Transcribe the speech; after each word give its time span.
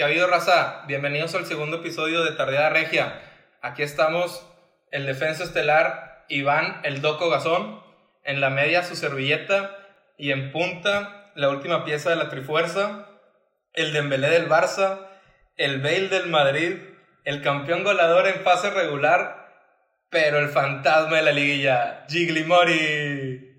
¿Qué 0.00 0.04
ha 0.04 0.06
habido, 0.06 0.28
raza? 0.28 0.84
Bienvenidos 0.86 1.34
al 1.34 1.44
segundo 1.44 1.76
episodio 1.76 2.24
de 2.24 2.32
Tardeada 2.32 2.70
Regia. 2.70 3.20
Aquí 3.60 3.82
estamos, 3.82 4.46
el 4.90 5.04
defensa 5.04 5.44
estelar 5.44 6.24
Iván 6.30 6.80
El 6.84 7.02
Doco 7.02 7.28
Gazón, 7.28 7.82
en 8.24 8.40
la 8.40 8.48
media 8.48 8.82
su 8.82 8.96
servilleta 8.96 9.76
y 10.16 10.30
en 10.30 10.52
punta 10.52 11.30
la 11.34 11.50
última 11.50 11.84
pieza 11.84 12.08
de 12.08 12.16
la 12.16 12.30
Trifuerza, 12.30 13.08
el 13.74 13.92
Dembélé 13.92 14.30
del 14.30 14.48
Barça, 14.48 15.06
el 15.58 15.82
Bale 15.82 16.08
del 16.08 16.28
Madrid, 16.28 16.78
el 17.24 17.42
campeón 17.42 17.84
goleador 17.84 18.26
en 18.26 18.40
fase 18.40 18.70
regular, 18.70 19.52
pero 20.08 20.38
el 20.38 20.48
fantasma 20.48 21.18
de 21.18 21.22
la 21.24 21.32
liguilla, 21.32 22.06
Gigli 22.08 22.44
Mori. 22.44 23.58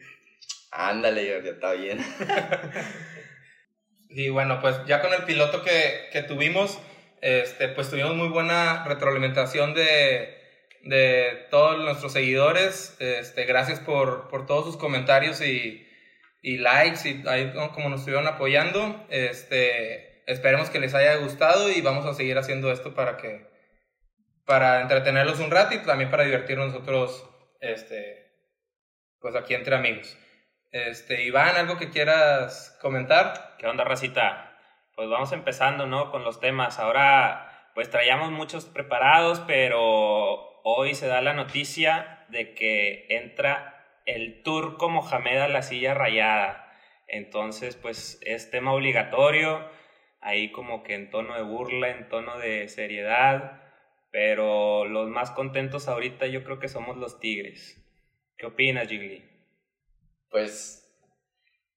Ándale, 0.71 1.23
ya 1.43 1.51
está 1.51 1.73
bien. 1.73 1.99
Y 4.13 4.29
bueno, 4.29 4.59
pues 4.59 4.75
ya 4.85 5.01
con 5.01 5.13
el 5.13 5.23
piloto 5.23 5.63
que, 5.63 6.09
que 6.11 6.21
tuvimos, 6.23 6.79
este, 7.21 7.69
pues 7.69 7.89
tuvimos 7.89 8.15
muy 8.15 8.27
buena 8.27 8.83
retroalimentación 8.85 9.73
de, 9.73 10.37
de 10.83 11.47
todos 11.49 11.79
nuestros 11.79 12.13
seguidores. 12.13 12.95
Este, 12.99 13.45
gracias 13.45 13.79
por, 13.79 14.27
por 14.27 14.45
todos 14.45 14.65
sus 14.65 14.77
comentarios 14.77 15.41
y, 15.41 15.87
y 16.41 16.57
likes 16.57 17.07
y 17.07 17.23
ahí 17.27 17.53
como 17.73 17.89
nos 17.89 18.01
estuvieron 18.01 18.27
apoyando. 18.27 19.05
Este, 19.09 20.23
esperemos 20.29 20.69
que 20.69 20.79
les 20.79 20.93
haya 20.93 21.15
gustado 21.17 21.69
y 21.69 21.81
vamos 21.81 22.05
a 22.05 22.13
seguir 22.13 22.37
haciendo 22.37 22.71
esto 22.71 22.93
para 22.93 23.17
que 23.17 23.49
para 24.45 24.81
entretenerlos 24.81 25.39
un 25.39 25.51
rato 25.51 25.75
y 25.75 25.79
también 25.79 26.11
para 26.11 26.25
divertirnos 26.25 26.73
nosotros 26.73 27.23
este 27.61 28.31
pues 29.19 29.35
aquí 29.35 29.53
entre 29.53 29.75
amigos. 29.75 30.17
Este, 30.71 31.23
Iván, 31.23 31.57
¿algo 31.57 31.77
que 31.77 31.89
quieras 31.89 32.77
comentar? 32.81 33.57
¿Qué 33.59 33.67
onda, 33.67 33.83
racita? 33.83 34.57
Pues 34.95 35.09
vamos 35.09 35.33
empezando, 35.33 35.85
¿no? 35.85 36.11
Con 36.11 36.23
los 36.23 36.39
temas. 36.39 36.79
Ahora, 36.79 37.69
pues 37.75 37.89
traíamos 37.89 38.31
muchos 38.31 38.67
preparados, 38.67 39.41
pero 39.41 40.61
hoy 40.63 40.95
se 40.95 41.07
da 41.07 41.19
la 41.19 41.33
noticia 41.33 42.25
de 42.29 42.53
que 42.53 43.05
entra 43.09 43.99
el 44.05 44.43
turco 44.43 44.89
Mohamed 44.89 45.39
a 45.39 45.47
la 45.49 45.61
silla 45.61 45.93
rayada. 45.93 46.73
Entonces, 47.07 47.75
pues 47.75 48.21
es 48.25 48.49
tema 48.49 48.71
obligatorio, 48.71 49.69
ahí 50.21 50.53
como 50.53 50.83
que 50.83 50.93
en 50.93 51.09
tono 51.09 51.35
de 51.35 51.43
burla, 51.43 51.89
en 51.89 52.07
tono 52.07 52.37
de 52.37 52.69
seriedad, 52.69 53.61
pero 54.09 54.85
los 54.85 55.09
más 55.09 55.31
contentos 55.31 55.89
ahorita 55.89 56.27
yo 56.27 56.45
creo 56.45 56.59
que 56.59 56.69
somos 56.69 56.95
los 56.95 57.19
Tigres. 57.19 57.77
¿Qué 58.37 58.45
opinas, 58.45 58.87
Gigli? 58.87 59.30
Pues 60.31 60.81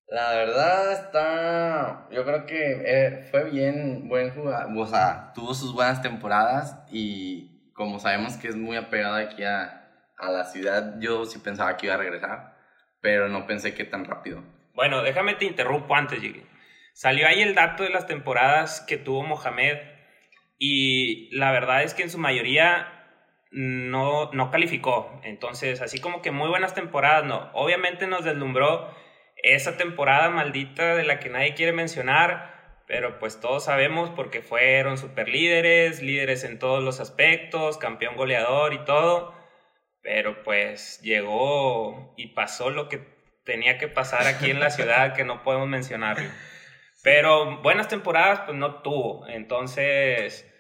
la 0.06 0.30
verdad 0.33 0.92
está, 0.92 2.08
yo 2.12 2.24
creo 2.24 2.47
que 2.47 2.83
eh, 2.84 3.28
fue 3.30 3.50
bien, 3.50 4.08
buen 4.08 4.30
jugador, 4.30 4.70
o 4.77 4.86
sea, 4.86 5.33
tuvo 5.34 5.55
sus 5.55 5.74
buenas 5.74 6.00
temporadas 6.02 6.78
y 6.91 7.72
como 7.72 7.98
sabemos 7.98 8.36
que 8.36 8.48
es 8.48 8.56
muy 8.56 8.77
apegado 8.77 9.16
aquí 9.16 9.42
a, 9.42 9.91
a 10.16 10.30
la 10.30 10.44
ciudad, 10.44 10.94
yo 11.00 11.24
sí 11.24 11.41
pensaba 11.41 11.77
que 11.77 11.86
iba 11.86 11.96
a 11.96 11.98
regresar, 11.98 12.56
pero 13.00 13.28
no 13.28 13.46
pensé 13.46 13.74
que 13.74 13.84
tan 13.84 14.05
rápido. 14.05 14.42
Bueno, 14.72 15.02
déjame 15.02 15.34
te 15.34 15.46
interrumpo 15.46 15.94
antes, 15.96 16.20
Gigi. 16.20 16.46
Salió 16.92 17.27
ahí 17.27 17.42
el 17.42 17.56
dato 17.56 17.83
de 17.83 17.91
las 17.91 18.06
temporadas 18.06 18.80
que 18.86 18.98
tuvo 18.98 19.24
Mohamed 19.24 19.78
y 20.58 21.36
la 21.36 21.50
verdad 21.50 21.83
es 21.83 21.92
que 21.92 22.05
en 22.05 22.11
su 22.11 22.18
mayoría 22.18 23.03
no, 23.55 24.30
no 24.33 24.50
calificó. 24.50 25.20
Entonces, 25.22 25.80
así 25.80 26.00
como 26.00 26.22
que 26.22 26.33
muy 26.33 26.48
buenas 26.48 26.74
temporadas, 26.74 27.24
no. 27.24 27.50
Obviamente 27.55 28.06
nos 28.06 28.24
deslumbró 28.24 28.92
esa 29.36 29.77
temporada 29.77 30.28
maldita 30.30 30.96
de 30.96 31.05
la 31.05 31.20
que 31.20 31.28
nadie 31.28 31.55
quiere 31.55 31.72
mencionar, 31.72 32.83
pero 32.86 33.19
pues 33.19 33.41
todos 33.41 33.64
sabemos 33.64 34.11
porque 34.11 34.42
fueron 34.42 34.98
super 34.98 35.28
líderes, 35.28 36.02
líderes 36.02 36.44
en 36.44 36.58
todos 36.58 36.83
los 36.83 36.98
aspectos, 36.98 37.78
campeón 37.78 38.17
goleador 38.17 38.74
y 38.74 38.84
todo, 38.84 39.34
pero 40.02 40.42
pues 40.42 41.01
llegó 41.02 42.12
y 42.17 42.28
pasó 42.28 42.70
lo 42.70 42.89
que 42.89 43.07
tenía 43.45 43.78
que 43.78 43.89
pasar 43.89 44.27
aquí 44.27 44.51
en 44.51 44.61
la 44.61 44.70
ciudad 44.70 45.14
que 45.14 45.24
no 45.24 45.42
podemos 45.42 45.68
mencionarlo. 45.68 46.28
Pero 47.02 47.61
buenas 47.61 47.89
temporadas 47.89 48.40
pues 48.46 48.57
no 48.57 48.80
tuvo, 48.80 49.27
entonces 49.28 50.51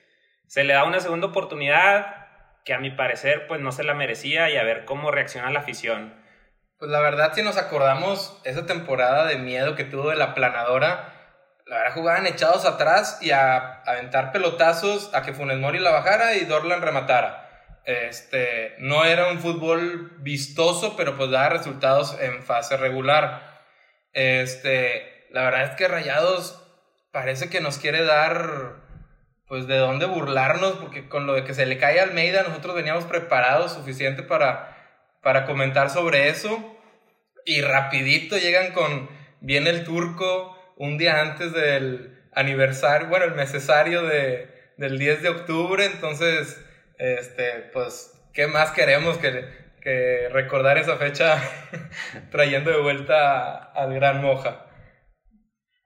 se 0.46 0.62
le 0.62 0.74
da 0.74 0.84
una 0.84 1.00
segunda 1.00 1.28
oportunidad 1.28 2.23
que 2.64 2.74
a 2.74 2.78
mi 2.78 2.90
parecer 2.90 3.46
pues 3.46 3.60
no 3.60 3.72
se 3.72 3.84
la 3.84 3.94
merecía 3.94 4.50
y 4.50 4.56
a 4.56 4.64
ver 4.64 4.84
cómo 4.84 5.10
reacciona 5.10 5.50
la 5.50 5.60
afición. 5.60 6.14
Pues 6.78 6.90
la 6.90 7.00
verdad, 7.00 7.32
si 7.34 7.42
nos 7.42 7.56
acordamos, 7.56 8.40
esa 8.44 8.66
temporada 8.66 9.26
de 9.26 9.38
miedo 9.38 9.74
que 9.76 9.84
tuvo 9.84 10.10
de 10.10 10.16
la 10.16 10.34
planadora, 10.34 11.12
la 11.66 11.78
verdad 11.78 11.94
jugaban 11.94 12.26
echados 12.26 12.66
atrás 12.66 13.18
y 13.22 13.30
a, 13.30 13.82
aventar 13.82 14.32
pelotazos 14.32 15.14
a 15.14 15.22
que 15.22 15.32
Funes 15.32 15.58
Mori 15.58 15.78
la 15.78 15.92
bajara 15.92 16.34
y 16.34 16.44
Dorlan 16.44 16.82
rematara. 16.82 17.40
Este, 17.84 18.74
no 18.78 19.04
era 19.04 19.28
un 19.28 19.40
fútbol 19.40 20.16
vistoso, 20.18 20.96
pero 20.96 21.16
pues 21.16 21.30
daba 21.30 21.50
resultados 21.50 22.18
en 22.20 22.42
fase 22.42 22.76
regular. 22.76 23.62
Este, 24.12 25.26
la 25.30 25.44
verdad 25.44 25.64
es 25.64 25.76
que 25.76 25.88
Rayados 25.88 26.60
parece 27.12 27.50
que 27.50 27.60
nos 27.60 27.78
quiere 27.78 28.04
dar 28.04 28.83
pues 29.54 29.68
de 29.68 29.76
dónde 29.76 30.06
burlarnos, 30.06 30.72
porque 30.78 31.08
con 31.08 31.28
lo 31.28 31.34
de 31.34 31.44
que 31.44 31.54
se 31.54 31.64
le 31.64 31.78
cae 31.78 32.00
a 32.00 32.02
Almeida, 32.02 32.42
nosotros 32.42 32.74
veníamos 32.74 33.04
preparados 33.04 33.72
suficiente 33.72 34.24
para, 34.24 34.98
para 35.22 35.46
comentar 35.46 35.90
sobre 35.90 36.28
eso. 36.28 36.76
Y 37.44 37.60
rapidito 37.60 38.36
llegan 38.36 38.72
con, 38.72 39.08
viene 39.40 39.70
el 39.70 39.84
turco 39.84 40.58
un 40.76 40.98
día 40.98 41.20
antes 41.20 41.52
del 41.52 42.20
aniversario, 42.32 43.06
bueno, 43.06 43.26
el 43.26 43.36
necesario 43.36 44.02
de, 44.02 44.52
del 44.76 44.98
10 44.98 45.22
de 45.22 45.28
octubre, 45.28 45.84
entonces, 45.84 46.60
este, 46.98 47.70
pues, 47.72 48.12
¿qué 48.32 48.48
más 48.48 48.72
queremos 48.72 49.18
que, 49.18 49.46
que 49.80 50.30
recordar 50.32 50.78
esa 50.78 50.96
fecha 50.96 51.40
trayendo 52.32 52.72
de 52.72 52.78
vuelta 52.78 53.54
al 53.54 53.94
gran 53.94 54.20
Moja? 54.20 54.66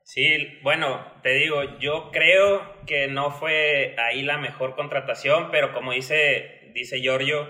Sí, 0.08 0.58
bueno, 0.62 1.04
te 1.22 1.34
digo, 1.34 1.78
yo 1.80 2.10
creo 2.10 2.82
que 2.86 3.08
no 3.08 3.30
fue 3.30 3.94
ahí 3.98 4.22
la 4.22 4.38
mejor 4.38 4.74
contratación, 4.74 5.50
pero 5.50 5.74
como 5.74 5.92
dice, 5.92 6.70
dice 6.72 7.02
Giorgio, 7.02 7.46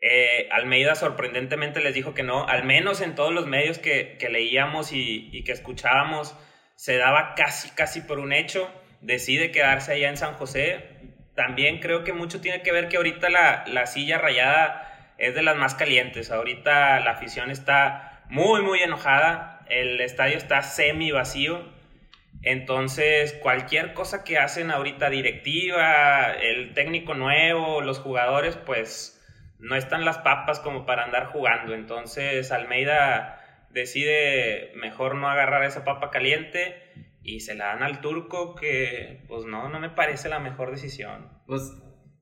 eh, 0.00 0.48
Almeida 0.52 0.94
sorprendentemente 0.94 1.80
les 1.80 1.92
dijo 1.92 2.14
que 2.14 2.22
no, 2.22 2.48
al 2.48 2.64
menos 2.64 3.02
en 3.02 3.14
todos 3.14 3.30
los 3.30 3.46
medios 3.46 3.78
que, 3.78 4.16
leíamos 4.30 4.92
y, 4.92 5.28
y, 5.32 5.44
que 5.44 5.52
escuchábamos, 5.52 6.34
se 6.76 6.96
daba 6.96 7.34
casi, 7.34 7.68
casi 7.72 8.00
por 8.00 8.20
un 8.20 8.32
hecho, 8.32 8.72
decide 9.02 9.50
quedarse 9.50 9.92
allá 9.92 10.08
en 10.08 10.16
San 10.16 10.32
José. 10.32 10.86
También 11.34 11.80
creo 11.80 12.04
que 12.04 12.14
mucho 12.14 12.40
tiene 12.40 12.62
que 12.62 12.72
ver 12.72 12.88
que 12.88 12.96
ahorita 12.96 13.28
la, 13.28 13.64
la 13.66 13.84
silla 13.84 14.16
rayada 14.16 15.14
es 15.18 15.34
de 15.34 15.42
las 15.42 15.56
más 15.56 15.74
calientes, 15.74 16.30
ahorita 16.30 17.00
la 17.00 17.10
afición 17.10 17.50
está 17.50 18.24
muy, 18.30 18.62
muy 18.62 18.78
enojada, 18.78 19.66
el 19.68 20.00
estadio 20.00 20.38
está 20.38 20.62
semi 20.62 21.10
vacío 21.10 21.81
entonces, 22.42 23.34
cualquier 23.34 23.94
cosa 23.94 24.24
que 24.24 24.38
hacen 24.38 24.70
ahorita 24.72 25.10
directiva, 25.10 26.32
el 26.32 26.74
técnico 26.74 27.14
nuevo, 27.14 27.80
los 27.82 28.00
jugadores, 28.00 28.56
pues 28.56 29.20
no 29.60 29.76
están 29.76 30.04
las 30.04 30.18
papas 30.18 30.58
como 30.58 30.84
para 30.84 31.04
andar 31.04 31.26
jugando. 31.26 31.72
Entonces, 31.72 32.50
Almeida 32.50 33.38
decide 33.70 34.72
mejor 34.74 35.14
no 35.14 35.30
agarrar 35.30 35.62
esa 35.64 35.84
papa 35.84 36.10
caliente 36.10 36.74
y 37.22 37.40
se 37.40 37.54
la 37.54 37.66
dan 37.66 37.84
al 37.84 38.00
turco 38.00 38.56
que, 38.56 39.24
pues 39.28 39.44
no, 39.44 39.68
no 39.68 39.78
me 39.78 39.90
parece 39.90 40.28
la 40.28 40.40
mejor 40.40 40.72
decisión. 40.72 41.28
Pues, 41.46 41.72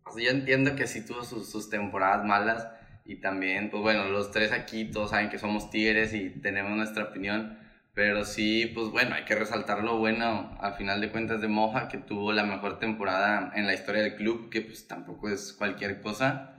pues 0.04 0.22
yo 0.22 0.31
entiendo 0.31 0.76
que 0.76 0.87
sí 0.87 1.06
tuvo 1.06 1.25
sus, 1.25 1.50
sus 1.50 1.70
temporadas 1.70 2.26
malas 2.26 2.69
y 3.06 3.16
también, 3.22 3.70
pues 3.70 3.82
bueno, 3.82 4.04
los 4.04 4.31
tres 4.32 4.52
aquí 4.52 4.84
todos 4.84 5.10
saben 5.10 5.31
que 5.31 5.38
somos 5.38 5.70
tigres 5.70 6.12
y 6.12 6.28
tenemos 6.28 6.72
nuestra 6.72 7.04
opinión 7.04 7.58
pero 8.00 8.25
sí, 8.25 8.64
pues 8.75 8.88
bueno, 8.88 9.14
hay 9.14 9.26
que 9.26 9.35
resaltar 9.35 9.85
lo 9.85 9.99
bueno, 9.99 10.56
al 10.58 10.73
final 10.73 11.02
de 11.02 11.11
cuentas, 11.11 11.43
de 11.43 11.49
Moja, 11.49 11.87
que 11.88 11.99
tuvo 11.99 12.32
la 12.32 12.44
mejor 12.44 12.79
temporada 12.79 13.52
en 13.55 13.67
la 13.67 13.75
historia 13.75 14.02
del 14.02 14.17
club, 14.17 14.49
que 14.49 14.62
pues 14.62 14.88
tampoco 14.88 15.29
es 15.29 15.52
cualquier 15.52 16.00
cosa. 16.00 16.55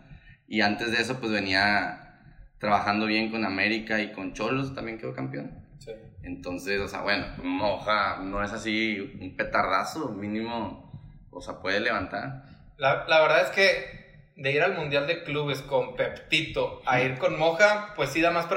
Y 0.47 0.61
antes 0.61 0.91
de 0.91 1.01
eso, 1.01 1.19
pues 1.19 1.31
venía 1.31 2.19
trabajando 2.59 3.07
bien 3.07 3.31
con 3.31 3.43
América 3.43 3.99
y 3.99 4.11
con 4.11 4.33
Cholos, 4.33 4.75
también 4.75 4.99
quedó 4.99 5.15
campeón. 5.15 5.65
Sí. 5.79 5.93
Entonces, 6.21 6.79
o 6.79 6.87
sea, 6.87 7.01
bueno, 7.01 7.25
Moja 7.41 8.19
no 8.21 8.43
es 8.43 8.53
así 8.53 8.99
un 9.19 9.35
petarrazo, 9.35 10.09
mínimo, 10.09 10.91
o 11.31 11.41
sea, 11.41 11.59
puede 11.59 11.79
levantar. 11.79 12.43
La, 12.77 13.07
la 13.07 13.19
verdad 13.19 13.45
es 13.45 13.49
que 13.49 14.00
de 14.41 14.51
ir 14.51 14.63
al 14.63 14.73
Mundial 14.73 15.05
de 15.05 15.23
Clubes 15.23 15.61
con 15.61 15.95
Peptito 15.95 16.81
a 16.85 16.99
ir 16.99 17.19
con 17.19 17.37
Moja, 17.37 17.93
pues 17.95 18.09
sí 18.09 18.21
da 18.21 18.31
más, 18.31 18.47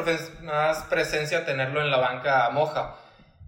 más 0.43 0.83
presencia 0.85 1.45
tenerlo 1.45 1.83
en 1.83 1.91
la 1.91 1.99
banca 1.99 2.47
a 2.47 2.51
Moja. 2.51 2.97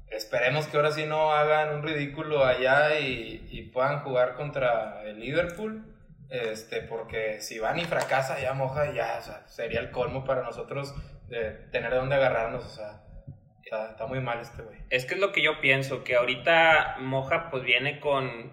Esperemos 0.08 0.66
que 0.66 0.76
ahora 0.76 0.92
sí 0.92 1.06
no 1.06 1.32
hagan 1.32 1.74
un 1.74 1.82
ridículo 1.82 2.44
allá 2.44 3.00
y, 3.00 3.48
y 3.50 3.62
puedan 3.62 4.00
jugar 4.00 4.34
contra 4.34 5.02
el 5.04 5.18
Liverpool. 5.18 5.94
Este, 6.28 6.82
porque 6.82 7.40
si 7.40 7.58
van 7.58 7.78
y 7.78 7.84
fracasa 7.84 8.38
ya 8.38 8.52
Moja, 8.52 8.92
ya 8.92 9.20
sería 9.46 9.80
el 9.80 9.90
colmo 9.90 10.24
para 10.24 10.42
nosotros 10.42 10.94
de 11.28 11.52
tener 11.72 11.90
de 11.90 11.96
dónde 11.96 12.16
agarrarnos. 12.16 12.66
O 12.66 12.68
sea, 12.68 13.02
está, 13.64 13.92
está 13.92 14.06
muy 14.06 14.20
mal 14.20 14.40
este 14.40 14.62
güey. 14.62 14.78
Es 14.90 15.06
que 15.06 15.14
es 15.14 15.20
lo 15.20 15.32
que 15.32 15.42
yo 15.42 15.60
pienso, 15.62 16.04
que 16.04 16.16
ahorita 16.16 16.96
Moja 16.98 17.48
pues 17.50 17.62
viene 17.62 17.98
con 17.98 18.52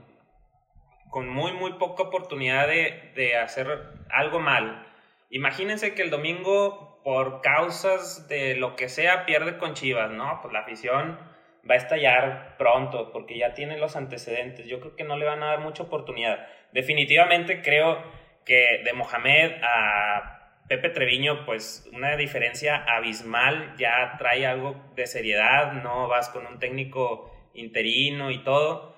con 1.14 1.30
muy, 1.30 1.52
muy 1.54 1.74
poca 1.74 2.04
oportunidad 2.04 2.68
de, 2.68 3.12
de 3.14 3.38
hacer 3.38 3.68
algo 4.10 4.40
mal. 4.40 4.88
Imagínense 5.30 5.94
que 5.94 6.02
el 6.02 6.10
domingo, 6.10 7.00
por 7.04 7.42
causas 7.42 8.28
de 8.28 8.56
lo 8.56 8.76
que 8.76 8.90
sea, 8.90 9.26
pierde 9.28 9.60
con 9.60 9.76
Chivas, 9.76 10.10
¿no? 10.10 10.40
Pues 10.42 10.52
la 10.52 10.62
afición 10.62 11.20
va 11.70 11.76
a 11.76 11.78
estallar 11.78 12.58
pronto 12.58 13.12
porque 13.12 13.38
ya 13.38 13.54
tiene 13.54 13.78
los 13.78 13.96
antecedentes. 13.96 14.66
Yo 14.66 14.80
creo 14.80 14.96
que 14.96 15.04
no 15.04 15.16
le 15.16 15.26
van 15.26 15.44
a 15.44 15.48
dar 15.48 15.60
mucha 15.60 15.84
oportunidad. 15.84 16.48
Definitivamente 16.72 17.62
creo 17.62 18.04
que 18.44 18.82
de 18.84 18.94
Mohamed 18.94 19.52
a 19.62 20.34
Pepe 20.68 20.90
Treviño, 20.90 21.46
pues 21.46 21.88
una 21.94 22.18
diferencia 22.18 22.84
abismal, 22.88 23.76
ya 23.78 24.16
trae 24.18 24.48
algo 24.48 24.76
de 24.96 25.06
seriedad, 25.06 25.74
no 25.74 26.08
vas 26.08 26.30
con 26.30 26.48
un 26.48 26.58
técnico 26.58 27.32
interino 27.54 28.32
y 28.32 28.44
todo, 28.44 28.93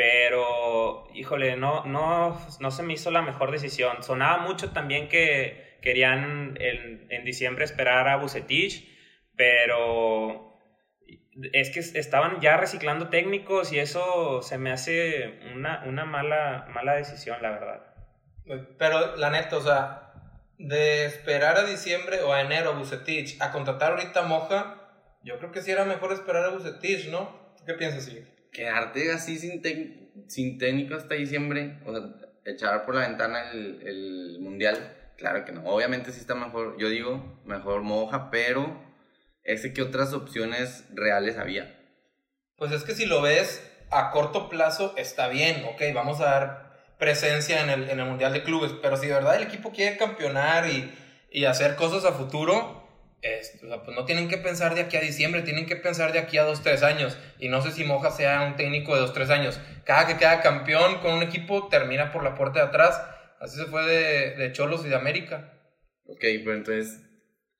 pero 0.00 1.08
híjole, 1.12 1.56
no, 1.56 1.84
no, 1.84 2.40
no 2.58 2.70
se 2.70 2.82
me 2.82 2.94
hizo 2.94 3.10
la 3.10 3.20
mejor 3.20 3.50
decisión. 3.50 4.02
Sonaba 4.02 4.38
mucho 4.38 4.70
también 4.70 5.10
que 5.10 5.76
querían 5.82 6.56
en, 6.58 7.06
en 7.10 7.24
diciembre 7.26 7.66
esperar 7.66 8.08
a 8.08 8.16
Bucetich, 8.16 8.88
pero 9.36 10.58
es 11.52 11.68
que 11.68 11.80
estaban 11.80 12.40
ya 12.40 12.56
reciclando 12.56 13.10
técnicos 13.10 13.74
y 13.74 13.78
eso 13.78 14.40
se 14.40 14.56
me 14.56 14.72
hace 14.72 15.38
una, 15.54 15.84
una 15.86 16.06
mala, 16.06 16.66
mala 16.72 16.94
decisión, 16.94 17.36
la 17.42 17.50
verdad. 17.50 17.82
Pero 18.78 19.16
la 19.16 19.28
neta, 19.28 19.58
o 19.58 19.60
sea, 19.60 20.14
de 20.56 21.04
esperar 21.04 21.58
a 21.58 21.64
diciembre 21.64 22.22
o 22.22 22.32
a 22.32 22.40
enero 22.40 22.70
a 22.70 22.78
Bucetich 22.78 23.38
a 23.42 23.52
contratar 23.52 23.90
ahorita 23.90 24.22
Moja, 24.22 24.80
yo 25.22 25.36
creo 25.36 25.52
que 25.52 25.60
sí 25.60 25.70
era 25.70 25.84
mejor 25.84 26.10
esperar 26.14 26.46
a 26.46 26.48
Bucetich, 26.48 27.10
¿no? 27.10 27.54
¿Qué 27.66 27.74
piensas, 27.74 28.06
sí? 28.06 28.24
Quedarte 28.52 29.12
así 29.12 29.38
sin, 29.38 29.62
sin 30.28 30.58
técnico 30.58 30.94
hasta 30.94 31.14
diciembre, 31.14 31.78
o 31.86 31.92
sea, 31.92 32.10
echar 32.44 32.84
por 32.84 32.94
la 32.94 33.06
ventana 33.06 33.50
el, 33.52 33.82
el 33.86 34.38
mundial, 34.40 34.96
claro 35.16 35.44
que 35.44 35.52
no. 35.52 35.64
Obviamente 35.64 36.12
sí 36.12 36.20
está 36.20 36.34
mejor, 36.34 36.76
yo 36.78 36.88
digo, 36.88 37.40
mejor 37.44 37.82
Moja, 37.82 38.30
pero 38.30 38.82
ese 39.44 39.72
que 39.72 39.82
otras 39.82 40.12
opciones 40.12 40.84
reales 40.92 41.38
había. 41.38 41.76
Pues 42.56 42.72
es 42.72 42.84
que 42.84 42.94
si 42.94 43.06
lo 43.06 43.22
ves 43.22 43.66
a 43.90 44.10
corto 44.10 44.48
plazo 44.48 44.94
está 44.96 45.28
bien, 45.28 45.64
ok, 45.64 45.82
vamos 45.94 46.20
a 46.20 46.24
dar 46.24 46.70
presencia 46.98 47.62
en 47.62 47.70
el, 47.70 47.90
en 47.90 47.98
el 47.98 48.06
Mundial 48.06 48.32
de 48.32 48.42
Clubes, 48.42 48.72
pero 48.82 48.96
si 48.96 49.06
de 49.06 49.14
verdad 49.14 49.36
el 49.36 49.44
equipo 49.44 49.72
quiere 49.72 49.96
campeonar 49.96 50.68
y, 50.68 50.92
y 51.30 51.46
hacer 51.46 51.74
cosas 51.76 52.04
a 52.04 52.12
futuro, 52.12 52.79
pues 53.20 53.96
no 53.96 54.04
tienen 54.04 54.28
que 54.28 54.38
pensar 54.38 54.74
de 54.74 54.82
aquí 54.82 54.96
a 54.96 55.00
diciembre, 55.00 55.42
tienen 55.42 55.66
que 55.66 55.76
pensar 55.76 56.12
de 56.12 56.18
aquí 56.18 56.38
a 56.38 56.44
dos, 56.44 56.62
tres 56.62 56.82
años. 56.82 57.18
Y 57.38 57.48
no 57.48 57.62
sé 57.62 57.72
si 57.72 57.84
Moja 57.84 58.10
sea 58.10 58.42
un 58.42 58.56
técnico 58.56 58.94
de 58.94 59.00
dos, 59.00 59.12
tres 59.12 59.30
años. 59.30 59.60
Cada 59.84 60.06
que 60.06 60.16
queda 60.16 60.40
campeón 60.40 60.98
con 60.98 61.12
un 61.12 61.22
equipo 61.22 61.68
termina 61.68 62.12
por 62.12 62.22
la 62.22 62.34
puerta 62.34 62.60
de 62.60 62.66
atrás. 62.66 63.02
Así 63.40 63.56
se 63.56 63.66
fue 63.66 63.84
de, 63.86 64.36
de 64.36 64.52
Cholos 64.52 64.84
y 64.84 64.88
de 64.88 64.96
América. 64.96 65.52
Ok, 66.06 66.20
pero 66.20 66.54
entonces 66.54 67.00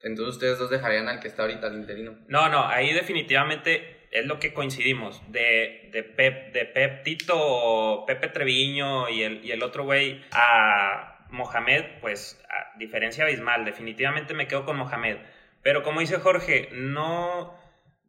entonces 0.02 0.34
ustedes 0.34 0.58
dos 0.58 0.70
dejarían 0.70 1.08
al 1.08 1.20
que 1.20 1.28
está 1.28 1.42
ahorita 1.42 1.66
al 1.66 1.74
interino. 1.74 2.16
No, 2.28 2.48
no, 2.48 2.66
ahí 2.66 2.92
definitivamente 2.92 4.08
es 4.10 4.24
lo 4.24 4.38
que 4.38 4.54
coincidimos. 4.54 5.22
De, 5.30 5.90
de, 5.92 6.02
Pep, 6.02 6.52
de 6.52 6.64
Pep 6.64 7.02
Tito, 7.02 8.04
Pepe 8.06 8.28
Treviño 8.28 9.08
y 9.08 9.22
el, 9.22 9.44
y 9.44 9.52
el 9.52 9.62
otro 9.62 9.84
güey 9.84 10.22
a 10.32 11.26
Mohamed, 11.30 11.84
pues 12.00 12.42
a 12.48 12.78
diferencia 12.78 13.24
abismal. 13.24 13.64
Definitivamente 13.64 14.32
me 14.32 14.48
quedo 14.48 14.64
con 14.64 14.76
Mohamed. 14.76 15.18
Pero 15.62 15.82
como 15.82 16.00
dice 16.00 16.18
Jorge, 16.18 16.68
no, 16.72 17.54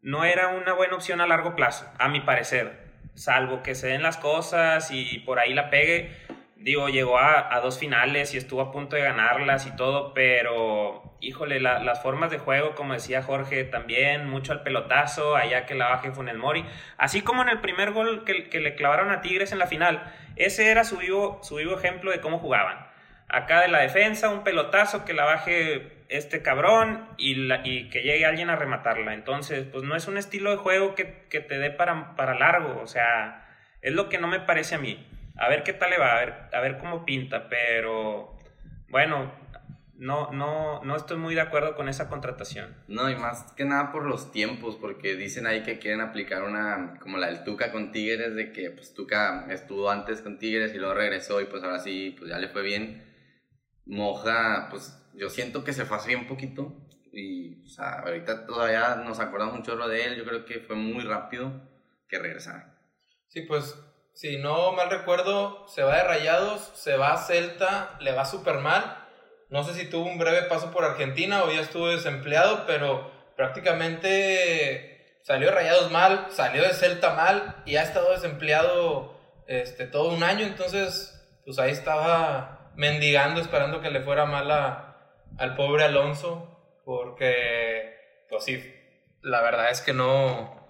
no 0.01 0.23
era 0.25 0.49
una 0.49 0.73
buena 0.73 0.95
opción 0.95 1.21
a 1.21 1.27
largo 1.27 1.55
plazo, 1.55 1.91
a 1.99 2.07
mi 2.07 2.21
parecer. 2.21 2.91
Salvo 3.13 3.61
que 3.61 3.75
se 3.75 3.87
den 3.87 4.03
las 4.03 4.17
cosas 4.17 4.89
y 4.91 5.19
por 5.19 5.39
ahí 5.39 5.53
la 5.53 5.69
pegue. 5.69 6.11
Digo, 6.55 6.89
llegó 6.89 7.17
a, 7.17 7.53
a 7.53 7.59
dos 7.59 7.79
finales 7.79 8.33
y 8.33 8.37
estuvo 8.37 8.61
a 8.61 8.71
punto 8.71 8.95
de 8.95 9.01
ganarlas 9.01 9.65
y 9.67 9.75
todo, 9.75 10.13
pero 10.13 11.11
híjole, 11.21 11.59
las 11.59 12.01
formas 12.01 12.31
de 12.31 12.39
juego, 12.39 12.73
como 12.75 12.93
decía 12.93 13.21
Jorge, 13.21 13.63
también 13.63 14.27
mucho 14.27 14.51
al 14.51 14.63
pelotazo, 14.63 15.35
allá 15.35 15.65
que 15.65 15.75
la 15.75 15.87
baje 15.87 16.11
Funes 16.11 16.35
Mori, 16.35 16.65
así 16.97 17.21
como 17.21 17.43
en 17.43 17.49
el 17.49 17.61
primer 17.61 17.91
gol 17.91 18.25
que, 18.25 18.59
le 18.59 18.75
clavaron 18.75 19.11
a 19.11 19.21
Tigres 19.21 19.51
en 19.51 19.59
la 19.59 19.67
final, 19.67 20.11
ese 20.35 20.71
era 20.71 20.83
su 20.83 20.97
vivo, 20.97 21.39
su 21.43 21.55
vivo 21.55 21.77
ejemplo 21.77 22.11
de 22.11 22.19
cómo 22.19 22.39
jugaban. 22.39 22.90
Acá 23.31 23.61
de 23.61 23.69
la 23.69 23.79
defensa, 23.79 24.29
un 24.29 24.43
pelotazo 24.43 25.05
que 25.05 25.13
la 25.13 25.25
baje 25.25 26.03
este 26.09 26.41
cabrón 26.41 27.07
y, 27.17 27.51
y 27.63 27.89
que 27.89 28.01
llegue 28.01 28.25
alguien 28.25 28.49
a 28.49 28.57
rematarla. 28.57 29.13
Entonces, 29.13 29.65
pues 29.71 29.83
no 29.83 29.95
es 29.95 30.07
un 30.07 30.17
estilo 30.17 30.51
de 30.51 30.57
juego 30.57 30.93
que, 30.93 31.05
te 31.05 31.57
dé 31.57 31.71
para, 31.71 32.15
para 32.15 32.37
largo, 32.37 32.81
o 32.81 32.87
sea, 32.87 33.47
es 33.81 33.93
lo 33.93 34.09
que 34.09 34.17
no 34.17 34.27
me 34.27 34.41
parece 34.41 34.75
a 34.75 34.79
mí. 34.79 35.07
A 35.37 35.47
ver 35.47 35.63
qué 35.63 35.73
tal 35.73 35.89
le 35.89 35.97
va, 35.97 36.11
a 36.11 36.19
ver, 36.19 36.33
a 36.53 36.59
ver 36.59 36.77
cómo 36.77 37.05
pinta, 37.05 37.47
pero 37.47 38.37
bueno, 38.89 39.31
no, 39.95 40.31
no, 40.31 40.83
no 40.83 40.95
estoy 40.95 41.17
muy 41.17 41.33
de 41.33 41.41
acuerdo 41.41 41.75
con 41.75 41.87
esa 41.87 42.09
contratación. 42.09 42.75
No, 42.87 43.09
y 43.09 43.15
más 43.15 43.53
que 43.53 43.63
nada 43.63 43.91
por 43.93 44.05
los 44.05 44.31
tiempos, 44.31 44.75
porque 44.75 45.15
dicen 45.15 45.47
ahí 45.47 45.63
que 45.63 45.79
quieren 45.79 46.01
aplicar 46.01 46.43
una, 46.43 46.95
como 46.99 47.17
la 47.17 47.27
del 47.27 47.43
Tuca 47.45 47.71
con 47.71 47.91
Tigres, 47.93 48.35
de 48.35 48.51
que 48.51 48.71
pues 48.71 48.93
Tuca 48.93 49.45
estuvo 49.49 49.89
antes 49.89 50.21
con 50.21 50.37
Tigres 50.37 50.75
y 50.75 50.77
luego 50.77 50.95
regresó 50.95 51.39
y 51.39 51.45
pues 51.45 51.63
ahora 51.63 51.79
sí, 51.79 52.15
pues 52.19 52.29
ya 52.29 52.37
le 52.37 52.49
fue 52.49 52.63
bien. 52.63 53.10
Moja, 53.85 54.67
pues 54.69 54.97
yo 55.13 55.29
siento 55.29 55.63
que 55.63 55.73
se 55.73 55.85
fue 55.85 55.97
así 55.97 56.15
un 56.15 56.27
poquito 56.27 56.73
y, 57.11 57.65
o 57.65 57.69
sea, 57.69 57.99
ahorita 57.99 58.45
todavía 58.45 58.95
nos 58.95 59.19
acordamos 59.19 59.55
un 59.55 59.63
chorro 59.63 59.87
de 59.87 60.05
él, 60.05 60.15
yo 60.15 60.23
creo 60.23 60.45
que 60.45 60.59
fue 60.59 60.75
muy 60.75 61.03
rápido 61.03 61.51
que 62.07 62.19
regresara. 62.19 62.77
Sí, 63.27 63.41
pues 63.41 63.75
si 64.13 64.37
no 64.37 64.71
mal 64.73 64.89
recuerdo, 64.89 65.67
se 65.67 65.83
va 65.83 65.97
de 65.97 66.03
Rayados, 66.03 66.71
se 66.75 66.97
va 66.97 67.13
a 67.13 67.17
Celta, 67.17 67.97
le 68.01 68.13
va 68.13 68.25
súper 68.25 68.59
mal 68.59 69.01
no 69.51 69.65
sé 69.65 69.73
si 69.73 69.89
tuvo 69.89 70.05
un 70.05 70.17
breve 70.17 70.43
paso 70.43 70.71
por 70.71 70.85
Argentina 70.85 71.43
o 71.43 71.51
ya 71.51 71.59
estuvo 71.59 71.89
desempleado, 71.89 72.65
pero 72.65 73.11
prácticamente 73.35 75.19
salió 75.23 75.47
de 75.47 75.53
Rayados 75.53 75.91
mal, 75.91 76.27
salió 76.31 76.63
de 76.63 76.73
Celta 76.73 77.13
mal 77.15 77.61
y 77.65 77.75
ha 77.75 77.83
estado 77.83 78.11
desempleado 78.11 79.19
este, 79.47 79.87
todo 79.87 80.13
un 80.13 80.23
año. 80.23 80.45
Entonces, 80.45 81.21
pues 81.43 81.59
ahí 81.59 81.71
estaba 81.71 82.60
mendigando, 82.75 83.41
esperando 83.41 83.81
que 83.81 83.91
le 83.91 84.01
fuera 84.01 84.25
mal 84.25 84.51
al 85.37 85.55
pobre 85.55 85.83
Alonso, 85.83 86.81
porque, 86.85 88.25
pues 88.29 88.43
sí, 88.43 88.75
la 89.21 89.41
verdad 89.41 89.71
es 89.71 89.81
que 89.81 89.93
no, 89.93 90.61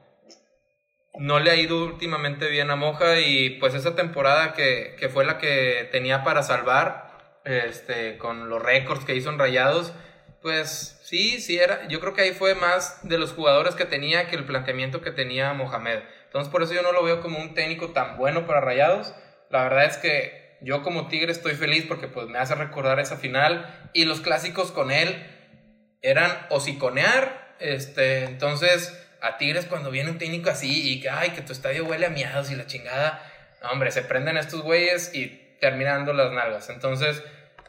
no 1.15 1.39
le 1.39 1.51
ha 1.51 1.55
ido 1.55 1.83
últimamente 1.83 2.49
bien 2.49 2.69
a 2.69 2.75
Moja 2.75 3.19
y 3.19 3.51
pues 3.59 3.73
esa 3.73 3.95
temporada 3.95 4.53
que, 4.53 4.95
que 4.99 5.09
fue 5.09 5.25
la 5.25 5.37
que 5.37 5.87
tenía 5.91 6.23
para 6.23 6.43
salvar 6.43 7.39
este, 7.45 8.17
con 8.17 8.49
los 8.49 8.61
récords 8.61 9.05
que 9.05 9.15
hizo 9.15 9.29
en 9.29 9.39
Rayados, 9.39 9.93
pues 10.41 10.99
sí, 11.03 11.39
sí 11.39 11.59
era, 11.59 11.87
yo 11.87 11.99
creo 11.99 12.13
que 12.13 12.21
ahí 12.21 12.31
fue 12.31 12.55
más 12.55 13.07
de 13.07 13.17
los 13.17 13.33
jugadores 13.33 13.75
que 13.75 13.85
tenía 13.85 14.27
que 14.27 14.35
el 14.35 14.45
planteamiento 14.45 15.01
que 15.01 15.11
tenía 15.11 15.53
Mohamed. 15.53 15.99
Entonces 16.25 16.51
por 16.51 16.63
eso 16.63 16.73
yo 16.73 16.81
no 16.81 16.91
lo 16.91 17.03
veo 17.03 17.21
como 17.21 17.39
un 17.39 17.53
técnico 17.53 17.89
tan 17.89 18.17
bueno 18.17 18.47
para 18.47 18.61
Rayados. 18.61 19.13
La 19.49 19.63
verdad 19.63 19.85
es 19.85 19.97
que 19.97 20.40
yo 20.61 20.83
como 20.83 21.07
Tigre 21.07 21.31
estoy 21.31 21.55
feliz 21.55 21.85
porque 21.87 22.07
pues 22.07 22.27
me 22.27 22.37
hace 22.37 22.55
recordar 22.55 22.99
esa 22.99 23.17
final 23.17 23.89
y 23.93 24.05
los 24.05 24.21
clásicos 24.21 24.71
con 24.71 24.91
él 24.91 25.15
eran 26.01 26.31
hociconear, 26.49 27.55
este, 27.59 28.23
entonces 28.23 28.97
a 29.21 29.37
Tigres 29.37 29.65
cuando 29.65 29.91
viene 29.91 30.09
un 30.09 30.17
técnico 30.17 30.49
así 30.49 30.91
y 30.91 30.99
que, 31.01 31.09
ay, 31.09 31.31
que 31.31 31.41
tu 31.41 31.51
estadio 31.53 31.85
huele 31.85 32.07
a 32.07 32.09
miados 32.09 32.51
y 32.51 32.55
la 32.55 32.65
chingada, 32.65 33.23
hombre, 33.71 33.91
se 33.91 34.01
prenden 34.01 34.37
estos 34.37 34.61
güeyes 34.61 35.13
y 35.13 35.27
terminando 35.59 36.11
las 36.13 36.31
nalgas. 36.31 36.69
Entonces, 36.69 37.23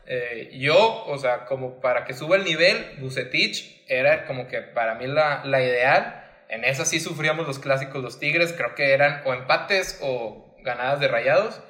eh, 0.07 0.51
yo, 0.55 1.05
o 1.05 1.19
sea, 1.19 1.45
como 1.45 1.81
para 1.81 2.05
que 2.05 2.15
suba 2.15 2.37
el 2.37 2.45
nivel, 2.45 2.97
Bucetich 2.99 3.85
era 3.87 4.25
como 4.27 4.49
que 4.49 4.63
para 4.63 4.95
mí 4.95 5.07
la, 5.07 5.43
la 5.45 5.63
ideal. 5.63 6.19
En 6.49 6.65
esa 6.65 6.85
sí 6.85 7.01
sufríamos 7.01 7.47
los 7.47 7.59
clásicos, 7.59 8.03
los 8.03 8.19
Tigres, 8.19 8.53
creo 8.53 8.75
que 8.75 8.93
eran 8.93 9.23
o 9.25 9.33
empates 9.33 9.99
o 10.03 10.55
ganadas 10.63 11.01
de 11.01 11.09
rayados. 11.09 11.61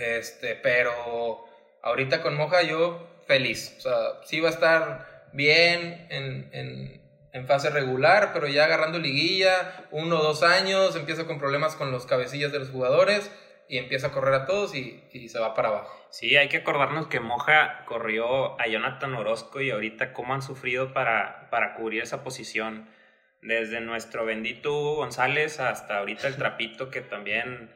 Este, 0.00 0.54
pero 0.56 1.44
ahorita 1.82 2.22
con 2.22 2.36
Moja 2.36 2.62
yo 2.62 3.06
feliz. 3.26 3.74
O 3.78 3.80
sea, 3.82 3.94
sí 4.24 4.40
va 4.40 4.48
a 4.48 4.52
estar 4.52 5.28
bien 5.32 6.06
en, 6.10 6.48
en, 6.52 7.02
en 7.32 7.46
fase 7.46 7.70
regular, 7.70 8.30
pero 8.32 8.48
ya 8.48 8.64
agarrando 8.64 8.98
liguilla, 8.98 9.86
uno 9.90 10.18
o 10.18 10.22
dos 10.22 10.42
años, 10.42 10.96
empieza 10.96 11.26
con 11.26 11.38
problemas 11.38 11.76
con 11.76 11.92
los 11.92 12.06
cabecillas 12.06 12.52
de 12.52 12.58
los 12.58 12.70
jugadores 12.70 13.30
y 13.68 13.76
empieza 13.76 14.08
a 14.08 14.12
correr 14.12 14.34
a 14.34 14.46
todos 14.46 14.74
y, 14.74 15.04
y, 15.12 15.28
se 15.28 15.38
va 15.38 15.54
para 15.54 15.68
abajo. 15.68 15.94
Sí, 16.10 16.36
hay 16.36 16.48
que 16.48 16.58
acordarnos 16.58 17.06
que 17.06 17.20
Moja 17.20 17.84
corrió 17.84 18.58
a 18.58 18.66
Jonathan 18.66 19.14
Orozco 19.14 19.60
y 19.60 19.70
ahorita 19.70 20.14
cómo 20.14 20.34
han 20.34 20.42
sufrido 20.42 20.94
para, 20.94 21.48
para 21.50 21.74
cubrir 21.74 22.02
esa 22.02 22.24
posición. 22.24 22.88
Desde 23.42 23.80
nuestro 23.80 24.24
bendito 24.24 24.72
Hugo 24.72 24.96
González 24.96 25.60
hasta 25.60 25.98
ahorita 25.98 26.26
el 26.28 26.36
trapito 26.38 26.90
que 26.90 27.02
también, 27.02 27.70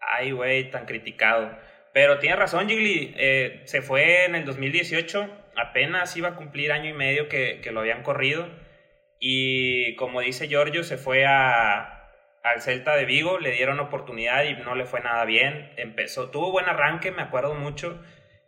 ay 0.00 0.32
güey, 0.32 0.70
tan 0.70 0.86
criticado. 0.86 1.56
Pero 1.92 2.18
tiene 2.18 2.36
razón, 2.36 2.68
Gigli, 2.68 3.14
eh, 3.16 3.62
se 3.64 3.82
fue 3.82 4.24
en 4.24 4.34
el 4.34 4.44
2018, 4.44 5.28
apenas 5.56 6.16
iba 6.16 6.28
a 6.28 6.36
cumplir 6.36 6.72
año 6.72 6.88
y 6.88 6.92
medio 6.92 7.28
que, 7.28 7.60
lo 7.72 7.80
habían 7.80 8.02
corrido. 8.02 8.48
Y 9.18 9.96
como 9.96 10.20
dice 10.20 10.48
Giorgio, 10.48 10.84
se 10.84 10.96
fue 10.96 11.26
a, 11.26 12.10
al 12.42 12.60
Celta 12.62 12.96
de 12.96 13.04
Vigo, 13.04 13.38
le 13.38 13.50
dieron 13.52 13.80
oportunidad 13.80 14.44
y 14.44 14.54
no 14.54 14.74
le 14.74 14.84
fue 14.84 15.00
nada 15.00 15.24
bien. 15.24 15.72
Empezó, 15.76 16.30
tuvo 16.30 16.52
buen 16.52 16.66
arranque, 16.66 17.10
me 17.10 17.22
acuerdo 17.22 17.54
mucho, 17.54 18.00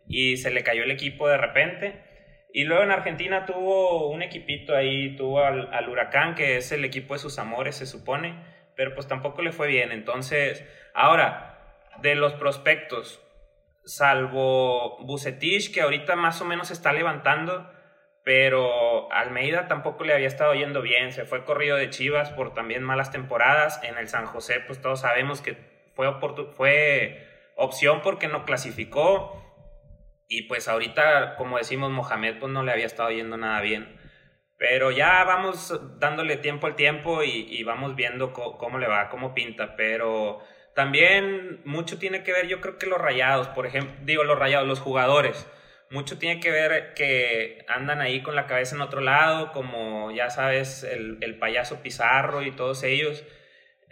y 0.06 0.36
se 0.36 0.50
le 0.50 0.62
cayó 0.62 0.84
el 0.84 0.90
equipo 0.90 1.28
de 1.28 1.36
repente. 1.36 2.12
Y 2.54 2.64
luego 2.64 2.82
en 2.82 2.90
Argentina 2.90 3.46
tuvo 3.46 4.10
un 4.10 4.22
equipito 4.22 4.76
ahí, 4.76 5.16
tuvo 5.16 5.42
al, 5.42 5.88
Huracán, 5.88 6.34
que 6.34 6.56
es 6.58 6.70
el 6.72 6.84
equipo 6.84 7.14
de 7.14 7.20
sus 7.20 7.38
amores, 7.38 7.76
se 7.76 7.86
supone, 7.86 8.34
pero 8.76 8.94
pues 8.94 9.06
tampoco 9.06 9.42
le 9.42 9.52
fue 9.52 9.68
bien. 9.68 9.92
Entonces, 9.92 10.64
ahora, 10.94 11.78
de 12.00 12.14
los 12.14 12.34
prospectos, 12.34 13.20
salvo 13.84 14.98
Bucetich, 15.04 15.72
que 15.72 15.82
ahorita 15.82 16.16
más 16.16 16.40
o 16.40 16.44
menos 16.44 16.70
está 16.70 16.92
levantando, 16.92 17.70
pero 18.24 19.10
Almeida 19.12 19.66
tampoco 19.66 20.04
le 20.04 20.14
había 20.14 20.28
estado 20.28 20.54
yendo 20.54 20.80
bien, 20.80 21.12
se 21.12 21.24
fue 21.24 21.44
corrido 21.44 21.76
de 21.76 21.90
Chivas 21.90 22.30
por 22.30 22.54
también 22.54 22.82
malas 22.82 23.10
temporadas, 23.10 23.82
en 23.82 23.98
el 23.98 24.08
San 24.08 24.26
José 24.26 24.60
pues 24.66 24.80
todos 24.80 25.00
sabemos 25.00 25.40
que 25.40 25.56
fue, 25.94 26.08
fue 26.56 27.26
opción 27.56 28.00
porque 28.02 28.28
no 28.28 28.44
clasificó 28.44 29.42
y 30.28 30.42
pues 30.42 30.68
ahorita 30.68 31.34
como 31.36 31.58
decimos 31.58 31.90
Mohamed 31.90 32.38
pues 32.38 32.52
no 32.52 32.62
le 32.62 32.72
había 32.72 32.86
estado 32.86 33.10
yendo 33.10 33.36
nada 33.36 33.60
bien. 33.60 34.00
Pero 34.62 34.92
ya 34.92 35.24
vamos 35.24 35.76
dándole 35.98 36.36
tiempo 36.36 36.68
al 36.68 36.76
tiempo 36.76 37.24
y, 37.24 37.64
vamos 37.64 37.96
viendo 37.96 38.32
cómo 38.32 38.78
le 38.78 38.86
va, 38.86 39.08
cómo 39.08 39.34
pinta. 39.34 39.74
Pero 39.74 40.38
también 40.72 41.60
mucho 41.64 41.98
tiene 41.98 42.22
que 42.22 42.32
ver, 42.32 42.46
yo 42.46 42.60
creo 42.60 42.78
que 42.78 42.86
los 42.86 43.00
rayados, 43.00 43.48
por 43.48 43.66
ejemplo, 43.66 43.92
digo 44.04 44.22
los 44.22 44.38
rayados, 44.38 44.68
los 44.68 44.78
jugadores 44.78 45.50
mucho 45.90 46.16
tiene 46.16 46.38
que 46.38 46.52
ver 46.52 46.94
que 46.94 47.64
andan 47.66 48.00
ahí 48.00 48.22
con 48.22 48.36
la 48.36 48.46
cabeza 48.46 48.76
en 48.76 48.82
otro 48.82 49.00
lado, 49.00 49.50
como 49.50 50.12
ya 50.12 50.30
sabes, 50.30 50.84
el, 50.84 51.38
payaso 51.40 51.82
Pizarro 51.82 52.42
y 52.42 52.52
todos 52.52 52.84
ellos. 52.84 53.24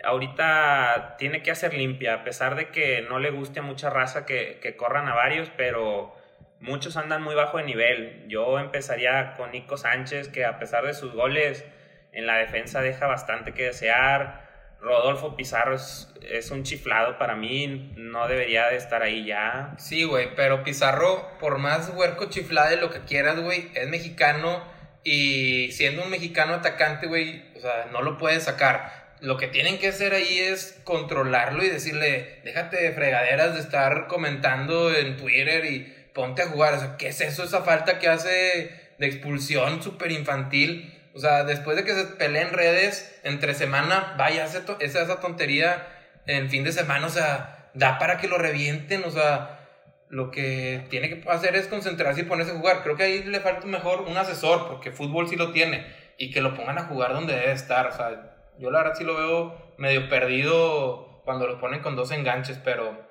Ahorita 0.04 1.16
tiene 1.18 1.42
que 1.42 1.50
hacer 1.50 1.74
limpia, 1.74 2.14
a 2.14 2.22
pesar 2.22 2.54
de 2.54 2.68
que 2.68 3.02
no 3.02 3.18
le 3.18 3.32
guste 3.32 3.58
a 3.58 3.62
mucha 3.64 3.90
raza 3.90 4.24
que, 4.24 4.60
que 4.62 4.76
corran 4.76 5.08
a 5.08 5.16
varios, 5.16 5.50
pero 5.56 6.14
muchos 6.60 6.96
andan 6.96 7.22
muy 7.22 7.34
bajo 7.34 7.58
de 7.58 7.64
nivel. 7.64 8.24
Yo 8.28 8.58
empezaría 8.58 9.34
con 9.36 9.52
Nico 9.52 9.76
Sánchez, 9.76 10.28
que 10.28 10.44
a 10.44 10.58
pesar 10.58 10.84
de 10.84 10.94
sus 10.94 11.12
goles 11.12 11.64
en 12.12 12.26
la 12.26 12.36
defensa 12.36 12.80
deja 12.80 13.06
bastante 13.06 13.52
que 13.52 13.64
desear. 13.64 14.48
Rodolfo 14.80 15.36
Pizarro 15.36 15.74
es, 15.74 16.50
un 16.50 16.62
chiflado 16.62 17.18
para 17.18 17.34
mí, 17.34 17.92
no 17.96 18.28
debería 18.28 18.68
de 18.68 18.76
estar 18.76 19.02
ahí 19.02 19.26
ya. 19.26 19.74
Sí, 19.78 20.04
güey, 20.04 20.34
pero 20.34 20.64
Pizarro, 20.64 21.28
por 21.38 21.58
más 21.58 21.92
huerco 21.94 22.26
chiflado 22.30 22.70
de 22.70 22.76
lo 22.76 22.90
que 22.90 23.00
quieras, 23.00 23.38
güey, 23.40 23.70
es 23.74 23.88
mexicano 23.88 24.64
y 25.04 25.70
siendo 25.72 26.02
un 26.02 26.10
mexicano 26.10 26.54
atacante, 26.54 27.06
güey, 27.06 27.44
o 27.56 27.60
sea, 27.60 27.88
no 27.92 28.00
lo 28.00 28.16
puedes 28.16 28.44
sacar. 28.44 29.10
Lo 29.20 29.36
que 29.36 29.48
tienen 29.48 29.78
que 29.78 29.88
hacer 29.88 30.14
ahí 30.14 30.38
es 30.38 30.80
controlarlo 30.84 31.62
y 31.62 31.68
decirle, 31.68 32.40
déjate 32.42 32.82
de 32.82 32.92
fregaderas 32.92 33.52
de 33.54 33.60
estar 33.60 34.06
comentando 34.06 34.94
en 34.94 35.18
Twitter 35.18 35.66
y 35.66 35.94
ponte 36.14 36.42
a 36.42 36.48
jugar. 36.48 36.74
O 36.74 36.78
sea, 36.78 36.96
¿qué 36.96 37.08
es 37.08 37.20
eso? 37.20 37.44
Esa 37.44 37.62
falta 37.62 37.98
que 37.98 38.08
hace 38.08 38.90
de 38.98 39.06
expulsión 39.06 39.82
súper 39.82 40.12
infantil 40.12 40.96
o 41.14 41.18
sea, 41.18 41.44
después 41.44 41.76
de 41.76 41.84
que 41.84 41.94
se 41.94 42.04
peleen 42.04 42.52
redes 42.52 43.20
entre 43.24 43.54
semana, 43.54 44.14
vaya, 44.16 44.44
esa, 44.44 44.62
esa 44.80 45.20
tontería 45.20 45.86
en 46.26 46.48
fin 46.50 46.62
de 46.62 46.72
semana, 46.72 47.06
o 47.06 47.10
sea, 47.10 47.70
da 47.74 47.98
para 47.98 48.18
que 48.18 48.28
lo 48.28 48.38
revienten, 48.38 49.02
o 49.04 49.10
sea, 49.10 49.68
lo 50.08 50.30
que 50.30 50.86
tiene 50.88 51.08
que 51.08 51.28
hacer 51.28 51.56
es 51.56 51.66
concentrarse 51.66 52.20
y 52.20 52.24
ponerse 52.24 52.52
a 52.52 52.56
jugar. 52.56 52.82
Creo 52.82 52.96
que 52.96 53.02
ahí 53.04 53.22
le 53.24 53.40
falta 53.40 53.66
mejor 53.66 54.02
un 54.02 54.16
asesor, 54.16 54.68
porque 54.68 54.92
fútbol 54.92 55.28
sí 55.28 55.36
lo 55.36 55.52
tiene, 55.52 55.86
y 56.16 56.30
que 56.30 56.40
lo 56.40 56.54
pongan 56.54 56.78
a 56.78 56.84
jugar 56.84 57.12
donde 57.12 57.34
debe 57.34 57.52
estar. 57.52 57.88
O 57.88 57.92
sea, 57.92 58.36
yo 58.58 58.70
la 58.70 58.82
verdad 58.82 58.94
sí 58.96 59.04
lo 59.04 59.16
veo 59.16 59.74
medio 59.78 60.08
perdido 60.08 61.22
cuando 61.24 61.46
lo 61.46 61.58
ponen 61.58 61.80
con 61.80 61.96
dos 61.96 62.12
enganches, 62.12 62.58
pero 62.62 63.09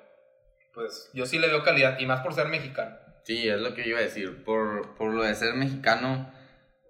pues 0.80 1.10
yo 1.12 1.26
sí 1.26 1.38
le 1.38 1.48
veo 1.48 1.62
calidad, 1.62 1.98
y 1.98 2.06
más 2.06 2.20
por 2.20 2.34
ser 2.34 2.48
mexicano. 2.48 2.96
Sí, 3.24 3.48
es 3.48 3.60
lo 3.60 3.74
que 3.74 3.82
yo 3.82 3.90
iba 3.90 3.98
a 3.98 4.02
decir, 4.02 4.44
por, 4.44 4.94
por 4.96 5.12
lo 5.12 5.22
de 5.22 5.34
ser 5.34 5.54
mexicano 5.54 6.32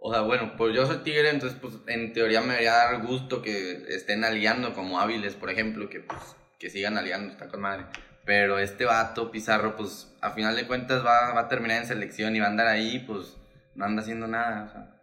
o 0.02 0.12
sea, 0.12 0.22
bueno, 0.22 0.54
pues 0.56 0.74
yo 0.74 0.86
soy 0.86 0.98
tigre, 0.98 1.28
entonces 1.28 1.58
pues 1.60 1.74
en 1.86 2.14
teoría 2.14 2.40
me 2.40 2.48
debería 2.48 2.72
dar 2.72 3.02
gusto 3.02 3.42
que 3.42 3.84
estén 3.88 4.24
aliando 4.24 4.72
como 4.72 4.98
hábiles, 4.98 5.34
por 5.34 5.50
ejemplo, 5.50 5.90
que 5.90 6.00
pues 6.00 6.36
que 6.58 6.70
sigan 6.70 6.96
aliando, 6.96 7.32
está 7.32 7.48
con 7.48 7.60
madre. 7.60 7.84
Pero 8.24 8.58
este 8.58 8.86
vato, 8.86 9.30
Pizarro, 9.30 9.76
pues 9.76 10.16
a 10.22 10.30
final 10.30 10.56
de 10.56 10.66
cuentas 10.66 11.04
va, 11.04 11.34
va 11.34 11.42
a 11.42 11.48
terminar 11.48 11.78
en 11.78 11.86
selección 11.86 12.34
y 12.34 12.40
va 12.40 12.46
a 12.46 12.50
andar 12.50 12.66
ahí, 12.66 13.00
pues 13.00 13.36
no 13.74 13.84
anda 13.84 14.00
haciendo 14.00 14.26
nada. 14.26 14.64
O 14.64 14.72
sea. 14.72 15.00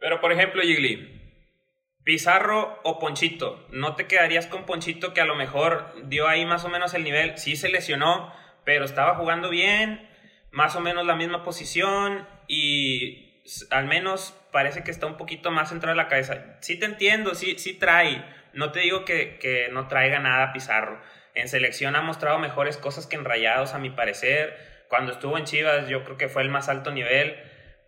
Pero 0.00 0.20
por 0.20 0.32
ejemplo, 0.32 0.60
Gigli, 0.62 1.21
Pizarro 2.04 2.80
o 2.82 2.98
Ponchito, 2.98 3.64
¿no 3.70 3.94
te 3.94 4.06
quedarías 4.06 4.46
con 4.48 4.66
Ponchito 4.66 5.14
que 5.14 5.20
a 5.20 5.24
lo 5.24 5.36
mejor 5.36 5.94
dio 6.08 6.26
ahí 6.26 6.44
más 6.44 6.64
o 6.64 6.68
menos 6.68 6.94
el 6.94 7.04
nivel? 7.04 7.38
Sí 7.38 7.54
se 7.54 7.68
lesionó, 7.68 8.32
pero 8.64 8.84
estaba 8.84 9.14
jugando 9.14 9.50
bien, 9.50 10.08
más 10.50 10.74
o 10.74 10.80
menos 10.80 11.06
la 11.06 11.14
misma 11.14 11.44
posición 11.44 12.26
y 12.48 13.42
al 13.70 13.86
menos 13.86 14.36
parece 14.50 14.82
que 14.82 14.90
está 14.90 15.06
un 15.06 15.16
poquito 15.16 15.50
más 15.50 15.68
centrado 15.68 15.92
en 15.92 15.98
la 15.98 16.08
cabeza. 16.08 16.56
Sí 16.60 16.78
te 16.78 16.86
entiendo, 16.86 17.34
sí, 17.34 17.58
sí 17.58 17.74
trae. 17.74 18.24
No 18.52 18.72
te 18.72 18.80
digo 18.80 19.04
que, 19.04 19.38
que 19.38 19.68
no 19.70 19.86
traiga 19.86 20.18
nada 20.18 20.52
Pizarro. 20.52 21.00
En 21.34 21.48
selección 21.48 21.96
ha 21.96 22.02
mostrado 22.02 22.38
mejores 22.38 22.76
cosas 22.76 23.06
que 23.06 23.16
en 23.16 23.24
Rayados, 23.24 23.74
a 23.74 23.78
mi 23.78 23.90
parecer. 23.90 24.84
Cuando 24.88 25.12
estuvo 25.12 25.38
en 25.38 25.44
Chivas, 25.44 25.88
yo 25.88 26.04
creo 26.04 26.16
que 26.16 26.28
fue 26.28 26.42
el 26.42 26.50
más 26.50 26.68
alto 26.68 26.90
nivel. 26.90 27.36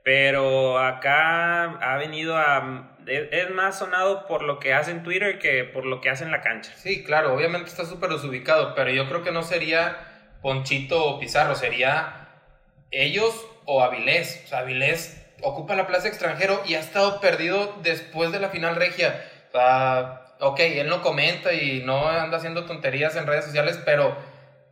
Pero 0.04 0.78
acá 0.78 1.64
ha 1.64 1.96
venido 1.96 2.36
a. 2.36 2.90
Es 3.06 3.50
más 3.50 3.78
sonado 3.78 4.26
por 4.26 4.42
lo 4.42 4.58
que 4.58 4.74
hace 4.74 4.90
en 4.90 5.02
Twitter 5.02 5.38
que 5.38 5.64
por 5.64 5.86
lo 5.86 6.00
que 6.00 6.10
hace 6.10 6.24
en 6.24 6.30
la 6.30 6.42
cancha. 6.42 6.72
Sí, 6.76 7.02
claro, 7.02 7.34
obviamente 7.34 7.70
está 7.70 7.86
súper 7.86 8.10
desubicado, 8.10 8.74
pero 8.74 8.90
yo 8.90 9.08
creo 9.08 9.22
que 9.22 9.32
no 9.32 9.42
sería 9.42 9.96
Ponchito 10.42 11.04
o 11.04 11.18
Pizarro, 11.18 11.54
sería 11.54 12.28
ellos 12.90 13.46
o 13.64 13.82
Avilés. 13.82 14.42
O 14.44 14.48
sea, 14.48 14.58
Avilés 14.58 15.24
ocupa 15.42 15.74
la 15.74 15.86
plaza 15.86 16.08
extranjero 16.08 16.62
y 16.66 16.74
ha 16.74 16.80
estado 16.80 17.20
perdido 17.20 17.74
después 17.82 18.30
de 18.30 18.40
la 18.40 18.50
final 18.50 18.76
regia. 18.76 19.24
O 19.48 19.52
sea, 19.52 20.26
ok, 20.40 20.60
él 20.60 20.88
no 20.88 21.00
comenta 21.00 21.54
y 21.54 21.82
no 21.82 22.08
anda 22.08 22.36
haciendo 22.36 22.66
tonterías 22.66 23.16
en 23.16 23.26
redes 23.26 23.46
sociales, 23.46 23.80
pero 23.86 24.14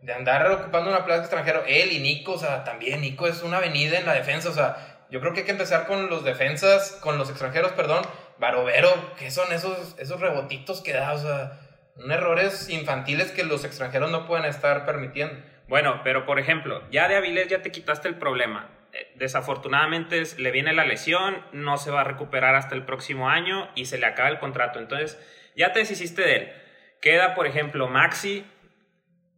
de 0.03 0.13
andar 0.13 0.51
ocupando 0.51 0.91
una 0.91 1.05
plaza 1.05 1.23
extranjero, 1.23 1.63
él 1.67 1.93
y 1.93 2.01
Nico, 2.01 2.33
o 2.33 2.39
sea, 2.39 2.65
también 2.65 3.01
Nico 3.01 3.27
es 3.29 3.43
una 3.43 3.59
avenida 3.59 3.99
en 3.99 4.07
la 4.07 4.15
defensa, 4.15 4.51
o 4.51 4.53
sea, 4.53 4.92
yo 5.13 5.21
creo 5.21 5.33
que 5.33 5.41
hay 5.41 5.47
que 5.47 5.53
empezar 5.53 5.87
con 5.87 6.11
los 6.11 6.25
defensas, 6.25 6.99
con 7.01 7.19
los 7.19 7.31
extranjeros, 7.31 7.71
perdón, 7.73 8.03
Barovero, 8.41 8.91
¿qué 9.17 9.31
son 9.31 9.53
esos, 9.53 9.95
esos 10.01 10.21
rebotitos 10.21 10.81
que 10.81 10.93
da? 10.93 11.13
O 11.13 11.19
sea, 11.19 11.61
son 11.97 12.11
errores 12.11 12.69
infantiles 12.69 13.31
que 13.31 13.45
los 13.45 13.65
extranjeros 13.65 14.11
no 14.11 14.27
pueden 14.27 14.47
estar 14.47 14.85
permitiendo. 14.85 15.37
Bueno, 15.69 16.01
pero 16.03 16.27
por 16.27 16.41
ejemplo, 16.41 16.83
ya 16.91 17.07
de 17.07 17.15
Avilés 17.15 17.47
ya 17.47 17.63
te 17.63 17.71
quitaste 17.71 18.09
el 18.09 18.17
problema 18.17 18.69
desafortunadamente 19.15 20.23
le 20.39 20.51
viene 20.51 20.73
la 20.73 20.85
lesión, 20.85 21.45
no 21.53 21.79
se 21.79 21.91
va 21.91 22.03
a 22.03 22.05
recuperar 22.05 22.55
hasta 22.55 22.75
el 22.75 22.85
próximo 22.85 23.29
año 23.29 23.71
y 23.75 23.87
se 23.87 23.99
le 23.99 24.07
acaba 24.07 24.29
el 24.29 24.39
contrato. 24.39 24.79
Entonces, 24.79 25.19
ya 25.57 25.73
te 25.73 25.81
deshiciste 25.81 26.23
de 26.23 26.37
él. 26.37 26.53
Queda, 27.01 27.35
por 27.35 27.47
ejemplo, 27.47 27.89
Maxi, 27.89 28.45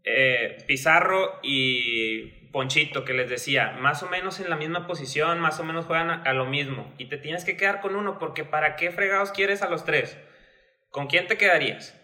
eh, 0.04 0.58
Pizarro 0.66 1.38
y 1.42 2.43
Ponchito, 2.54 3.04
que 3.04 3.14
les 3.14 3.28
decía, 3.28 3.72
más 3.80 4.04
o 4.04 4.08
menos 4.08 4.38
en 4.38 4.48
la 4.48 4.54
misma 4.54 4.86
posición, 4.86 5.40
más 5.40 5.58
o 5.58 5.64
menos 5.64 5.86
juegan 5.86 6.24
a, 6.24 6.32
lo 6.34 6.46
mismo. 6.46 6.94
Y 6.98 7.08
te 7.08 7.16
tienes 7.16 7.44
que 7.44 7.56
quedar 7.56 7.80
con 7.80 7.96
uno, 7.96 8.20
porque 8.20 8.44
¿para 8.44 8.76
qué 8.76 8.92
fregados 8.92 9.32
quieres 9.32 9.60
a 9.62 9.68
los 9.68 9.84
tres? 9.84 10.16
¿Con 10.88 11.08
quién 11.08 11.26
te 11.26 11.36
quedarías? 11.36 12.00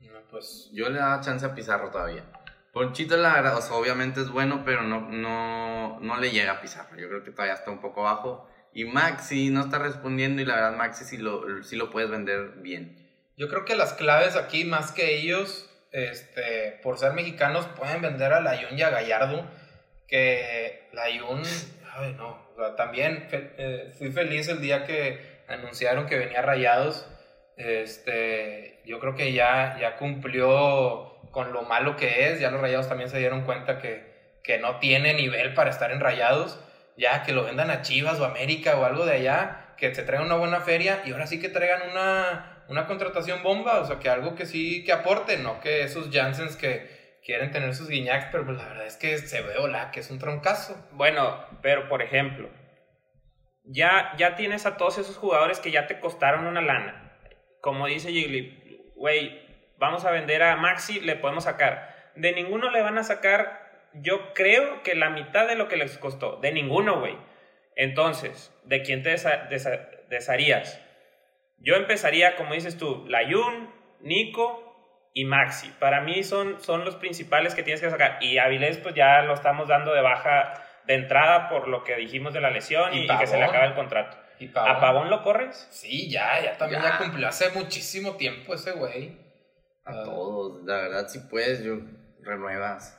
No, 0.00 0.12
pues 0.30 0.68
yo 0.74 0.90
le 0.90 0.98
daba 0.98 1.22
chance 1.22 1.46
a 1.46 1.54
Pizarro 1.54 1.90
todavía. 1.90 2.30
Ponchito, 2.74 3.16
la 3.16 3.32
verdad, 3.32 3.58
obviamente 3.70 4.20
es 4.20 4.28
bueno, 4.28 4.60
pero 4.62 4.82
no, 4.82 5.08
no, 5.08 5.98
no 6.00 6.16
le 6.18 6.30
llega 6.30 6.52
a 6.52 6.60
Pizarro. 6.60 6.98
Yo 6.98 7.08
creo 7.08 7.24
que 7.24 7.30
todavía 7.30 7.54
está 7.54 7.70
un 7.70 7.80
poco 7.80 8.02
bajo. 8.02 8.46
Y 8.74 8.84
Maxi 8.84 9.48
no 9.48 9.62
está 9.62 9.78
respondiendo 9.78 10.42
y 10.42 10.44
la 10.44 10.56
verdad 10.56 10.76
Maxi 10.76 11.06
sí 11.06 11.16
lo, 11.16 11.64
sí 11.64 11.76
lo 11.76 11.88
puedes 11.88 12.10
vender 12.10 12.58
bien. 12.58 13.08
Yo 13.38 13.48
creo 13.48 13.64
que 13.64 13.74
las 13.74 13.94
claves 13.94 14.36
aquí, 14.36 14.66
más 14.66 14.92
que 14.92 15.16
ellos, 15.16 15.67
este, 15.92 16.78
por 16.82 16.98
ser 16.98 17.12
mexicanos, 17.12 17.66
pueden 17.76 18.02
vender 18.02 18.32
a 18.32 18.40
Layun 18.40 18.78
y 18.78 18.82
a 18.82 18.90
Gallardo. 18.90 19.44
Que 20.06 20.88
Layun, 20.92 21.42
ay 21.94 22.14
no, 22.14 22.48
también 22.76 23.28
eh, 23.30 23.92
fui 23.98 24.10
feliz 24.10 24.48
el 24.48 24.60
día 24.60 24.84
que 24.84 25.42
anunciaron 25.48 26.06
que 26.06 26.16
venía 26.16 26.42
Rayados. 26.42 27.06
Este, 27.56 28.80
yo 28.84 29.00
creo 29.00 29.16
que 29.16 29.32
ya, 29.32 29.76
ya 29.80 29.96
cumplió 29.96 31.18
con 31.30 31.52
lo 31.52 31.62
malo 31.62 31.96
que 31.96 32.28
es, 32.28 32.40
ya 32.40 32.50
los 32.50 32.60
rayados 32.60 32.88
también 32.88 33.10
se 33.10 33.18
dieron 33.18 33.42
cuenta 33.42 33.78
que, 33.78 34.38
que 34.42 34.58
no 34.58 34.78
tiene 34.78 35.14
nivel 35.14 35.54
para 35.54 35.70
estar 35.70 35.90
en 35.90 36.00
rayados, 36.00 36.58
ya 36.96 37.24
que 37.24 37.32
lo 37.32 37.44
vendan 37.44 37.70
a 37.70 37.82
Chivas 37.82 38.18
o 38.20 38.24
América 38.24 38.78
o 38.78 38.84
algo 38.84 39.04
de 39.04 39.14
allá, 39.14 39.74
que 39.76 39.94
se 39.94 40.02
traigan 40.02 40.26
una 40.26 40.36
buena 40.36 40.60
feria 40.60 41.02
y 41.04 41.12
ahora 41.12 41.26
sí 41.26 41.40
que 41.40 41.48
traigan 41.48 41.90
una, 41.90 42.57
una 42.68 42.86
contratación 42.86 43.42
bomba, 43.42 43.80
o 43.80 43.84
sea, 43.86 43.98
que 43.98 44.08
algo 44.08 44.34
que 44.34 44.46
sí 44.46 44.84
que 44.84 44.92
aporte, 44.92 45.38
no 45.38 45.60
que 45.60 45.82
esos 45.82 46.10
Jansens 46.10 46.56
que 46.56 47.18
quieren 47.24 47.50
tener 47.50 47.74
sus 47.74 47.88
guiñacs, 47.88 48.28
pero 48.30 48.44
pues 48.44 48.56
la 48.56 48.68
verdad 48.68 48.86
es 48.86 48.96
que 48.96 49.18
se 49.18 49.42
ve 49.42 49.56
hola, 49.58 49.90
que 49.90 50.00
es 50.00 50.10
un 50.10 50.18
troncazo. 50.18 50.76
Bueno, 50.92 51.44
pero 51.62 51.88
por 51.88 52.02
ejemplo, 52.02 52.48
ya, 53.64 54.14
ya 54.16 54.34
tienes 54.34 54.66
a 54.66 54.76
todos 54.76 54.98
esos 54.98 55.16
jugadores 55.16 55.60
que 55.60 55.70
ya 55.70 55.86
te 55.86 56.00
costaron 56.00 56.46
una 56.46 56.62
lana. 56.62 57.12
Como 57.60 57.86
dice 57.86 58.10
Gigli, 58.10 58.92
güey, 58.96 59.42
vamos 59.78 60.04
a 60.04 60.10
vender 60.10 60.42
a 60.42 60.56
Maxi, 60.56 61.00
le 61.00 61.16
podemos 61.16 61.44
sacar. 61.44 62.12
De 62.16 62.32
ninguno 62.32 62.70
le 62.70 62.82
van 62.82 62.98
a 62.98 63.04
sacar, 63.04 63.88
yo 63.94 64.32
creo 64.34 64.82
que 64.82 64.94
la 64.94 65.10
mitad 65.10 65.46
de 65.46 65.54
lo 65.54 65.68
que 65.68 65.76
les 65.76 65.98
costó. 65.98 66.36
De 66.36 66.52
ninguno, 66.52 67.00
güey. 67.00 67.16
Entonces, 67.76 68.52
¿de 68.64 68.82
quién 68.82 69.02
te 69.02 69.14
desharías? 70.08 70.80
Yo 71.60 71.74
empezaría, 71.74 72.36
como 72.36 72.54
dices 72.54 72.76
tú, 72.76 73.04
Layun, 73.08 73.70
Nico 74.00 75.10
y 75.12 75.24
Maxi. 75.24 75.68
Para 75.80 76.00
mí 76.00 76.22
son, 76.22 76.60
son 76.60 76.84
los 76.84 76.96
principales 76.96 77.54
que 77.54 77.62
tienes 77.62 77.80
que 77.80 77.90
sacar. 77.90 78.18
Y 78.20 78.38
Avilés, 78.38 78.78
pues 78.78 78.94
ya 78.94 79.22
lo 79.22 79.34
estamos 79.34 79.68
dando 79.68 79.92
de 79.92 80.00
baja 80.00 80.54
de 80.86 80.94
entrada 80.94 81.48
por 81.48 81.68
lo 81.68 81.84
que 81.84 81.96
dijimos 81.96 82.32
de 82.32 82.40
la 82.40 82.50
lesión 82.50 82.94
y, 82.94 83.06
que 83.06 83.26
se 83.26 83.36
le 83.36 83.44
acaba 83.44 83.66
el 83.66 83.74
contrato. 83.74 84.16
¿Y 84.38 84.48
¿A 84.54 84.80
Pavón 84.80 85.10
lo 85.10 85.22
corres? 85.22 85.66
Sí, 85.70 86.08
ya, 86.10 86.40
ya 86.40 86.56
también 86.56 86.80
ya, 86.80 86.98
cumplió 86.98 87.28
hace 87.28 87.50
muchísimo 87.50 88.16
tiempo 88.16 88.54
ese 88.54 88.72
güey. 88.72 89.18
A 89.84 89.90
ah. 89.90 90.02
todos, 90.04 90.64
la 90.64 90.76
verdad, 90.76 91.08
si 91.08 91.18
puedes, 91.28 91.64
yo 91.64 91.78
renuevas. 92.22 92.94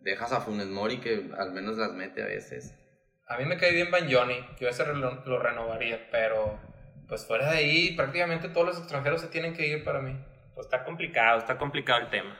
Dejas 0.00 0.32
a 0.32 0.40
Funes 0.40 0.68
Mori 0.68 0.98
que 1.00 1.30
al 1.36 1.52
menos 1.52 1.76
las 1.76 1.92
mete 1.92 2.22
a 2.22 2.26
veces. 2.26 2.74
A 3.26 3.36
mí 3.36 3.44
me 3.44 3.58
cae 3.58 3.72
bien 3.72 3.90
Van 3.90 4.10
Johnny, 4.10 4.44
yo 4.58 4.68
ese 4.68 4.86
lo, 4.86 5.24
lo 5.24 5.38
renovaría, 5.38 6.08
pero 6.10 6.58
pues 7.10 7.26
fuera 7.26 7.50
de 7.50 7.58
ahí 7.58 7.94
prácticamente 7.96 8.48
todos 8.48 8.66
los 8.66 8.78
extranjeros 8.78 9.20
se 9.20 9.26
tienen 9.26 9.52
que 9.52 9.66
ir 9.66 9.84
para 9.84 10.00
mí. 10.00 10.16
Pues 10.54 10.66
está 10.66 10.84
complicado, 10.84 11.38
está 11.38 11.58
complicado 11.58 12.00
el 12.00 12.08
tema. 12.08 12.38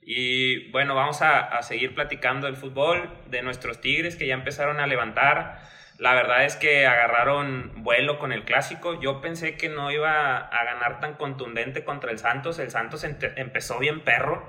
Y 0.00 0.70
bueno, 0.70 0.94
vamos 0.94 1.20
a, 1.20 1.40
a, 1.40 1.62
seguir 1.62 1.94
platicando 1.94 2.46
del 2.46 2.56
fútbol, 2.56 3.10
de 3.28 3.42
nuestros 3.42 3.80
Tigres 3.80 4.16
que 4.16 4.26
ya 4.26 4.34
empezaron 4.34 4.78
a 4.78 4.86
levantar. 4.86 5.60
La 5.98 6.14
verdad 6.14 6.44
es 6.44 6.56
que 6.56 6.86
agarraron 6.86 7.82
vuelo 7.82 8.18
con 8.18 8.32
el 8.32 8.44
clásico. 8.44 9.00
Yo 9.00 9.20
pensé 9.20 9.56
que 9.56 9.68
no 9.68 9.90
iba 9.90 10.36
a 10.38 10.64
ganar 10.64 11.00
tan 11.00 11.14
contundente 11.14 11.84
contra 11.84 12.12
el 12.12 12.18
Santos. 12.18 12.58
El 12.60 12.70
Santos 12.70 13.02
empezó 13.02 13.78
bien 13.78 14.00
perro, 14.04 14.48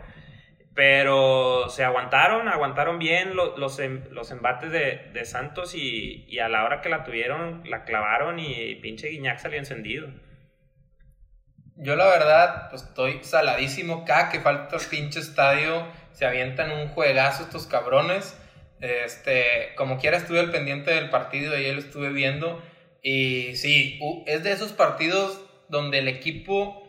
pero 0.78 1.70
se 1.72 1.84
aguantaron, 1.84 2.48
aguantaron 2.48 3.00
bien 3.00 3.36
los, 3.36 3.58
los, 3.58 3.80
em, 3.80 4.04
los 4.12 4.30
embates 4.30 4.72
de, 4.72 5.10
de 5.12 5.26
Santos 5.26 5.74
y, 5.74 6.26
y, 6.30 6.38
a 6.38 6.50
la 6.50 6.64
hora 6.64 6.82
que 6.82 6.90
la 6.90 7.04
tuvieron, 7.04 7.64
la 7.68 7.84
clavaron 7.84 8.38
y 8.38 8.76
pinche 8.76 9.08
Guiñac 9.08 9.40
salió 9.40 9.58
encendido. 9.58 10.08
Yo 11.78 11.96
la 11.96 12.06
verdad, 12.06 12.70
pues 12.70 12.84
estoy 12.84 13.24
saladísimo. 13.24 14.06
Cada 14.06 14.30
que 14.30 14.40
falta 14.40 14.76
el 14.76 14.86
pinche 14.86 15.20
estadio, 15.20 15.84
se 16.12 16.28
avientan 16.28 16.70
un 16.70 16.90
juegazo 16.90 17.46
estos 17.46 17.66
cabrones. 17.66 18.40
Este, 18.80 19.74
como 19.78 19.98
quiera 19.98 20.18
estuve 20.18 20.40
al 20.40 20.52
pendiente 20.52 20.92
del 20.92 21.10
partido 21.10 21.58
y 21.58 21.66
él 21.66 21.80
estuve 21.80 22.10
viendo. 22.10 22.62
Y 23.02 23.56
sí, 23.56 24.00
es 24.28 24.44
de 24.44 24.52
esos 24.52 24.74
partidos 24.74 25.44
donde 25.70 25.98
el 25.98 26.08
equipo 26.08 26.84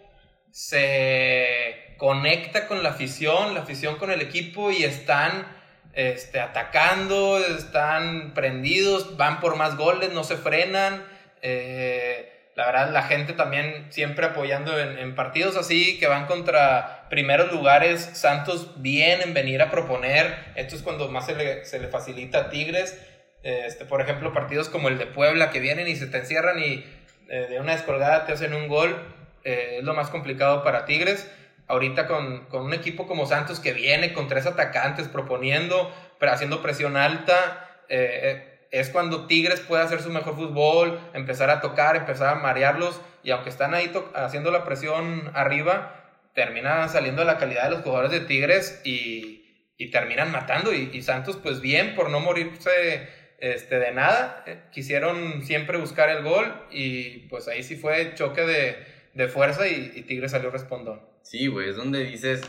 se 0.50 1.87
conecta 1.98 2.66
con 2.66 2.82
la 2.82 2.90
afición, 2.90 3.54
la 3.54 3.60
afición 3.60 3.96
con 3.96 4.10
el 4.10 4.22
equipo 4.22 4.70
y 4.70 4.84
están 4.84 5.46
este, 5.92 6.40
atacando, 6.40 7.38
están 7.38 8.32
prendidos, 8.32 9.16
van 9.16 9.40
por 9.40 9.56
más 9.56 9.76
goles, 9.76 10.12
no 10.12 10.24
se 10.24 10.36
frenan. 10.36 11.04
Eh, 11.42 12.32
la 12.54 12.66
verdad, 12.66 12.92
la 12.92 13.02
gente 13.02 13.34
también 13.34 13.86
siempre 13.90 14.26
apoyando 14.26 14.78
en, 14.80 15.14
partidos 15.14 15.56
así 15.56 15.98
que 15.98 16.08
van 16.08 16.26
contra 16.26 17.06
primeros 17.08 17.52
lugares. 17.52 18.10
Santos 18.14 18.82
bien 18.82 19.20
en 19.20 19.34
venir 19.34 19.62
a 19.62 19.70
proponer. 19.70 20.34
Esto 20.56 20.74
es 20.74 20.82
cuando 20.82 21.08
más 21.08 21.26
se 21.26 21.36
le, 21.36 21.64
se 21.64 21.78
le 21.78 21.88
facilita 21.88 22.38
a 22.38 22.50
Tigres. 22.50 22.98
Este, 23.42 23.84
por 23.84 24.00
ejemplo, 24.00 24.32
partidos 24.32 24.68
como 24.68 24.88
el 24.88 24.98
de 24.98 25.06
Puebla 25.06 25.50
que 25.50 25.60
vienen 25.60 25.86
y 25.86 25.94
se 25.94 26.06
te 26.06 26.18
encierran 26.18 26.58
y 26.58 26.84
eh, 27.28 27.46
de 27.48 27.60
una 27.60 27.72
descolgada 27.72 28.24
te 28.24 28.32
hacen 28.32 28.54
un 28.54 28.68
gol. 28.68 28.96
Eh, 29.44 29.76
es 29.78 29.84
lo 29.84 29.94
más 29.94 30.10
complicado 30.10 30.64
para 30.64 30.84
Tigres. 30.84 31.30
Ahorita 31.68 32.06
con, 32.06 32.46
con, 32.46 32.62
un 32.62 32.74
equipo 32.74 33.06
como 33.06 33.26
Santos 33.26 33.60
que 33.60 33.72
viene 33.72 34.12
con 34.12 34.26
tres 34.26 34.46
atacantes 34.46 35.06
proponiendo, 35.06 35.92
pero 36.18 36.32
haciendo 36.32 36.62
presión 36.62 36.96
alta. 36.96 37.68
Eh, 37.88 38.58
es 38.70 38.90
cuando 38.90 39.26
Tigres 39.26 39.60
puede 39.60 39.82
hacer 39.82 40.02
su 40.02 40.10
mejor 40.10 40.34
fútbol, 40.34 41.00
empezar 41.14 41.50
a 41.50 41.60
tocar, 41.60 41.96
empezar 41.96 42.28
a 42.28 42.40
marearlos 42.40 43.00
y 43.22 43.30
aunque 43.30 43.50
están 43.50 43.74
ahí 43.74 43.90
haciendo 44.14 44.50
la 44.50 44.64
presión 44.64 45.30
arriba, 45.34 45.94
terminan 46.34 46.88
saliendo 46.88 47.24
la 47.24 47.38
calidad 47.38 47.64
de 47.64 47.70
los 47.70 47.82
jugadores 47.82 48.10
de 48.10 48.20
Tigres 48.20 48.80
y, 48.84 49.72
y 49.78 49.90
terminan 49.90 50.30
matando 50.30 50.72
y, 50.74 51.02
Santos 51.02 51.38
pues 51.42 51.60
bien 51.60 51.94
por 51.94 52.10
no 52.10 52.20
morirse 52.20 53.08
este, 53.38 53.78
de 53.78 53.92
nada, 53.92 54.42
eh, 54.46 54.58
quisieron 54.72 55.42
siempre 55.44 55.78
buscar 55.78 56.10
el 56.10 56.22
gol 56.22 56.66
y 56.70 57.28
pues 57.28 57.48
ahí 57.48 57.62
sí 57.62 57.76
fue 57.76 58.14
choque 58.14 58.42
de, 58.42 58.76
de 59.14 59.28
fuerza 59.28 59.66
y, 59.66 60.02
Tigres 60.02 60.32
salió 60.32 60.50
respondón. 60.50 61.07
Sí, 61.30 61.46
güey, 61.46 61.70
es 61.70 61.76
donde 61.76 62.04
dices, 62.04 62.42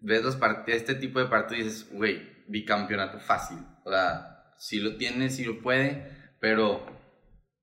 ves 0.00 0.22
los 0.22 0.38
este 0.66 0.94
tipo 0.94 1.20
de 1.20 1.26
partidos 1.26 1.60
y 1.60 1.64
dices, 1.64 1.88
güey, 1.92 2.44
bicampeonato 2.48 3.20
fácil, 3.20 3.58
o 3.84 3.90
sea 3.90 4.34
si 4.58 4.80
lo 4.80 4.96
tiene, 4.96 5.30
si 5.30 5.44
lo 5.44 5.60
puede, 5.60 6.10
pero 6.40 6.84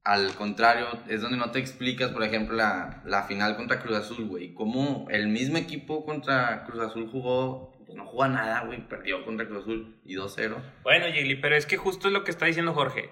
al 0.04 0.34
contrario, 0.36 0.88
es 1.10 1.22
donde 1.22 1.38
no 1.38 1.52
te 1.52 1.60
explicas, 1.60 2.12
por 2.12 2.24
ejemplo, 2.24 2.56
la, 2.56 3.02
la 3.06 3.24
final 3.24 3.58
contra 3.58 3.80
Cruz 3.80 3.98
Azul, 3.98 4.26
güey. 4.26 4.54
Cómo 4.54 5.08
el 5.10 5.28
mismo 5.28 5.58
equipo 5.58 6.06
contra 6.06 6.64
Cruz 6.66 6.82
Azul 6.82 7.10
jugó, 7.10 7.74
pues 7.86 7.98
no 7.98 8.06
jugó 8.06 8.28
nada, 8.28 8.66
güey. 8.66 8.88
Perdió 8.88 9.26
contra 9.26 9.48
Cruz 9.48 9.64
Azul 9.64 10.00
y 10.06 10.16
2-0. 10.16 10.56
Bueno, 10.84 11.08
Gigli, 11.12 11.36
pero 11.36 11.56
es 11.56 11.66
que 11.66 11.78
justo 11.78 12.08
es 12.08 12.14
lo 12.14 12.24
que 12.24 12.32
está 12.32 12.46
diciendo 12.46 12.74
Jorge. 12.74 13.10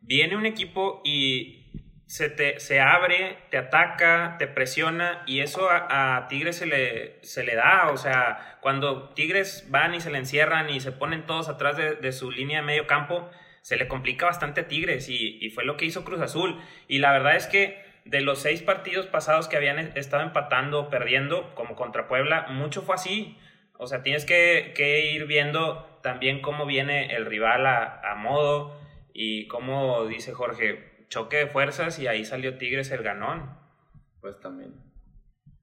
Viene 0.00 0.36
un 0.36 0.46
equipo 0.46 1.02
y 1.04 1.65
se, 2.06 2.30
te, 2.30 2.60
se 2.60 2.80
abre, 2.80 3.36
te 3.50 3.58
ataca, 3.58 4.36
te 4.38 4.46
presiona 4.46 5.22
y 5.26 5.40
eso 5.40 5.68
a, 5.70 6.26
Tigres 6.28 6.56
se 6.56 6.66
le, 6.66 7.18
se 7.22 7.44
le 7.44 7.56
da. 7.56 7.90
O 7.90 7.96
sea, 7.96 8.58
cuando 8.60 9.10
Tigres 9.10 9.66
van 9.70 9.94
y 9.94 10.00
se 10.00 10.10
le 10.10 10.18
encierran 10.18 10.70
y 10.70 10.80
se 10.80 10.92
ponen 10.92 11.26
todos 11.26 11.48
atrás 11.48 11.76
de, 11.76 12.12
su 12.12 12.30
línea 12.30 12.60
de 12.60 12.66
medio 12.66 12.86
campo, 12.86 13.28
se 13.62 13.76
le 13.76 13.88
complica 13.88 14.26
bastante 14.26 14.62
a 14.62 14.68
Tigres 14.68 15.08
y, 15.08 15.38
y, 15.44 15.50
fue 15.50 15.64
lo 15.64 15.76
que 15.76 15.84
hizo 15.84 16.04
Cruz 16.04 16.20
Azul. 16.20 16.60
Y 16.86 16.98
la 16.98 17.12
verdad 17.12 17.34
es 17.34 17.48
que 17.48 17.84
de 18.04 18.20
los 18.20 18.40
seis 18.40 18.62
partidos 18.62 19.06
pasados 19.06 19.48
que 19.48 19.56
habían 19.56 19.78
estado 19.96 20.22
empatando 20.22 20.80
o 20.80 20.90
perdiendo, 20.90 21.52
como 21.56 21.74
contra 21.74 22.06
Puebla, 22.06 22.46
mucho 22.50 22.82
fue 22.82 22.94
así. 22.94 23.36
O 23.78 23.88
sea, 23.88 24.02
tienes 24.04 24.24
que, 24.24 24.72
que 24.76 25.10
ir 25.12 25.26
viendo 25.26 25.98
también 26.02 26.40
cómo 26.40 26.66
viene 26.66 27.16
el 27.16 27.26
rival 27.26 27.66
a, 27.66 28.00
a 28.00 28.14
modo 28.14 28.80
y 29.12 29.48
cómo 29.48 30.06
dice 30.06 30.32
Jorge, 30.32 30.95
choque 31.08 31.36
de 31.36 31.46
fuerzas 31.46 31.98
y 31.98 32.06
ahí 32.06 32.24
salió 32.24 32.58
Tigres 32.58 32.90
el 32.90 33.02
ganón. 33.02 33.58
Pues 34.20 34.40
también. 34.40 34.74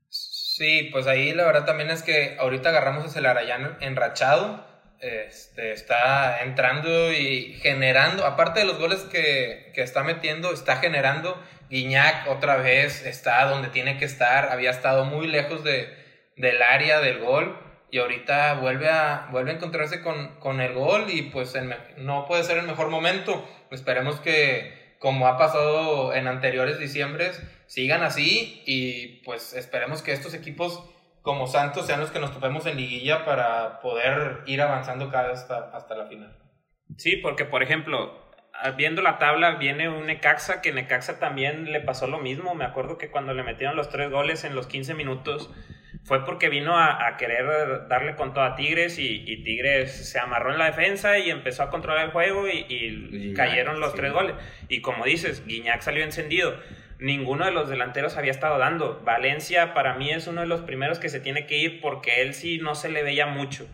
Sí, 0.09 0.89
pues 0.91 1.07
ahí 1.07 1.33
la 1.33 1.45
verdad 1.45 1.65
también 1.65 1.89
es 1.89 2.03
que 2.03 2.37
ahorita 2.39 2.69
agarramos 2.69 3.05
a 3.05 3.09
Celarayán 3.09 3.77
enrachado. 3.81 4.65
Este, 4.99 5.73
está 5.73 6.43
entrando 6.43 7.11
y 7.11 7.55
generando, 7.61 8.25
aparte 8.25 8.61
de 8.61 8.65
los 8.65 8.79
goles 8.79 9.01
que, 9.01 9.71
que 9.73 9.81
está 9.81 10.03
metiendo, 10.03 10.53
está 10.53 10.77
generando. 10.77 11.41
Guiñac 11.69 12.27
otra 12.29 12.57
vez 12.57 13.05
está 13.05 13.43
donde 13.45 13.69
tiene 13.69 13.97
que 13.97 14.05
estar, 14.05 14.51
había 14.51 14.69
estado 14.69 15.05
muy 15.05 15.27
lejos 15.27 15.63
de, 15.63 15.91
del 16.37 16.61
área 16.61 16.99
del 16.99 17.19
gol 17.19 17.57
y 17.89 17.99
ahorita 17.99 18.55
vuelve 18.55 18.89
a, 18.89 19.27
vuelve 19.31 19.51
a 19.51 19.55
encontrarse 19.55 20.01
con, 20.01 20.39
con 20.39 20.61
el 20.61 20.73
gol 20.73 21.07
y 21.09 21.23
pues 21.23 21.53
no 21.97 22.27
puede 22.27 22.43
ser 22.43 22.57
el 22.57 22.65
mejor 22.65 22.89
momento. 22.89 23.47
Esperemos 23.71 24.19
que, 24.19 24.82
como 25.03 25.27
ha 25.27 25.37
pasado 25.37 26.13
en 26.13 26.27
anteriores 26.27 26.79
diciembres, 26.79 27.43
sigan 27.65 28.03
así 28.03 28.63
y 28.65 29.21
pues 29.25 29.53
esperemos 29.53 30.01
que 30.01 30.13
estos 30.13 30.33
equipos 30.33 30.81
como 31.21 31.45
Santos 31.47 31.87
sean 31.87 31.99
los 31.99 32.09
que 32.09 32.21
nos 32.21 32.31
topemos 32.31 32.65
en 32.67 32.77
liguilla 32.77 33.25
para 33.25 33.81
poder 33.81 34.43
ir 34.45 34.61
avanzando 34.61 35.11
cada 35.11 35.27
vez 35.27 35.39
hasta, 35.41 35.75
hasta 35.75 35.95
la 35.95 36.05
final. 36.05 36.37
Sí, 36.95 37.17
porque 37.17 37.43
por 37.43 37.63
ejemplo, 37.63 38.17
viendo 38.77 39.01
la 39.01 39.17
tabla 39.17 39.55
viene 39.55 39.89
un 39.89 40.05
Necaxa 40.05 40.61
que 40.61 40.71
Necaxa 40.71 41.19
también 41.19 41.73
le 41.73 41.81
pasó 41.81 42.07
lo 42.07 42.19
mismo. 42.19 42.55
Me 42.55 42.63
acuerdo 42.63 42.97
que 42.97 43.11
cuando 43.11 43.33
le 43.33 43.43
metieron 43.43 43.75
los 43.75 43.89
tres 43.89 44.09
goles 44.09 44.45
en 44.45 44.55
los 44.55 44.67
15 44.67 44.93
minutos 44.93 45.49
fue 46.03 46.25
porque 46.25 46.49
vino 46.49 46.77
a, 46.77 47.15
querer 47.17 47.87
darle 47.87 48.15
con 48.15 48.33
todo 48.33 48.43
a 48.43 48.55
Tigres 48.55 48.99
y, 48.99 49.19
Tigres 49.43 50.09
se 50.09 50.19
amarró 50.19 50.51
en 50.51 50.57
la 50.57 50.65
defensa 50.65 51.17
y 51.17 51.29
empezó 51.29 51.63
a 51.63 51.69
controlar 51.69 52.05
el 52.05 52.11
juego 52.11 52.47
y, 52.47 53.33
cayeron 53.35 53.79
los 53.79 53.93
tres 53.93 54.11
goles. 54.11 54.35
Y 54.67 54.81
como 54.81 55.05
dices, 55.05 55.45
Guiñac 55.45 55.81
salió 55.81 56.03
encendido. 56.03 56.59
Ninguno 56.99 57.45
de 57.45 57.51
los 57.51 57.69
delanteros 57.69 58.17
había 58.17 58.31
estado 58.31 58.57
dando. 58.57 59.01
Valencia 59.03 59.73
para 59.73 59.95
mí 59.95 60.11
es 60.11 60.27
uno 60.27 60.41
de 60.41 60.47
los 60.47 60.61
primeros 60.61 60.99
que 60.99 61.09
se 61.09 61.19
tiene 61.19 61.45
que 61.45 61.57
ir 61.57 61.81
porque 61.81 62.21
él 62.21 62.33
sí 62.33 62.59
no 62.59 62.75
se 62.75 62.89
le 62.89 63.03
veía 63.03 63.27
mucho. 63.27 63.67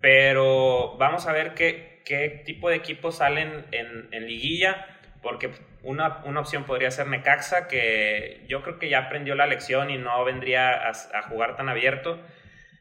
Pero 0.00 0.96
vamos 0.98 1.26
a 1.26 1.32
ver 1.32 1.54
qué, 1.54 2.02
qué 2.04 2.42
tipo 2.44 2.68
de 2.68 2.76
equipos 2.76 3.18
salen 3.18 3.66
en, 3.72 4.08
en 4.12 4.26
liguilla 4.26 4.95
porque 5.22 5.50
una, 5.82 6.24
una, 6.24 6.40
opción 6.40 6.64
podría 6.64 6.90
ser 6.90 7.06
Necaxa, 7.06 7.68
que 7.68 8.44
yo 8.48 8.62
creo 8.62 8.78
que 8.78 8.88
ya 8.88 9.00
aprendió 9.00 9.34
la 9.34 9.46
lección 9.46 9.90
y 9.90 9.98
no 9.98 10.24
vendría 10.24 10.88
a, 10.88 11.22
jugar 11.28 11.56
tan 11.56 11.68
abierto. 11.68 12.20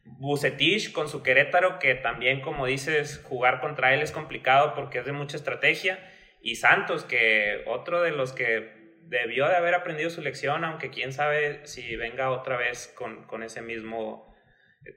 Bucetich 0.06 0.92
con 0.92 1.10
su 1.10 1.24
Querétaro, 1.24 1.80
que 1.80 1.96
también, 1.96 2.42
como 2.42 2.66
dices, 2.66 3.22
jugar 3.24 3.60
contra 3.60 3.94
él 3.94 4.02
es 4.02 4.12
complicado 4.12 4.74
porque 4.76 5.00
es 5.00 5.06
de 5.06 5.12
mucha 5.12 5.38
estrategia. 5.38 6.00
Y 6.42 6.56
Santos, 6.56 7.04
que 7.04 7.64
otro 7.66 8.02
de 8.02 8.12
los 8.12 8.32
que 8.32 9.00
debió 9.02 9.48
de 9.48 9.56
haber 9.56 9.74
aprendido 9.74 10.10
su 10.10 10.22
lección, 10.22 10.64
aunque 10.64 10.90
quién 10.90 11.12
sabe 11.12 11.66
si 11.66 11.96
venga 11.96 12.30
otra 12.32 12.58
vez 12.58 12.94
con, 12.96 13.26
con 13.26 13.44
ese 13.44 13.62
mismo 13.62 14.36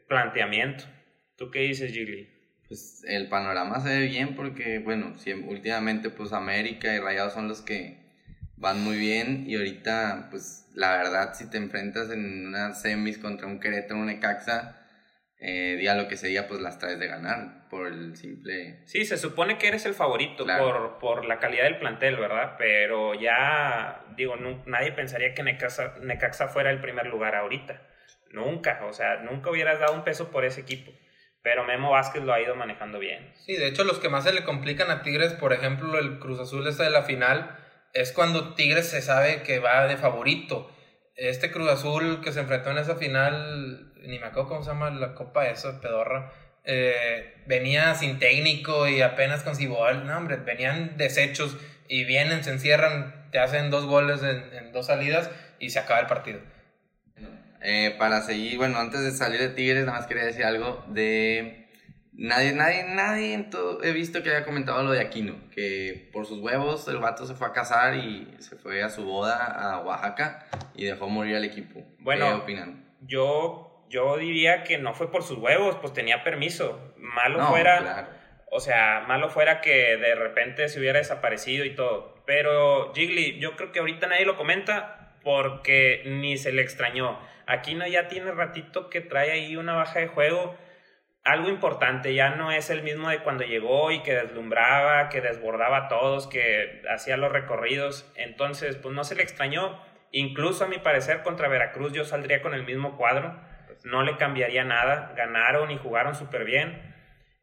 planteamiento. 0.07 0.85
¿Tú 1.37 1.51
qué 1.51 1.61
dices, 1.61 1.93
Gigli? 1.93 2.38
Pues 2.69 3.03
el 3.09 3.29
panorama 3.29 3.81
se 3.81 3.99
ve 3.99 4.07
bien 4.07 4.37
porque, 4.37 4.79
bueno, 4.79 5.15
últimamente 5.47 6.11
pues 6.11 6.33
América 6.33 6.95
y 6.95 7.01
Rayados 7.01 7.33
son 7.33 7.49
los 7.49 7.63
que 7.63 7.99
van 8.57 8.83
muy 8.83 8.99
bien 8.99 9.45
y 9.49 9.57
ahorita 9.57 10.29
pues 10.31 10.69
la 10.75 10.97
verdad 10.97 11.33
si 11.35 11.49
te 11.49 11.57
enfrentas 11.57 12.11
en 12.11 12.49
unas 12.49 12.83
semis 12.83 13.19
contra 13.19 13.47
un 13.47 13.61
Querétaro, 13.61 14.01
un 14.01 14.07
Necaxa, 14.07 14.79
eh, 15.41 15.77
día 15.79 15.95
lo 15.95 16.09
que 16.09 16.17
se 16.17 16.27
diga, 16.27 16.49
pues 16.49 16.61
las 16.61 16.79
traes 16.79 16.99
de 16.99 17.07
ganar 17.07 17.69
por 17.69 17.87
el 17.87 18.17
simple... 18.17 18.81
Sí, 18.87 19.05
se 19.05 19.17
supone 19.17 19.57
que 19.57 19.69
eres 19.69 19.87
el 19.87 19.95
favorito 19.95 20.45
por, 20.45 20.99
por, 20.99 21.25
la 21.27 21.39
calidad 21.39 21.65
del 21.65 21.79
plantel, 21.79 22.17
¿verdad? 22.17 22.57
Pero 22.59 23.15
ya, 23.15 24.05
digo, 24.17 24.35
nadie 24.67 24.91
pensaría 24.93 25.35
que 25.35 25.45
Necaxa, 25.45 25.95
Necaxa 26.03 26.49
fuera 26.49 26.71
el 26.71 26.81
primer 26.81 27.07
lugar 27.07 27.37
ahorita. 27.37 27.81
Nunca, 28.33 28.85
o 28.85 28.93
sea, 28.93 29.19
nunca 29.19 29.51
hubieras 29.51 29.79
dado 29.79 29.95
un 29.95 30.03
peso 30.03 30.31
por 30.31 30.45
ese 30.45 30.63
equipo. 30.63 30.91
Pero 31.49 31.65
Memo 31.65 31.93
Vázquez 31.93 32.23
lo 32.25 32.35
ha 32.35 32.43
ido 32.43 32.55
manejando 32.57 32.99
bien. 32.99 33.33
Sí, 33.47 33.57
de 33.57 33.69
hecho 33.69 33.83
los 33.83 33.99
que 33.99 34.11
más 34.11 34.25
se 34.25 34.35
le 34.35 34.45
complican 34.45 34.91
a 34.91 35.01
Tigres, 35.01 35.33
por 35.33 35.55
ejemplo, 35.55 35.99
el 35.99 36.19
Cruz 36.19 36.39
Azul 36.41 36.67
esta 36.67 36.85
de 36.85 36.91
la 36.91 37.05
final, 37.05 37.57
es 37.95 38.13
cuando 38.13 38.53
Tigres 38.53 38.91
se 38.91 39.01
sabe 39.01 39.43
que 39.45 39.59
va 39.59 39.87
de 39.87 39.97
favorito. 39.97 40.71
Este 41.17 41.51
Cruz 41.51 41.71
Azul 41.71 42.21
que 42.21 42.33
se 42.33 42.41
enfrentó 42.41 42.71
en 42.71 42.77
esa 42.77 42.97
final, 42.97 43.95
ni 44.03 44.19
me 44.19 44.27
acuerdo 44.27 44.51
cómo 44.51 44.63
se 44.63 44.73
llama 44.73 44.91
la 44.91 45.15
copa 45.15 45.49
esa, 45.49 45.81
pedorra, 45.81 46.35
eh, 46.65 47.43
venía 47.47 47.95
sin 47.95 48.19
técnico 48.19 48.87
y 48.87 49.01
apenas 49.01 49.43
con 49.43 49.57
Cibol, 49.57 50.05
no 50.05 50.19
hombre, 50.19 50.37
venían 50.37 50.99
desechos 50.99 51.57
y 51.89 52.05
vienen, 52.05 52.45
se 52.45 52.51
encierran, 52.51 53.31
te 53.31 53.39
hacen 53.39 53.71
dos 53.71 53.87
goles 53.87 54.23
en 54.23 54.71
dos 54.73 54.85
salidas 54.85 55.31
y 55.59 55.71
se 55.71 55.79
acaba 55.79 56.01
el 56.01 56.09
partido. 56.09 56.41
Eh, 57.61 57.95
para 57.99 58.21
seguir, 58.23 58.57
bueno, 58.57 58.79
antes 58.79 59.01
de 59.01 59.11
salir 59.11 59.41
de 59.41 59.49
Tigres, 59.49 59.85
nada 59.85 59.99
más 59.99 60.07
quería 60.07 60.25
decir 60.25 60.45
algo 60.45 60.85
de... 60.89 61.67
Nadie, 62.13 62.53
nadie, 62.53 62.83
nadie 62.83 63.33
en 63.33 63.49
todo, 63.49 63.81
he 63.85 63.93
visto 63.93 64.25
que 64.25 64.31
haya 64.31 64.45
comentado 64.45 64.83
lo 64.83 64.91
de 64.91 65.01
Aquino, 65.01 65.37
que 65.55 66.11
por 66.13 66.27
sus 66.27 66.41
huevos 66.41 66.89
el 66.89 66.99
vato 66.99 67.25
se 67.27 67.35
fue 67.35 67.47
a 67.47 67.53
casar 67.53 67.95
y 67.95 68.35
se 68.41 68.57
fue 68.57 68.83
a 68.83 68.89
su 68.89 69.05
boda 69.05 69.37
a 69.37 69.79
Oaxaca 69.83 70.45
y 70.75 70.85
dejó 70.85 71.09
morir 71.09 71.37
al 71.37 71.45
equipo. 71.45 71.81
Bueno, 72.01 72.27
¿qué 72.27 72.33
opinan? 72.33 72.93
Yo, 73.03 73.87
yo 73.89 74.17
diría 74.17 74.65
que 74.65 74.79
no 74.79 74.95
fue 74.95 75.13
por 75.13 75.23
sus 75.23 75.39
huevos, 75.39 75.77
pues 75.77 75.93
tenía 75.93 76.25
permiso. 76.25 76.93
Malo 76.97 77.47
fuera, 77.47 78.09
o 78.51 78.59
sea, 78.59 79.05
malo 79.07 79.31
fuera 79.31 79.61
que 79.61 79.97
de 79.97 80.17
repente 80.17 80.69
se 80.69 80.81
hubiera 80.81 80.99
desaparecido 80.99 81.65
y 81.65 81.77
todo. 81.77 82.17
Pero 82.27 82.93
Jiggly, 82.95 83.39
yo 83.39 83.55
creo 83.55 83.71
que 83.71 83.79
ahorita 83.79 84.09
nadie 84.09 84.27
lo 84.27 84.37
comenta 84.37 85.15
porque 85.23 86.03
ni 86.05 86.37
se 86.37 86.51
le 86.51 86.63
extrañó 86.63 87.19
Aquino 87.49 87.87
ya 87.87 88.09
tiene 88.09 88.31
ratito 88.33 88.91
que 88.91 89.01
trae 89.01 89.31
ahí 89.31 89.57
una 89.57 89.75
baja 89.75 90.01
de 90.01 90.09
juego. 90.09 90.55
Algo 91.25 91.49
importante, 91.49 92.13
ya 92.13 92.37
no 92.37 92.53
es 92.53 92.69
el 92.69 92.83
mismo 92.83 93.09
de 93.09 93.21
cuando 93.21 93.43
llegó 93.43 93.91
y 93.91 94.03
que 94.03 94.15
deslumbraba, 94.15 95.09
que 95.09 95.23
desbordaba 95.23 95.79
a 95.79 95.89
todos, 95.89 96.27
que 96.27 96.83
hacía 96.91 97.17
los 97.17 97.33
recorridos. 97.33 98.13
Entonces, 98.17 98.77
pues 98.77 98.95
no 98.95 99.03
se 99.03 99.15
le 99.15 99.23
extrañó. 99.23 99.83
Incluso 100.13 100.65
a 100.65 100.69
mi 100.69 100.77
parecer 100.77 101.23
contra 101.23 101.49
Veracruz 101.49 101.95
yo 101.95 102.05
saldría 102.05 102.43
con 102.43 102.53
el 102.53 102.65
mismo 102.65 102.99
cuadro. 102.99 103.41
No 103.85 104.03
le 104.03 104.19
cambiaría 104.19 104.65
nada. 104.65 105.15
Ganaron 105.17 105.71
y 105.71 105.79
jugaron 105.79 106.15
súper 106.15 106.45
bien. 106.45 106.95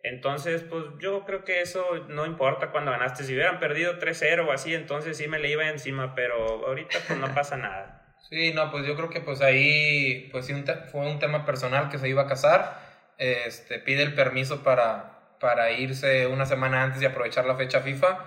Entonces, 0.04 0.62
pues 0.62 0.84
yo 1.00 1.26
creo 1.26 1.44
que 1.44 1.62
eso 1.62 1.84
no 2.10 2.28
importa 2.28 2.70
cuando 2.70 2.92
ganaste. 2.92 3.24
Si 3.24 3.34
hubieran 3.34 3.60
perdido 3.60 3.98
3-0 3.98 4.48
o 4.48 4.52
así, 4.52 4.76
entonces 4.76 5.18
sí 5.18 5.28
me 5.28 5.40
le 5.40 5.50
iba 5.50 5.68
encima, 5.68 6.14
pero 6.14 6.68
ahorita 6.68 7.00
pues 7.08 7.18
no 7.20 7.34
pasa 7.34 7.58
nada. 7.58 7.95
Sí, 8.30 8.54
no, 8.54 8.72
pues 8.72 8.86
yo 8.88 8.96
creo 8.96 9.10
que 9.10 9.22
pues 9.22 9.42
ahí 9.42 10.30
pues 10.32 10.48
sí 10.48 10.54
fue 10.92 11.02
un 11.02 11.20
tema 11.20 11.46
personal 11.46 11.90
que 11.90 12.00
se 12.00 12.10
iba 12.10 12.24
a 12.24 12.28
casar. 12.28 12.80
Este, 13.18 13.80
pide 13.80 14.04
el 14.04 14.14
permiso 14.16 14.64
para, 14.64 15.38
para 15.40 15.72
irse 15.72 16.28
una 16.28 16.46
semana 16.46 16.84
antes 16.84 17.02
y 17.02 17.06
aprovechar 17.06 17.46
la 17.46 17.56
fecha 17.56 17.82
FIFA. 17.82 18.18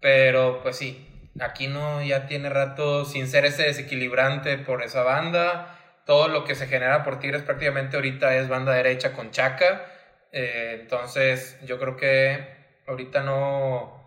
Pero 0.00 0.62
pues 0.62 0.76
sí, 0.76 1.30
Aquino 1.40 2.02
ya 2.02 2.26
tiene 2.26 2.48
rato 2.48 3.04
sin 3.04 3.26
ser 3.28 3.44
ese 3.44 3.64
desequilibrante 3.64 4.56
por 4.58 4.82
esa 4.82 5.02
banda. 5.02 5.78
Todo 6.06 6.28
lo 6.28 6.44
que 6.44 6.54
se 6.54 6.66
genera 6.66 7.04
por 7.04 7.18
Tigres 7.18 7.42
prácticamente 7.42 7.96
ahorita 7.96 8.36
es 8.36 8.48
banda 8.48 8.72
derecha 8.72 9.12
con 9.12 9.32
Chaca. 9.32 9.84
Eh, 10.32 10.78
entonces 10.80 11.58
yo 11.66 11.78
creo 11.78 11.96
que 11.96 12.46
ahorita 12.86 13.22
no, 13.22 14.02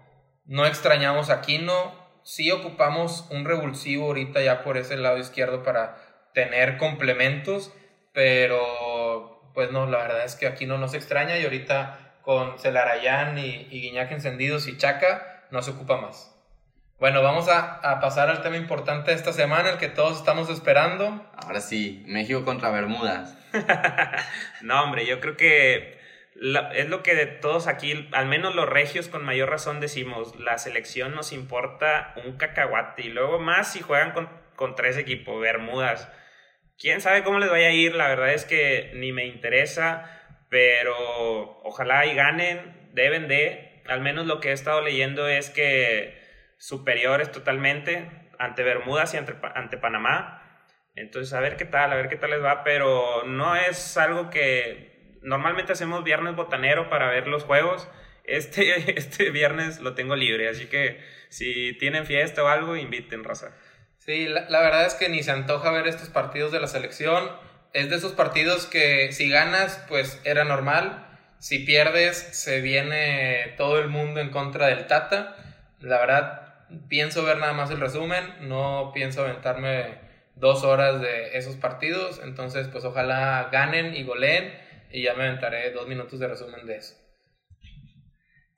no 0.46 0.66
extrañamos 0.66 1.30
a 1.30 1.36
Aquino 1.36 1.99
sí 2.30 2.52
ocupamos 2.52 3.26
un 3.32 3.44
revulsivo 3.44 4.06
ahorita 4.06 4.40
ya 4.44 4.64
por 4.64 4.78
ese 4.78 4.98
lado 4.98 5.18
izquierdo 5.18 5.64
para 5.64 5.98
tener 6.32 6.78
complementos, 6.78 7.74
pero 8.14 9.52
pues 9.56 9.72
no, 9.72 9.88
la 9.88 9.98
verdad 9.98 10.26
es 10.26 10.36
que 10.36 10.46
aquí 10.46 10.68
no 10.68 10.78
nos 10.78 10.94
extraña 10.94 11.40
y 11.40 11.44
ahorita 11.44 12.18
con 12.22 12.60
Celarayán 12.60 13.40
y, 13.40 13.68
y 13.72 13.82
Guiñac 13.82 14.12
encendidos 14.12 14.68
y 14.68 14.78
Chaca 14.78 15.48
no 15.50 15.64
se 15.64 15.72
ocupa 15.72 15.98
más. 15.98 16.36
Bueno, 17.00 17.24
vamos 17.24 17.50
a, 17.50 17.76
a, 17.78 18.00
pasar 18.00 18.30
al 18.30 18.44
tema 18.44 18.58
importante 18.58 19.10
de 19.10 19.18
esta 19.18 19.34
semana, 19.34 19.72
el 19.72 19.78
que 19.78 19.88
todos 19.88 20.18
estamos 20.18 20.52
esperando. 20.52 21.26
Ahora 21.36 21.62
sí, 21.62 22.04
México 22.06 22.46
contra 22.46 22.70
Bermudas. 22.70 23.36
no, 24.62 24.84
hombre, 24.84 25.08
yo 25.08 25.20
creo 25.20 25.36
que 25.36 25.99
es 26.74 26.90
lo 26.90 27.04
que 27.04 27.16
de 27.16 27.26
todos 27.26 27.68
aquí, 27.68 28.08
al 28.14 28.28
menos 28.28 28.56
los 28.56 28.70
regios 28.70 29.10
con 29.10 29.26
mayor 29.26 29.50
razón 29.50 29.80
decimos, 29.80 30.40
la 30.40 30.58
selección 30.58 31.14
nos 31.14 31.34
importa 31.34 32.14
un 32.24 32.38
cacahuate 32.38 33.04
y 33.04 33.10
luego 33.10 33.40
más 33.40 33.74
si 33.74 33.82
juegan 33.82 34.12
con, 34.12 34.30
con 34.56 34.76
tres 34.76 34.98
equipos, 34.98 35.42
Bermudas. 35.42 36.10
Quién 36.78 37.02
sabe 37.02 37.24
cómo 37.24 37.40
les 37.40 37.50
vaya 37.50 37.68
a 37.68 37.72
ir, 37.72 37.94
la 37.94 38.08
verdad 38.08 38.34
es 38.34 38.46
que 38.46 38.92
ni 38.96 39.12
me 39.12 39.26
interesa, 39.26 40.10
pero 40.50 40.96
ojalá 41.64 42.06
y 42.06 42.16
ganen, 42.16 42.90
deben 42.94 43.28
de, 43.28 43.84
al 43.88 44.00
menos 44.00 44.26
lo 44.26 44.40
que 44.40 44.50
he 44.50 44.54
estado 44.54 44.82
leyendo 44.82 45.28
es 45.28 45.50
que 45.50 46.18
superiores 46.58 47.32
totalmente 47.32 48.10
ante 48.38 48.64
Bermudas 48.64 49.14
y 49.14 49.18
ante, 49.18 49.36
ante 49.56 49.78
Panamá. 49.78 50.38
Entonces, 50.96 51.34
a 51.34 51.42
ver 51.42 51.58
qué 51.58 51.66
tal, 51.66 51.92
a 51.92 51.96
ver 51.96 52.08
qué 52.08 52.16
tal 52.16 52.32
les 52.32 52.44
va, 52.44 52.64
pero 52.64 53.24
no 53.26 53.58
es 53.58 53.98
algo 53.98 54.30
que 54.30 54.99
normalmente 55.22 55.74
hacemos 55.74 56.04
viernes 56.04 56.36
botanero 56.36 56.90
para 56.90 57.10
ver 57.10 57.28
los 57.28 57.44
juegos. 57.44 57.88
Este, 58.24 58.98
este 58.98 59.32
viernes 59.32 59.80
lo 59.80 59.96
tengo 59.96 60.16
libre, 60.16 60.50
así 60.50 60.68
que 60.68 61.00
si 61.30 61.74
tienen 61.80 62.06
fiesta 62.06 62.44
o 62.44 62.48
algo, 62.48 62.76
inviten, 62.76 63.24
raza. 63.24 63.52
Sí, 63.98 64.28
la, 64.28 64.62
verdad 64.62 64.86
es 64.86 64.96
que 64.96 65.10
ni 65.10 65.22
se 65.24 65.32
antoja 65.32 65.72
ver 65.72 65.88
estos 65.88 66.10
partidos 66.10 66.52
de 66.52 66.60
la 66.60 66.68
selección. 66.68 67.30
Es 67.74 67.90
de 67.90 67.98
esos 67.98 68.14
partidos 68.14 68.66
que 68.66 69.12
si 69.12 69.30
ganas, 69.30 69.84
pues 69.88 70.20
era 70.24 70.46
normal. 70.46 71.06
Si 71.38 71.60
pierdes, 71.60 72.18
se 72.18 72.62
viene 72.62 73.54
todo 73.58 73.80
el 73.80 73.88
mundo 73.88 74.20
en 74.20 74.32
contra 74.32 74.68
del 74.68 74.88
Tata. 74.88 75.36
La 75.80 76.00
verdad, 76.00 76.66
pienso 76.88 77.24
ver 77.24 77.38
nada 77.38 77.54
más 77.54 77.70
el 77.70 77.80
resumen. 77.80 78.26
No 78.42 78.92
pienso 78.94 79.22
aventarme 79.22 80.00
dos 80.36 80.64
horas 80.64 81.02
de 81.02 81.38
esos 81.38 81.58
partidos. 81.58 82.20
Entonces, 82.24 82.68
pues 82.68 82.86
ojalá 82.86 83.50
ganen 83.52 83.96
y 83.96 84.04
goleen 84.04 84.69
y 84.92 85.04
ya 85.04 85.14
me 85.14 85.28
aventaré 85.28 85.72
dos 85.72 85.88
minutos 85.88 86.20
de 86.20 86.28
resumen 86.28 86.66
de 86.66 86.78
eso. 86.78 86.96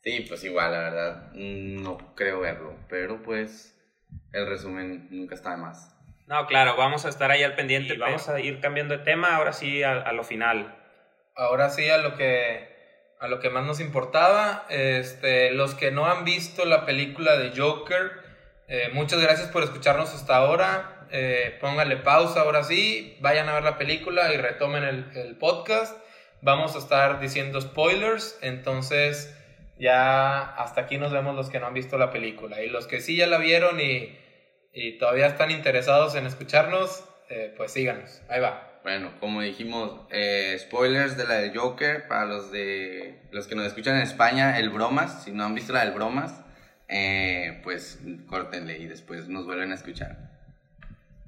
Sí, 0.03 0.25
pues 0.27 0.43
igual, 0.43 0.71
la 0.71 0.79
verdad, 0.79 1.31
no 1.33 2.15
creo 2.15 2.39
verlo, 2.39 2.75
pero 2.89 3.21
pues 3.21 3.77
el 4.33 4.47
resumen 4.47 5.07
nunca 5.11 5.35
está 5.35 5.51
de 5.51 5.57
más. 5.57 5.95
No, 6.25 6.47
claro, 6.47 6.75
vamos 6.75 7.05
a 7.05 7.09
estar 7.09 7.29
ahí 7.29 7.43
al 7.43 7.55
pendiente, 7.55 7.93
y 7.93 7.97
vamos 7.97 8.27
a 8.29 8.39
ir 8.39 8.61
cambiando 8.61 8.97
de 8.97 9.03
tema, 9.03 9.35
ahora 9.35 9.53
sí 9.53 9.83
a, 9.83 10.11
lo 10.11 10.23
final. 10.23 10.75
Ahora 11.35 11.69
sí 11.69 11.89
a 11.89 11.97
lo 11.97 12.15
que 12.15 12.71
a 13.19 13.27
lo 13.27 13.39
que 13.39 13.51
más 13.51 13.63
nos 13.63 13.79
importaba, 13.79 14.65
este, 14.69 15.51
los 15.51 15.75
que 15.75 15.91
no 15.91 16.07
han 16.07 16.25
visto 16.25 16.65
la 16.65 16.87
película 16.87 17.37
de 17.37 17.51
Joker, 17.55 18.13
eh, 18.67 18.89
muchas 18.93 19.21
gracias 19.21 19.49
por 19.49 19.61
escucharnos 19.61 20.15
hasta 20.15 20.37
ahora. 20.37 21.07
Eh, 21.11 21.57
pónganle 21.61 21.97
pausa 21.97 22.41
ahora 22.41 22.63
sí, 22.63 23.17
vayan 23.19 23.47
a 23.47 23.53
ver 23.53 23.63
la 23.63 23.77
película 23.77 24.33
y 24.33 24.37
retomen 24.37 24.83
el, 24.83 25.11
el 25.15 25.37
podcast 25.37 26.00
vamos 26.41 26.75
a 26.75 26.79
estar 26.79 27.19
diciendo 27.19 27.61
spoilers, 27.61 28.37
entonces 28.41 29.35
ya 29.79 30.41
hasta 30.55 30.81
aquí 30.81 30.97
nos 30.97 31.11
vemos 31.11 31.35
los 31.35 31.49
que 31.49 31.59
no 31.59 31.67
han 31.67 31.73
visto 31.73 31.97
la 31.97 32.11
película. 32.11 32.61
Y 32.61 32.69
los 32.69 32.87
que 32.87 33.01
sí 33.01 33.15
ya 33.15 33.27
la 33.27 33.37
vieron 33.37 33.79
y, 33.79 34.17
y 34.73 34.97
todavía 34.97 35.27
están 35.27 35.51
interesados 35.51 36.15
en 36.15 36.25
escucharnos, 36.25 37.03
eh, 37.29 37.53
pues 37.57 37.71
síganos. 37.71 38.21
Ahí 38.29 38.39
va. 38.39 38.79
Bueno, 38.83 39.11
como 39.19 39.41
dijimos, 39.41 40.01
eh, 40.09 40.57
spoilers 40.59 41.15
de 41.15 41.27
la 41.27 41.35
de 41.35 41.55
Joker 41.55 42.07
para 42.07 42.25
los 42.25 42.51
de 42.51 43.19
los 43.31 43.47
que 43.47 43.55
nos 43.55 43.67
escuchan 43.67 43.95
en 43.95 44.01
España, 44.01 44.57
el 44.57 44.71
bromas, 44.71 45.23
si 45.23 45.31
no 45.31 45.45
han 45.45 45.53
visto 45.53 45.71
la 45.71 45.85
del 45.85 45.93
bromas, 45.93 46.41
eh, 46.87 47.61
pues 47.63 47.99
córtenle 48.27 48.79
y 48.79 48.87
después 48.87 49.27
nos 49.27 49.45
vuelven 49.45 49.71
a 49.71 49.75
escuchar. 49.75 50.31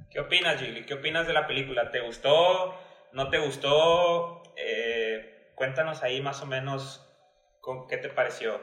¿Qué 0.09 0.19
opinas, 0.19 0.59
Gilly? 0.59 0.83
¿Qué 0.83 0.95
opinas 0.95 1.27
de 1.27 1.33
la 1.33 1.47
película? 1.47 1.91
¿Te 1.91 2.01
gustó? 2.01 2.75
¿No 3.13 3.29
te 3.29 3.37
gustó? 3.37 4.43
Eh, 4.55 5.02
cuéntanos 5.55 6.03
ahí 6.03 6.21
más 6.21 6.41
o 6.41 6.45
menos 6.45 7.05
con 7.61 7.87
qué 7.87 7.97
te 7.97 8.09
pareció. 8.09 8.59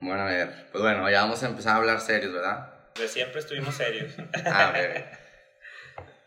Bueno, 0.00 0.22
a 0.22 0.26
ver, 0.26 0.68
pues 0.70 0.82
bueno, 0.82 1.10
ya 1.10 1.22
vamos 1.22 1.42
a 1.42 1.48
empezar 1.48 1.74
a 1.74 1.76
hablar 1.76 2.00
serios, 2.00 2.32
¿verdad? 2.32 2.72
De 2.94 3.08
siempre 3.08 3.40
estuvimos 3.40 3.74
serios. 3.74 4.14
A 4.46 4.70
ver. 4.70 5.06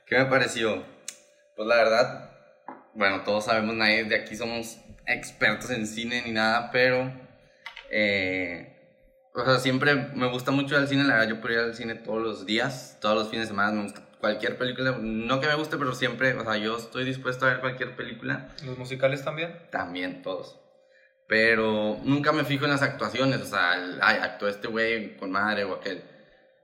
¿Qué 0.06 0.17
me 0.17 0.26
pareció? 0.26 0.84
Pues 1.56 1.67
la 1.67 1.76
verdad, 1.76 2.32
bueno, 2.93 3.24
todos 3.24 3.45
sabemos, 3.45 3.76
nadie 3.76 4.04
de 4.04 4.15
aquí 4.15 4.36
somos 4.36 4.78
expertos 5.06 5.69
en 5.71 5.88
cine 5.88 6.21
ni 6.26 6.32
nada, 6.32 6.69
pero. 6.71 7.12
Eh, 7.89 8.67
o 9.34 9.45
sea, 9.45 9.60
siempre 9.60 9.95
me 9.95 10.28
gusta 10.28 10.52
mucho 10.52 10.78
el 10.78 10.88
cine, 10.88 11.04
la 11.06 11.13
verdad, 11.13 11.30
yo 11.30 11.41
podría 11.41 11.60
ir 11.60 11.65
al 11.65 11.76
cine 11.76 11.95
todos 11.95 12.21
los 12.21 12.45
días, 12.45 12.97
todos 13.00 13.15
los 13.15 13.30
fines 13.30 13.45
de 13.45 13.54
semana, 13.54 13.71
me 13.71 13.84
gusta 13.84 14.02
cualquier 14.21 14.57
película, 14.57 14.97
no 15.01 15.41
que 15.41 15.47
me 15.47 15.55
guste, 15.55 15.77
pero 15.77 15.93
siempre, 15.93 16.34
o 16.36 16.43
sea, 16.43 16.55
yo 16.55 16.77
estoy 16.77 17.03
dispuesto 17.03 17.45
a 17.45 17.49
ver 17.49 17.60
cualquier 17.60 17.95
película. 17.95 18.49
¿Los 18.65 18.77
musicales 18.77 19.25
también? 19.25 19.53
También, 19.71 20.21
todos. 20.21 20.57
Pero 21.27 21.99
nunca 22.03 22.31
me 22.31 22.45
fijo 22.45 22.65
en 22.65 22.71
las 22.71 22.81
actuaciones, 22.81 23.41
o 23.41 23.45
sea, 23.45 23.73
ay, 24.01 24.17
actuó 24.21 24.47
este 24.47 24.67
güey 24.67 25.17
con 25.17 25.31
madre 25.31 25.63
o 25.63 25.75
aquel, 25.75 26.03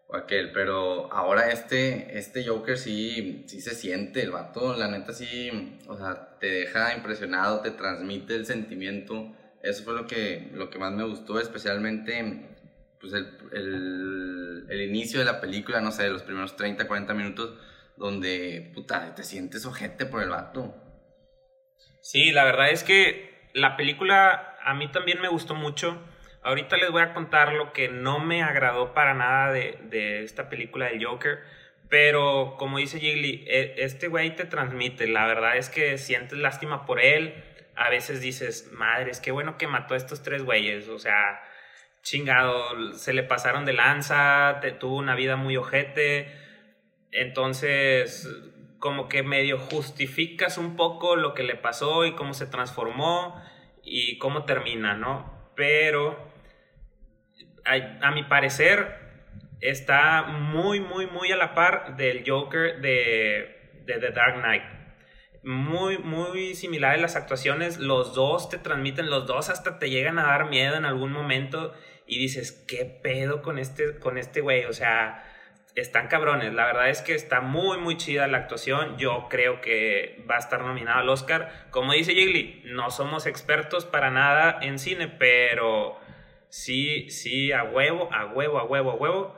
o 0.08 0.16
aquel, 0.16 0.52
pero 0.52 1.12
ahora 1.12 1.50
este, 1.52 2.18
este 2.18 2.46
Joker 2.46 2.78
sí, 2.78 3.44
sí 3.48 3.62
se 3.62 3.74
siente, 3.74 4.22
el 4.22 4.32
vato, 4.32 4.76
la 4.76 4.88
neta 4.88 5.14
sí, 5.14 5.80
o 5.88 5.98
sea, 5.98 6.38
te 6.40 6.48
deja 6.48 6.94
impresionado, 6.94 7.62
te 7.62 7.72
transmite 7.72 8.36
el 8.36 8.46
sentimiento, 8.46 9.34
eso 9.64 9.84
fue 9.84 9.94
lo 9.94 10.06
que, 10.06 10.52
lo 10.54 10.70
que 10.70 10.80
más 10.80 10.94
me 10.94 11.06
gustó, 11.06 11.40
especialmente 11.40 12.57
pues 13.00 13.14
el, 13.14 14.66
el, 14.70 14.82
inicio 14.82 15.20
de 15.20 15.26
la 15.26 15.40
película, 15.40 15.82
no 15.82 15.92
sé, 15.92 16.10
los 16.10 16.24
primeros 16.24 16.56
30, 16.56 16.88
40 16.88 17.14
minutos, 17.14 17.60
donde, 17.96 18.72
puta, 18.74 19.14
te 19.16 19.24
sientes 19.24 19.66
ojete 19.66 20.06
por 20.06 20.24
el 20.24 20.30
vato. 20.30 20.76
Sí, 22.02 22.32
la 22.32 22.44
verdad 22.44 22.70
es 22.70 22.84
que 22.84 23.50
la 23.54 23.76
película 23.76 24.56
a 24.64 24.74
mí 24.74 24.90
también 24.92 25.22
me 25.22 25.28
gustó 25.28 25.56
mucho. 25.56 26.02
Ahorita 26.44 26.78
les 26.78 26.92
voy 26.92 27.02
a 27.02 27.14
contar 27.14 27.54
lo 27.54 27.74
que 27.74 27.90
no 27.90 28.20
me 28.20 28.44
agradó 28.44 28.94
para 28.94 29.14
nada 29.14 29.52
de, 29.52 29.80
de 29.90 30.24
esta 30.24 30.50
película 30.50 30.86
del 30.86 31.04
Joker. 31.04 31.40
Pero 31.90 32.56
como 32.58 32.78
dice 32.78 33.00
Jiggly, 33.00 33.46
e, 33.48 33.76
este 33.78 34.08
güey 34.08 34.36
te 34.36 34.46
transmite. 34.46 35.08
La 35.08 35.26
verdad 35.26 35.58
es 35.58 35.70
que 35.70 35.98
sientes 35.98 36.38
lástima 36.38 36.86
por 36.86 37.00
él. 37.00 37.44
A 37.76 37.90
veces 37.90 38.22
dices, 38.22 38.72
madre, 38.72 39.12
es 39.12 39.20
que 39.20 39.32
bueno 39.32 39.58
que 39.58 39.68
mató 39.68 39.94
a 39.94 39.98
estos 39.98 40.24
tres 40.24 40.44
güeyes. 40.44 40.88
O 40.90 41.00
sea, 41.00 41.42
chingado, 42.08 42.94
se 42.94 43.14
le 43.14 43.24
pasaron 43.24 43.66
de 43.66 43.74
lanza, 43.74 44.60
te, 44.62 44.72
tuvo 44.72 44.96
una 44.96 45.16
vida 45.16 45.36
muy 45.36 45.58
ojete. 45.58 46.32
Entonces, 47.12 48.30
como 48.80 49.10
que 49.10 49.24
medio 49.24 49.58
justificas 49.58 50.58
un 50.58 50.76
poco 50.76 51.16
lo 51.16 51.34
que 51.34 51.44
le 51.44 51.56
pasó 51.56 52.06
y 52.06 52.16
cómo 52.16 52.34
se 52.34 52.48
transformó 52.48 53.42
y 53.84 54.18
cómo 54.20 54.46
termina, 54.46 54.96
¿no? 54.96 55.52
Pero, 55.56 56.32
a, 57.66 58.12
mi 58.12 58.24
parecer, 58.24 59.00
está 59.60 60.24
muy, 60.24 60.80
muy, 60.80 61.08
muy 61.08 61.32
a 61.32 61.36
la 61.36 61.54
par 61.54 61.98
del 61.98 62.24
Joker 62.26 62.80
de, 62.80 63.82
de 63.86 64.00
The 64.00 64.12
Dark 64.12 64.36
Knight. 64.40 64.64
Muy, 65.44 65.98
muy 65.98 66.56
similares 66.56 67.02
las 67.02 67.16
actuaciones. 67.16 67.80
Los 67.80 68.14
dos 68.14 68.50
te 68.50 68.58
transmiten, 68.58 69.10
los 69.10 69.26
dos 69.28 69.50
hasta 69.50 69.80
te 69.80 69.90
llegan 69.90 70.20
a 70.20 70.24
dar 70.24 70.50
miedo 70.50 70.76
en 70.76 70.86
algún 70.86 71.12
momento 71.12 71.74
y 72.08 72.18
dices, 72.18 72.52
¿qué 72.68 72.86
pedo 72.86 73.42
con 73.42 73.60
este, 73.60 74.00
con 74.00 74.18
este 74.18 74.42
güey? 74.42 74.66
O 74.66 74.74
sea, 74.74 75.24
están 75.76 76.08
cabrones. 76.08 76.54
La 76.54 76.66
verdad 76.66 76.90
es 76.90 77.02
que 77.02 77.14
está 77.14 77.42
muy, 77.42 77.78
muy 77.78 77.98
chida 77.98 78.28
la 78.28 78.40
actuación. 78.40 78.98
Yo 78.98 79.28
creo 79.30 79.62
que 79.62 80.26
va 80.30 80.36
a 80.36 80.40
estar 80.40 80.62
nominado 80.62 81.00
al 81.00 81.10
Oscar. 81.10 81.68
Como 81.70 81.94
dice 81.94 82.14
Jiggly, 82.14 82.64
no 82.66 82.90
somos 82.90 83.28
expertos 83.28 83.86
para 83.86 84.10
nada 84.10 84.58
en 84.62 84.80
cine, 84.80 85.08
pero 85.08 86.00
sí, 86.50 87.10
sí, 87.10 87.52
a 87.52 87.64
huevo, 87.64 88.10
a 88.12 88.26
huevo, 88.26 88.58
a 88.58 88.64
huevo, 88.64 88.92
a 88.92 88.96
huevo, 88.96 89.36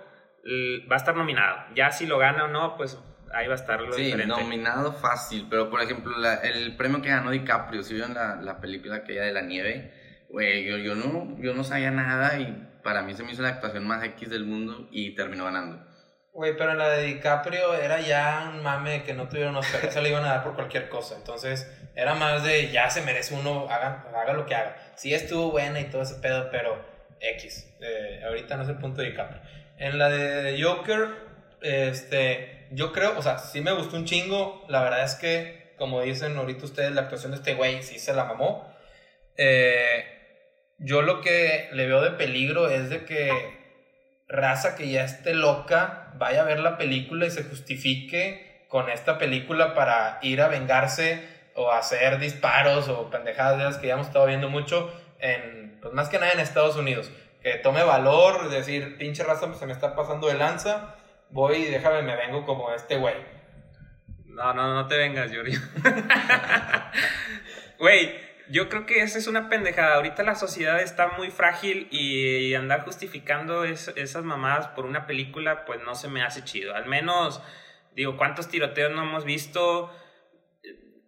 va 0.89 0.95
a 0.95 0.97
estar 0.97 1.15
nominado. 1.15 1.57
Ya 1.75 1.91
si 1.91 2.05
lo 2.05 2.17
gana 2.17 2.45
o 2.45 2.47
no, 2.47 2.77
pues 2.77 2.97
ahí 3.33 3.47
va 3.47 3.53
a 3.53 3.57
estar 3.57 3.81
lo 3.81 3.93
sí, 3.93 4.03
diferente. 4.03 4.33
nominado 4.33 4.93
fácil, 4.93 5.47
pero 5.49 5.69
por 5.69 5.81
ejemplo, 5.81 6.17
la, 6.17 6.35
el 6.35 6.75
premio 6.77 7.01
que 7.01 7.09
ganó 7.09 7.31
DiCaprio, 7.31 7.83
si 7.83 7.95
vieron 7.95 8.13
la, 8.13 8.35
la 8.37 8.59
película 8.59 8.97
aquella 8.97 9.23
de 9.23 9.33
la 9.33 9.41
nieve, 9.41 9.93
güey, 10.29 10.65
yo, 10.65 10.77
yo, 10.77 10.95
no, 10.95 11.37
yo 11.39 11.53
no 11.53 11.63
sabía 11.63 11.91
nada 11.91 12.39
y 12.39 12.67
para 12.83 13.01
mí 13.01 13.13
se 13.13 13.23
me 13.23 13.31
hizo 13.31 13.41
la 13.41 13.49
actuación 13.49 13.85
más 13.85 14.03
X 14.03 14.29
del 14.29 14.45
mundo 14.45 14.87
y 14.91 15.15
terminó 15.15 15.45
ganando. 15.45 15.85
Güey, 16.31 16.55
pero 16.55 16.71
en 16.71 16.77
la 16.77 16.89
de 16.89 17.03
DiCaprio 17.03 17.73
era 17.73 17.99
ya 17.99 18.51
un 18.53 18.63
mame 18.63 19.03
que 19.03 19.13
no 19.13 19.27
tuvieron 19.27 19.55
Oscar, 19.55 19.83
eso 19.85 20.01
le 20.01 20.09
iban 20.09 20.23
a 20.23 20.29
dar 20.29 20.43
por 20.43 20.55
cualquier 20.55 20.87
cosa. 20.87 21.15
Entonces, 21.15 21.69
era 21.95 22.15
más 22.15 22.43
de 22.43 22.69
ya 22.71 22.89
se 22.89 23.01
merece 23.01 23.33
uno, 23.33 23.67
haga, 23.69 24.05
haga 24.15 24.33
lo 24.33 24.45
que 24.45 24.55
haga. 24.55 24.77
Sí 24.95 25.13
estuvo 25.13 25.51
buena 25.51 25.79
y 25.81 25.85
todo 25.85 26.03
ese 26.03 26.15
pedo, 26.15 26.49
pero 26.51 26.81
X. 27.19 27.67
Eh, 27.81 28.21
ahorita 28.25 28.55
no 28.55 28.63
es 28.63 28.69
el 28.69 28.77
punto 28.77 29.01
de 29.01 29.09
DiCaprio. 29.09 29.41
En 29.77 29.97
la 29.97 30.09
de 30.09 30.61
Joker, 30.61 31.09
este, 31.61 32.67
yo 32.71 32.93
creo, 32.93 33.17
o 33.17 33.21
sea, 33.21 33.37
sí 33.37 33.61
me 33.61 33.71
gustó 33.71 33.97
un 33.97 34.05
chingo. 34.05 34.65
La 34.69 34.81
verdad 34.81 35.03
es 35.03 35.15
que, 35.15 35.73
como 35.77 36.01
dicen 36.01 36.37
ahorita 36.37 36.65
ustedes, 36.65 36.91
la 36.91 37.01
actuación 37.01 37.31
de 37.31 37.37
este 37.37 37.55
güey 37.55 37.81
sí 37.83 37.99
se 37.99 38.13
la 38.13 38.25
mamó. 38.25 38.73
Eh, 39.35 40.18
yo 40.79 41.01
lo 41.01 41.21
que 41.21 41.69
le 41.73 41.87
veo 41.87 42.01
de 42.01 42.11
peligro 42.11 42.69
es 42.69 42.89
de 42.89 43.05
que 43.05 43.57
raza 44.27 44.75
que 44.75 44.89
ya 44.89 45.03
esté 45.03 45.33
loca 45.33 46.13
vaya 46.15 46.41
a 46.41 46.45
ver 46.45 46.59
la 46.59 46.77
película 46.77 47.25
y 47.25 47.31
se 47.31 47.43
justifique 47.43 48.65
con 48.67 48.89
esta 48.89 49.17
película 49.17 49.73
para 49.73 50.19
ir 50.21 50.41
a 50.41 50.47
vengarse 50.47 51.27
o 51.55 51.71
hacer 51.71 52.19
disparos 52.19 52.87
o 52.87 53.09
pendejadas 53.09 53.77
que 53.77 53.87
ya 53.87 53.93
hemos 53.95 54.07
estado 54.07 54.27
viendo 54.27 54.49
mucho 54.49 54.93
en, 55.19 55.77
pues 55.81 55.93
más 55.93 56.09
que 56.09 56.19
nada 56.19 56.31
en 56.31 56.39
Estados 56.39 56.75
Unidos. 56.77 57.11
Que 57.41 57.55
tome 57.55 57.83
valor, 57.83 58.49
decir, 58.49 58.97
pinche 58.97 59.23
raza, 59.23 59.47
pues 59.47 59.59
se 59.59 59.65
me 59.65 59.73
está 59.73 59.95
pasando 59.95 60.27
de 60.27 60.35
lanza, 60.35 60.95
voy 61.29 61.57
y 61.57 61.65
déjame, 61.65 62.01
me 62.01 62.15
vengo 62.15 62.45
como 62.45 62.71
este 62.71 62.97
güey. 62.97 63.15
No, 64.25 64.53
no, 64.53 64.73
no 64.73 64.87
te 64.87 64.97
vengas, 64.97 65.31
Yuri. 65.31 65.53
Güey, 67.79 68.13
yo 68.49 68.69
creo 68.69 68.85
que 68.85 69.01
esa 69.01 69.17
es 69.17 69.27
una 69.27 69.49
pendejada. 69.49 69.95
Ahorita 69.95 70.23
la 70.23 70.35
sociedad 70.35 70.81
está 70.81 71.09
muy 71.17 71.29
frágil 71.31 71.87
y 71.91 72.53
andar 72.55 72.83
justificando 72.83 73.63
es, 73.63 73.89
esas 73.95 74.23
mamadas 74.23 74.67
por 74.69 74.85
una 74.85 75.05
película, 75.05 75.65
pues 75.65 75.81
no 75.83 75.95
se 75.95 76.07
me 76.07 76.23
hace 76.23 76.43
chido. 76.43 76.75
Al 76.75 76.85
menos, 76.85 77.41
digo, 77.95 78.17
¿cuántos 78.17 78.49
tiroteos 78.49 78.91
no 78.91 79.03
hemos 79.03 79.23
visto? 79.23 79.93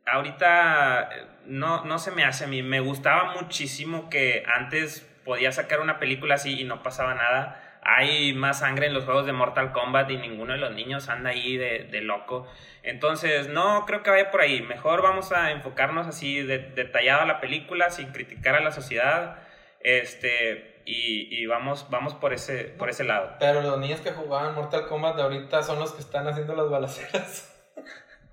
Ahorita 0.06 1.10
no, 1.46 1.86
no 1.86 2.00
se 2.00 2.12
me 2.12 2.24
hace 2.24 2.46
a 2.46 2.48
mí. 2.48 2.62
Me 2.64 2.80
gustaba 2.80 3.34
muchísimo 3.40 4.10
que 4.10 4.44
antes 4.48 5.08
podía 5.26 5.52
sacar 5.52 5.80
una 5.80 6.00
película 6.00 6.36
así 6.36 6.60
y 6.60 6.64
no 6.64 6.84
pasaba 6.84 7.16
nada 7.16 7.61
hay 7.82 8.34
más 8.34 8.60
sangre 8.60 8.88
en 8.88 8.94
los 8.94 9.06
juegos 9.06 9.26
de 9.26 9.34
Mortal 9.34 9.72
Kombat 9.72 10.10
y 10.12 10.18
ninguno 10.18 10.54
de 10.54 10.60
los 10.60 10.74
niños 10.74 11.10
anda 11.10 11.32
ahí 11.32 11.58
de, 11.58 11.88
de 11.92 12.02
loco. 12.02 12.48
Entonces, 12.84 13.48
no 13.48 13.86
creo 13.86 14.04
que 14.04 14.12
vaya 14.12 14.30
por 14.30 14.42
ahí. 14.42 14.62
Mejor 14.62 15.02
vamos 15.02 15.32
a 15.32 15.52
enfocarnos 15.52 16.08
así 16.08 16.42
de, 16.44 16.60
detallado 16.60 17.22
a 17.22 17.26
la 17.26 17.42
película, 17.42 17.90
sin 17.90 18.12
criticar 18.12 18.56
a 18.56 18.60
la 18.60 18.72
sociedad. 18.72 19.40
Este, 19.80 20.82
y, 20.86 21.42
y, 21.42 21.48
vamos, 21.48 21.88
vamos 21.90 22.14
por 22.14 22.34
ese, 22.34 22.66
por 22.66 22.90
ese 22.90 23.04
lado. 23.04 23.36
Pero 23.40 23.62
los 23.62 23.80
niños 23.80 24.00
que 24.02 24.12
jugaban 24.12 24.54
Mortal 24.54 24.88
Kombat 24.88 25.16
de 25.16 25.24
ahorita 25.24 25.64
son 25.64 25.80
los 25.80 25.94
que 25.94 26.02
están 26.02 26.28
haciendo 26.28 26.56
las 26.56 26.70
balaceras. 26.70 27.52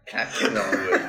no, 0.52 0.60
güey. 0.60 1.00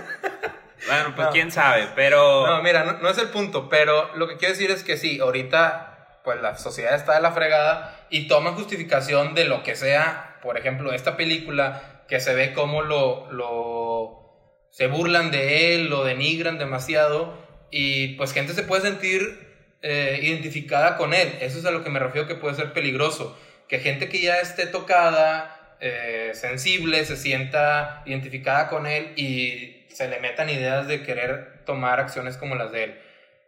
Bueno, 0.88 1.14
pues 1.14 1.28
no. 1.28 1.34
quién 1.34 1.52
sabe, 1.52 1.90
pero... 1.94 2.48
No, 2.48 2.64
mira, 2.64 2.86
no, 2.86 2.94
no 2.94 3.10
es 3.10 3.18
el 3.18 3.28
punto, 3.28 3.68
pero 3.68 4.16
lo 4.16 4.30
que 4.30 4.38
quiero 4.38 4.54
decir 4.54 4.72
es 4.72 4.84
que 4.84 4.96
sí, 4.96 5.20
ahorita 5.20 5.99
pues 6.24 6.42
la 6.42 6.58
sociedad 6.58 6.96
está 6.96 7.16
de 7.16 7.22
la 7.22 7.32
fregada 7.32 8.08
y 8.10 8.28
toma 8.28 8.54
justificación 8.54 9.36
de 9.36 9.46
lo 9.46 9.64
que 9.64 9.76
sea, 9.76 10.38
por 10.42 10.58
ejemplo, 10.58 10.94
esta 10.94 11.18
película 11.18 12.04
que 12.08 12.20
se 12.20 12.34
ve 12.34 12.54
como 12.54 12.82
lo, 12.82 13.32
lo 13.32 14.68
se 14.72 14.88
burlan 14.88 15.32
de 15.32 15.76
él, 15.76 15.90
lo 15.90 16.04
denigran 16.04 16.58
demasiado 16.58 17.38
y 17.72 18.16
pues 18.16 18.34
gente 18.34 18.54
se 18.54 18.64
puede 18.64 18.82
sentir 18.82 19.50
eh, 19.82 20.20
identificada 20.22 20.98
con 20.98 21.14
él. 21.14 21.38
Eso 21.42 21.60
es 21.60 21.66
a 21.66 21.72
lo 21.72 21.84
que 21.84 21.90
me 21.90 22.00
refiero 22.00 22.28
que 22.28 22.36
puede 22.36 22.56
ser 22.56 22.74
peligroso. 22.74 23.38
Que 23.68 23.80
gente 23.80 24.10
que 24.10 24.20
ya 24.20 24.40
esté 24.40 24.66
tocada, 24.66 25.76
eh, 25.80 26.32
sensible, 26.34 27.06
se 27.06 27.16
sienta 27.16 28.04
identificada 28.06 28.68
con 28.68 28.88
él 28.88 29.14
y 29.16 29.86
se 29.90 30.08
le 30.08 30.20
metan 30.20 30.50
ideas 30.50 30.88
de 30.88 31.04
querer 31.04 31.64
tomar 31.66 32.00
acciones 32.00 32.38
como 32.38 32.56
las 32.56 32.72
de 32.72 32.84
él. 32.84 33.00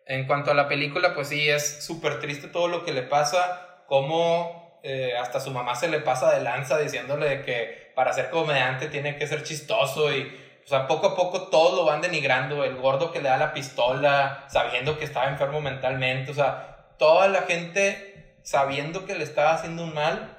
En 0.06 0.26
cuanto 0.28 0.52
a 0.52 0.54
la 0.54 0.68
película, 0.68 1.14
pues 1.14 1.30
sí, 1.30 1.50
es 1.50 1.84
súper 1.86 2.20
triste 2.20 2.48
todo 2.48 2.68
lo 2.68 2.84
que 2.84 2.92
le 2.92 3.04
pasa, 3.04 3.84
como 3.88 4.80
eh, 4.84 5.14
hasta 5.18 5.40
su 5.40 5.52
mamá 5.52 5.76
se 5.76 5.88
le 5.88 6.00
pasa 6.00 6.32
de 6.32 6.42
lanza 6.42 6.78
diciéndole 6.80 7.44
que 7.44 7.92
para 7.96 8.14
ser 8.14 8.30
comediante 8.30 8.88
tiene 8.88 9.16
que 9.16 9.28
ser 9.28 9.44
chistoso 9.44 10.12
y, 10.16 10.24
o 10.64 10.68
sea, 10.68 10.88
poco 10.88 11.08
a 11.08 11.16
poco 11.16 11.50
todo 11.50 11.76
lo 11.76 11.86
van 11.86 12.02
denigrando, 12.02 12.64
el 12.64 12.76
gordo 12.76 13.12
que 13.12 13.22
le 13.22 13.30
da 13.30 13.38
la 13.38 13.54
pistola, 13.54 14.46
sabiendo 14.48 14.98
que 14.98 15.06
estaba 15.06 15.28
enfermo 15.28 15.62
mentalmente, 15.62 16.32
o 16.32 16.34
sea, 16.34 16.96
toda 16.98 17.28
la 17.28 17.44
gente 17.44 18.38
sabiendo 18.44 19.06
que 19.06 19.16
le 19.16 19.24
estaba 19.24 19.54
haciendo 19.54 19.84
un 19.84 19.94
mal, 19.94 20.38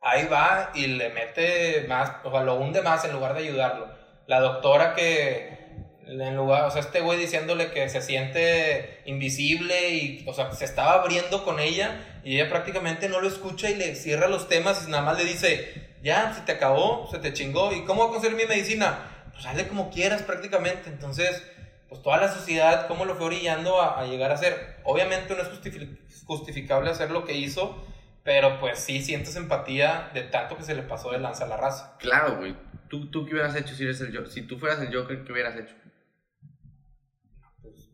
ahí 0.00 0.26
va 0.26 0.70
y 0.74 0.86
le 0.86 1.10
mete 1.10 1.86
más, 1.88 2.12
o 2.24 2.30
sea, 2.30 2.42
lo 2.42 2.54
hunde 2.56 2.82
más 2.82 3.04
en 3.04 3.12
lugar 3.12 3.34
de 3.34 3.40
ayudarlo. 3.40 3.88
La 4.26 4.40
doctora 4.40 4.94
que 4.94 5.57
En 6.08 6.36
lugar, 6.36 6.64
o 6.64 6.70
sea, 6.70 6.80
este 6.80 7.00
güey 7.02 7.18
diciéndole 7.18 7.70
que 7.70 7.86
se 7.90 8.00
siente 8.00 9.02
invisible 9.04 9.90
y, 9.90 10.24
o 10.26 10.32
sea, 10.32 10.50
se 10.52 10.64
estaba 10.64 10.94
abriendo 10.94 11.44
con 11.44 11.60
ella 11.60 12.20
y 12.24 12.36
ella 12.36 12.48
prácticamente 12.48 13.10
no 13.10 13.20
lo 13.20 13.28
escucha 13.28 13.68
y 13.68 13.74
le 13.74 13.94
cierra 13.94 14.26
los 14.26 14.48
temas 14.48 14.86
y 14.86 14.90
nada 14.90 15.02
más 15.02 15.18
le 15.18 15.24
dice, 15.24 15.96
ya, 16.02 16.34
se 16.34 16.40
te 16.42 16.52
acabó, 16.52 17.06
se 17.10 17.18
te 17.18 17.34
chingó, 17.34 17.74
¿y 17.74 17.84
cómo 17.84 18.02
voy 18.02 18.08
a 18.08 18.12
conseguir 18.12 18.38
mi 18.38 18.46
medicina? 18.46 19.00
Pues 19.32 19.44
hazle 19.44 19.68
como 19.68 19.90
quieras 19.90 20.22
prácticamente. 20.22 20.88
Entonces, 20.88 21.42
pues 21.90 22.02
toda 22.02 22.16
la 22.16 22.32
sociedad, 22.32 22.86
cómo 22.88 23.04
lo 23.04 23.14
fue 23.16 23.26
orillando 23.26 23.80
a, 23.80 24.04
llegar 24.06 24.32
a 24.32 24.38
ser. 24.38 24.76
Obviamente 24.84 25.34
no 25.34 25.42
es 25.42 25.48
justificable 26.24 26.90
hacer 26.90 27.10
lo 27.10 27.26
que 27.26 27.34
hizo, 27.34 27.84
pero 28.24 28.58
pues 28.60 28.78
sí 28.78 29.02
sientes 29.02 29.36
empatía 29.36 30.10
de 30.14 30.22
tanto 30.22 30.56
que 30.56 30.62
se 30.62 30.74
le 30.74 30.82
pasó 30.82 31.12
de 31.12 31.18
lanza 31.18 31.44
a 31.44 31.48
la 31.48 31.58
raza. 31.58 31.96
Claro, 31.98 32.36
güey. 32.38 32.56
¿Tú, 32.88 33.10
¿Tú 33.10 33.26
qué 33.26 33.32
hubieras 33.32 33.54
hecho 33.54 33.74
si 33.74 33.84
eres 33.84 34.00
el? 34.00 34.30
Si 34.30 34.42
tú 34.42 34.58
fueras 34.58 34.80
el 34.80 34.94
Joker, 34.94 35.22
¿qué 35.22 35.32
hubieras 35.32 35.54
hecho? 35.56 35.74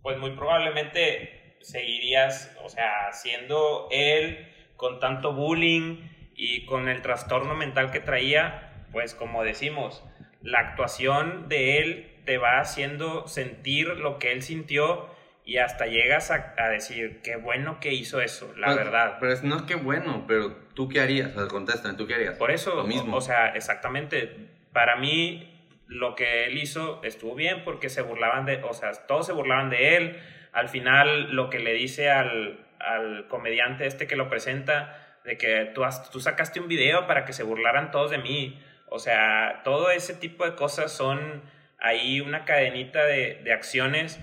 Pues 0.05 0.19
muy 0.19 0.33
probablemente 0.33 1.57
seguirías, 1.63 2.55
o 2.63 2.69
sea, 2.69 3.11
siendo 3.13 3.89
él 3.91 4.47
con 4.77 5.01
tanto 5.01 5.33
bullying 5.33 6.07
y 6.37 6.67
con 6.67 6.91
el 6.91 7.01
trastorno 7.01 7.55
mental 7.55 7.91
que 7.91 8.01
traía, 8.01 8.85
pues 8.93 9.15
como 9.15 9.43
decimos, 9.45 10.05
la 10.43 10.59
actuación 10.59 11.49
de 11.49 11.79
él 11.79 12.13
te 12.27 12.37
va 12.37 12.61
haciendo 12.61 13.27
sentir 13.29 13.87
lo 13.97 14.19
que 14.19 14.33
él 14.33 14.43
sintió 14.43 15.09
y 15.43 15.57
hasta 15.57 15.87
llegas 15.87 16.31
a, 16.31 16.69
decir, 16.69 17.23
qué 17.23 17.37
bueno 17.37 17.81
que 17.81 17.95
hizo 17.95 18.21
eso, 18.21 18.53
la 18.59 18.67
Pues, 18.67 18.77
verdad. 18.77 19.17
Pero 19.21 19.33
es 19.33 19.43
no 19.43 19.65
qué 19.65 19.75
bueno, 19.75 20.27
pero 20.29 20.55
¿tú 20.75 20.91
qué 20.91 21.01
harías? 21.01 21.35
O 21.35 21.39
sea, 21.39 21.49
contéstame, 21.49 21.97
¿tú 21.97 22.07
qué 22.07 22.17
harías? 22.17 22.37
Por 22.37 22.51
eso, 22.51 22.75
Lo 22.75 22.85
mismo. 22.85 23.15
O, 23.15 23.19
o 23.19 23.21
sea, 23.23 23.55
exactamente, 23.55 24.51
para 24.75 24.97
mí 24.97 25.54
lo 25.87 26.15
que 26.15 26.47
él 26.47 26.59
hizo 26.59 27.03
estuvo 27.05 27.35
bien 27.35 27.63
porque 27.65 27.89
se 27.89 28.03
burlaban 28.03 28.47
de, 28.47 28.63
o 28.65 28.73
sea, 28.73 28.93
todos 29.07 29.27
se 29.27 29.33
burlaban 29.33 29.71
de 29.71 29.97
él. 29.97 30.19
Al 30.53 30.69
final 30.69 31.35
lo 31.35 31.51
que 31.51 31.59
le 31.59 31.73
dice 31.73 32.11
al, 32.11 32.65
al 32.79 33.27
comediante 33.29 33.87
este 33.87 34.07
que 34.07 34.17
lo 34.17 34.29
presenta, 34.29 35.01
de 35.25 35.37
que 35.39 35.71
tú, 35.75 35.85
has- 35.85 36.11
tú 36.11 36.21
sacaste 36.21 36.61
un 36.61 36.69
video 36.69 37.07
para 37.07 37.25
que 37.25 37.33
se 37.33 37.43
burlaran 37.43 37.91
todos 37.91 38.11
de 38.11 38.19
mí. 38.19 38.61
O 38.89 38.99
sea, 38.99 39.63
todo 39.65 39.91
ese 39.91 40.15
tipo 40.15 40.45
de 40.45 40.55
cosas 40.55 40.93
son 40.93 41.43
ahí 41.79 42.21
una 42.21 42.45
cadenita 42.45 43.05
de, 43.05 43.41
de 43.43 43.53
acciones 43.53 44.21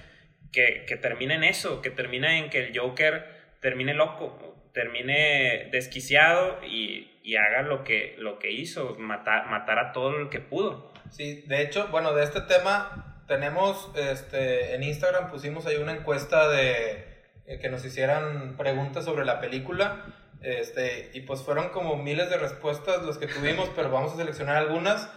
que, 0.54 0.86
que 0.88 0.96
termina 0.98 1.36
en 1.36 1.44
eso, 1.44 1.82
que 1.82 1.90
termina 1.90 2.38
en 2.38 2.50
que 2.50 2.60
el 2.66 2.78
Joker 2.78 3.26
termine 3.62 3.94
loco, 3.94 4.56
termine 4.74 5.70
desquiciado 5.72 6.60
y, 6.66 7.12
y 7.24 7.36
haga 7.36 7.62
lo 7.64 7.84
que, 7.84 8.16
lo 8.18 8.40
que 8.40 8.52
hizo, 8.52 8.96
matar, 9.00 9.48
matar 9.48 9.80
a 9.80 9.92
todo 9.92 10.18
el 10.18 10.30
que 10.30 10.40
pudo. 10.40 10.91
Sí, 11.12 11.44
de 11.46 11.62
hecho, 11.62 11.88
bueno, 11.90 12.14
de 12.14 12.24
este 12.24 12.42
tema 12.42 13.24
tenemos, 13.28 13.92
este, 13.96 14.76
en 14.76 14.84
Instagram 14.84 15.30
pusimos 15.30 15.66
ahí 15.66 15.78
una 15.78 15.94
encuesta 15.94 16.50
de 16.50 17.06
eh, 17.46 17.60
que 17.60 17.70
nos 17.70 17.86
hicieran 17.86 18.56
preguntas 18.58 19.06
sobre 19.06 19.26
la 19.26 19.40
película, 19.40 20.06
este, 20.42 21.12
y 21.14 21.22
pues 21.22 21.42
fueron 21.44 21.70
como 21.70 21.98
miles 21.98 22.30
de 22.30 22.38
respuestas 22.38 23.04
los 23.04 23.18
que 23.18 23.28
tuvimos, 23.28 23.70
pero 23.76 23.92
vamos 23.92 24.14
a 24.14 24.18
seleccionar 24.18 24.58
algunas. 24.58 25.10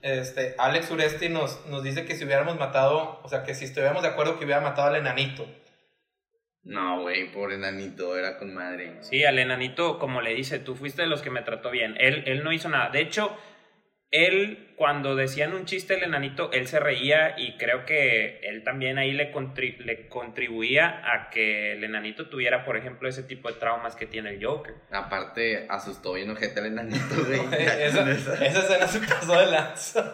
Este, 0.00 0.54
Alex 0.58 0.90
Uresti 0.90 1.28
nos, 1.28 1.64
nos 1.66 1.84
dice 1.84 2.04
que 2.04 2.16
si 2.16 2.24
hubiéramos 2.24 2.58
matado, 2.58 3.20
o 3.22 3.28
sea, 3.28 3.44
que 3.44 3.54
si 3.54 3.66
estuviéramos 3.66 4.02
de 4.02 4.08
acuerdo 4.08 4.38
que 4.38 4.44
hubiera 4.44 4.60
matado 4.60 4.88
al 4.88 4.96
enanito. 4.96 5.46
No, 6.64 7.00
güey, 7.02 7.30
pobre 7.32 7.56
enanito, 7.56 8.16
era 8.16 8.38
con 8.38 8.54
madre. 8.54 8.98
Sí, 9.00 9.24
al 9.24 9.38
enanito, 9.38 9.98
como 9.98 10.20
le 10.20 10.34
dice, 10.34 10.58
tú 10.58 10.74
fuiste 10.74 11.02
de 11.02 11.08
los 11.08 11.22
que 11.22 11.30
me 11.30 11.42
trató 11.42 11.70
bien. 11.70 11.96
Él, 11.98 12.22
él 12.26 12.44
no 12.44 12.52
hizo 12.52 12.68
nada. 12.68 12.90
De 12.90 13.00
hecho, 13.00 13.36
él, 14.12 14.68
cuando 14.76 15.16
decían 15.16 15.52
un 15.54 15.64
chiste 15.64 15.94
el 15.94 16.02
enanito, 16.04 16.52
él 16.52 16.68
se 16.68 16.78
reía 16.78 17.34
y 17.38 17.56
creo 17.56 17.86
que 17.86 18.40
él 18.44 18.62
también 18.62 18.98
ahí 18.98 19.12
le, 19.12 19.32
contri- 19.32 19.78
le 19.78 20.06
contribuía 20.08 21.02
a 21.04 21.30
que 21.30 21.72
el 21.72 21.82
enanito 21.82 22.28
tuviera, 22.28 22.64
por 22.64 22.76
ejemplo, 22.76 23.08
ese 23.08 23.22
tipo 23.22 23.48
de 23.48 23.54
traumas 23.58 23.96
que 23.96 24.06
tiene 24.06 24.30
el 24.30 24.44
Joker. 24.44 24.74
Aparte, 24.90 25.66
asustó 25.70 26.12
bien 26.12 26.30
ojete 26.30 26.60
al 26.60 26.66
enanito, 26.66 27.24
güey. 27.26 27.40
esa, 27.80 28.10
esa 28.10 28.34
escena 28.60 28.86
se 28.86 29.00
pasó 29.00 29.38
de 29.40 29.46
lanza. 29.46 30.12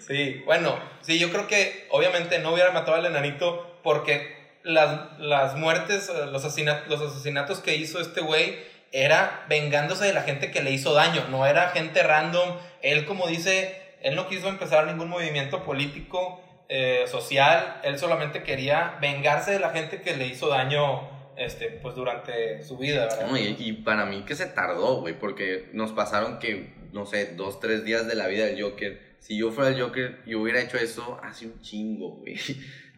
sí, 0.00 0.42
bueno, 0.44 0.78
sí, 1.00 1.18
yo 1.18 1.30
creo 1.30 1.46
que 1.48 1.86
obviamente 1.90 2.38
no 2.38 2.52
hubiera 2.52 2.70
matado 2.72 2.96
al 2.96 3.06
enanito 3.06 3.80
porque 3.82 4.36
las, 4.62 5.18
las 5.18 5.56
muertes, 5.56 6.10
los, 6.30 6.44
asesina- 6.44 6.84
los 6.88 7.00
asesinatos 7.00 7.60
que 7.60 7.74
hizo 7.76 8.00
este 8.00 8.20
güey 8.20 8.56
era 8.92 9.44
vengándose 9.48 10.04
de 10.04 10.12
la 10.12 10.22
gente 10.22 10.50
que 10.50 10.62
le 10.62 10.70
hizo 10.70 10.92
daño, 10.92 11.26
no 11.30 11.46
era 11.46 11.70
gente 11.70 12.02
random. 12.02 12.56
Él, 12.82 13.04
como 13.06 13.26
dice, 13.26 13.80
él 14.02 14.14
no 14.14 14.28
quiso 14.28 14.48
empezar 14.48 14.86
ningún 14.86 15.08
movimiento 15.08 15.64
político, 15.64 16.42
eh, 16.68 17.04
social, 17.06 17.80
él 17.82 17.98
solamente 17.98 18.42
quería 18.42 18.96
vengarse 19.00 19.50
de 19.50 19.58
la 19.58 19.70
gente 19.70 20.00
que 20.00 20.16
le 20.16 20.26
hizo 20.26 20.48
daño 20.48 21.08
este, 21.36 21.68
pues 21.68 21.94
durante 21.94 22.62
su 22.62 22.78
vida, 22.78 23.06
¿verdad? 23.06 23.26
No, 23.26 23.36
y, 23.36 23.56
y 23.58 23.72
para 23.72 24.06
mí 24.06 24.24
que 24.24 24.34
se 24.34 24.46
tardó, 24.46 25.00
güey, 25.00 25.18
porque 25.18 25.68
nos 25.72 25.92
pasaron 25.92 26.38
que, 26.38 26.74
no 26.92 27.04
sé, 27.06 27.34
dos, 27.34 27.60
tres 27.60 27.84
días 27.84 28.06
de 28.06 28.14
la 28.14 28.26
vida 28.26 28.46
del 28.46 28.62
Joker. 28.62 29.12
Si 29.18 29.36
yo 29.36 29.50
fuera 29.50 29.70
el 29.70 29.80
Joker 29.80 30.20
y 30.26 30.34
hubiera 30.34 30.60
hecho 30.60 30.76
eso 30.78 31.20
hace 31.22 31.46
un 31.46 31.60
chingo, 31.60 32.16
güey. 32.16 32.36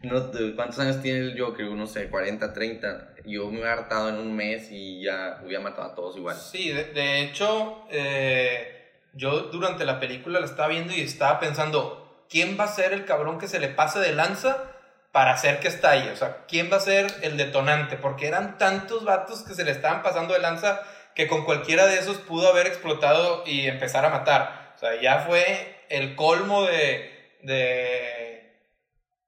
No, 0.05 0.55
¿Cuántos 0.55 0.79
años 0.79 1.01
tiene 1.01 1.19
el 1.19 1.39
Joker? 1.39 1.65
No 1.65 1.87
sé, 1.87 2.09
40, 2.09 2.53
30. 2.53 3.09
Yo 3.25 3.45
me 3.49 3.57
hubiera 3.57 3.73
hartado 3.73 4.09
en 4.09 4.15
un 4.15 4.35
mes 4.35 4.69
y 4.71 5.03
ya 5.03 5.41
hubiera 5.43 5.63
matado 5.63 5.91
a 5.91 5.95
todos 5.95 6.17
igual. 6.17 6.35
Sí, 6.35 6.69
de, 6.69 6.85
de 6.85 7.21
hecho, 7.21 7.85
eh, 7.91 8.75
yo 9.13 9.43
durante 9.51 9.85
la 9.85 9.99
película 9.99 10.39
la 10.39 10.45
estaba 10.45 10.67
viendo 10.69 10.93
y 10.93 11.01
estaba 11.01 11.39
pensando, 11.39 12.25
¿quién 12.29 12.57
va 12.59 12.65
a 12.65 12.67
ser 12.67 12.93
el 12.93 13.05
cabrón 13.05 13.39
que 13.39 13.47
se 13.47 13.59
le 13.59 13.69
pase 13.69 13.99
de 13.99 14.13
lanza 14.13 14.71
para 15.11 15.31
hacer 15.31 15.59
que 15.59 15.67
estalle? 15.67 16.11
O 16.11 16.15
sea, 16.15 16.45
¿quién 16.47 16.69
va 16.71 16.77
a 16.77 16.81
ser 16.81 17.07
el 17.21 17.37
detonante? 17.37 17.97
Porque 17.97 18.27
eran 18.27 18.57
tantos 18.57 19.05
vatos 19.05 19.43
que 19.43 19.53
se 19.53 19.63
le 19.63 19.71
estaban 19.71 20.03
pasando 20.03 20.33
de 20.33 20.41
lanza 20.41 20.81
que 21.15 21.27
con 21.27 21.45
cualquiera 21.45 21.87
de 21.87 21.97
esos 21.97 22.17
pudo 22.17 22.49
haber 22.49 22.67
explotado 22.67 23.43
y 23.45 23.67
empezar 23.67 24.05
a 24.05 24.09
matar. 24.09 24.73
O 24.75 24.79
sea, 24.79 25.01
ya 25.01 25.19
fue 25.19 25.85
el 25.89 26.15
colmo 26.15 26.63
de... 26.63 27.37
de 27.41 28.14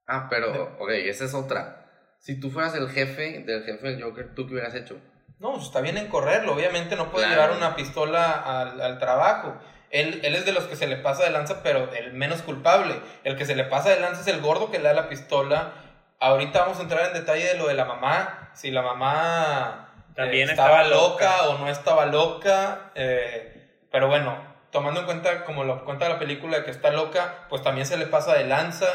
Ah, 0.08 0.26
pero, 0.30 0.76
ok, 0.80 0.88
esa 0.90 1.24
es 1.26 1.34
otra. 1.34 1.84
Si 2.18 2.40
tú 2.40 2.50
fueras 2.50 2.74
el 2.74 2.88
jefe 2.90 3.44
del 3.46 3.62
jefe 3.64 3.88
del 3.88 4.02
Joker, 4.02 4.34
¿tú 4.34 4.46
qué 4.46 4.54
hubieras 4.54 4.74
hecho? 4.74 4.98
No, 5.38 5.52
pues 5.52 5.64
está 5.66 5.80
bien 5.80 5.96
en 5.98 6.08
correrlo. 6.08 6.54
Obviamente 6.54 6.96
no 6.96 7.10
puede 7.12 7.26
Claro. 7.26 7.42
llevar 7.42 7.56
una 7.58 7.76
pistola 7.76 8.32
al, 8.32 8.80
al 8.80 8.98
trabajo. 8.98 9.56
Él, 9.90 10.20
él 10.24 10.34
es 10.34 10.44
de 10.44 10.52
los 10.52 10.64
que 10.64 10.74
se 10.76 10.86
le 10.88 10.96
pasa 10.96 11.22
de 11.24 11.30
lanza, 11.30 11.62
pero 11.62 11.92
el 11.92 12.12
menos 12.14 12.42
culpable. 12.42 12.94
El 13.22 13.36
que 13.36 13.44
se 13.46 13.54
le 13.54 13.64
pasa 13.64 13.90
de 13.90 14.00
lanza 14.00 14.22
es 14.22 14.26
el 14.26 14.40
gordo 14.40 14.70
que 14.70 14.78
le 14.78 14.84
da 14.84 14.94
la 14.94 15.08
pistola. 15.08 15.72
Ahorita 16.20 16.60
vamos 16.62 16.78
a 16.78 16.82
entrar 16.82 17.06
en 17.06 17.12
detalle 17.12 17.44
de 17.46 17.54
lo 17.56 17.68
de 17.68 17.74
la 17.74 17.84
mamá. 17.84 18.50
Si 18.54 18.70
la 18.72 18.82
mamá 18.82 19.92
eh, 20.08 20.12
También 20.16 20.50
estaba, 20.50 20.82
estaba 20.82 20.88
loca, 21.02 21.24
loca. 21.42 21.48
o 21.50 21.58
no 21.58 21.68
estaba 21.68 22.06
loca. 22.06 22.90
eh, 22.96 23.54
pero 23.92 24.08
bueno, 24.08 24.36
tomando 24.72 25.00
en 25.00 25.06
cuenta, 25.06 25.44
como 25.44 25.64
lo 25.64 25.84
cuenta 25.84 26.08
la 26.08 26.18
película, 26.18 26.64
que 26.64 26.70
está 26.72 26.90
loca, 26.90 27.46
pues 27.48 27.62
también 27.62 27.86
se 27.86 27.96
le 27.96 28.06
pasa 28.06 28.34
de 28.34 28.44
lanza. 28.44 28.86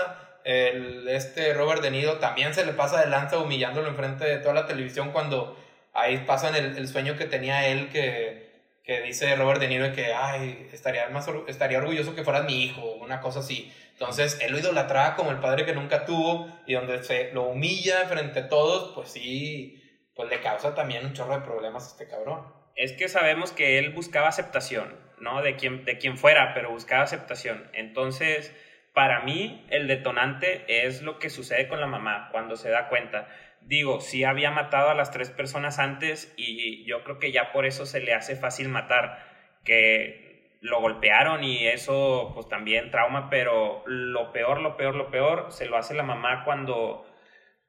El, 0.44 1.08
este 1.08 1.54
Robert 1.54 1.82
De 1.82 1.92
Niro 1.92 2.20
también 2.20 2.54
se 2.54 2.66
le 2.66 2.74
pasa 2.74 3.02
de 3.02 3.10
lanza 3.10 3.38
humillándolo 3.38 3.88
enfrente 3.88 4.26
de 4.26 4.38
toda 4.38 4.54
la 4.54 4.66
televisión 4.66 5.12
cuando 5.12 5.58
ahí 5.94 6.24
pasan 6.26 6.56
el, 6.56 6.78
el 6.78 6.88
sueño 6.88 7.18
que 7.18 7.26
tenía 7.26 7.68
él 7.68 7.90
que, 7.90 8.52
que 8.84 9.02
dice 9.02 9.36
Robert 9.36 9.62
De 9.62 9.70
Niro 9.70 9.86
de 9.86 9.94
que 9.94 10.14
ay, 10.14 10.70
estaría, 10.74 11.08
más, 11.10 11.28
estaría 11.48 11.78
orgulloso 11.78 12.16
que 12.16 12.24
fueras 12.24 12.46
mi 12.46 12.64
hijo, 12.64 12.82
una 12.96 13.22
cosa 13.22 13.40
así. 13.40 13.74
Entonces 13.94 14.40
él 14.42 14.52
lo 14.52 14.60
idolatraba 14.60 15.16
como 15.16 15.32
el 15.32 15.40
padre 15.40 15.66
que 15.66 15.74
nunca 15.74 16.06
tuvo 16.06 16.50
y 16.66 16.74
donde 16.74 17.02
se 17.04 17.32
lo 17.32 17.44
humilla 17.44 18.06
frente 18.08 18.40
a 18.40 18.50
todos, 18.50 18.94
pues 18.94 19.10
sí, 19.10 19.82
pues 20.16 20.30
le 20.30 20.42
causa 20.42 20.76
también 20.76 21.06
un 21.06 21.14
chorro 21.14 21.36
de 21.36 21.46
problemas 21.46 21.86
a 21.86 21.88
este 21.92 22.08
cabrón. 22.08 22.46
Es 22.76 22.92
que 22.94 23.08
sabemos 23.08 23.52
que 23.52 23.80
él 23.80 23.92
buscaba 23.92 24.28
aceptación, 24.28 25.00
¿no? 25.20 25.42
De 25.42 25.56
quien, 25.56 25.86
de 25.86 25.98
quien 25.98 26.18
fuera, 26.18 26.54
pero 26.54 26.72
buscaba 26.72 27.04
aceptación. 27.04 27.70
Entonces, 27.74 28.52
para 28.94 29.22
mí, 29.22 29.66
el 29.70 29.88
detonante 29.88 30.66
es 30.68 31.02
lo 31.02 31.20
que 31.20 31.30
sucede 31.30 31.68
con 31.68 31.82
la 31.82 31.88
mamá 31.88 32.30
cuando 32.32 32.56
se 32.56 32.70
da 32.70 32.90
cuenta. 32.90 33.28
Digo, 33.62 34.02
sí 34.02 34.24
había 34.24 34.52
matado 34.52 34.90
a 34.90 34.96
las 34.96 35.12
tres 35.12 35.32
personas 35.32 35.80
antes 35.80 36.34
y 36.38 36.86
yo 36.86 37.04
creo 37.04 37.18
que 37.18 37.32
ya 37.32 37.52
por 37.52 37.66
eso 37.66 37.86
se 37.86 38.02
le 38.02 38.14
hace 38.14 38.36
fácil 38.36 38.70
matar, 38.70 39.18
que 39.64 40.60
lo 40.62 40.80
golpearon 40.80 41.44
y 41.44 41.68
eso 41.68 42.32
pues 42.34 42.48
también 42.48 42.92
trauma, 42.92 43.30
pero 43.30 43.84
lo 43.86 44.32
peor, 44.32 44.62
lo 44.62 44.78
peor, 44.78 44.96
lo 44.96 45.10
peor 45.12 45.52
se 45.52 45.66
lo 45.66 45.78
hace 45.78 45.94
la 45.94 46.04
mamá 46.04 46.44
cuando, 46.46 47.06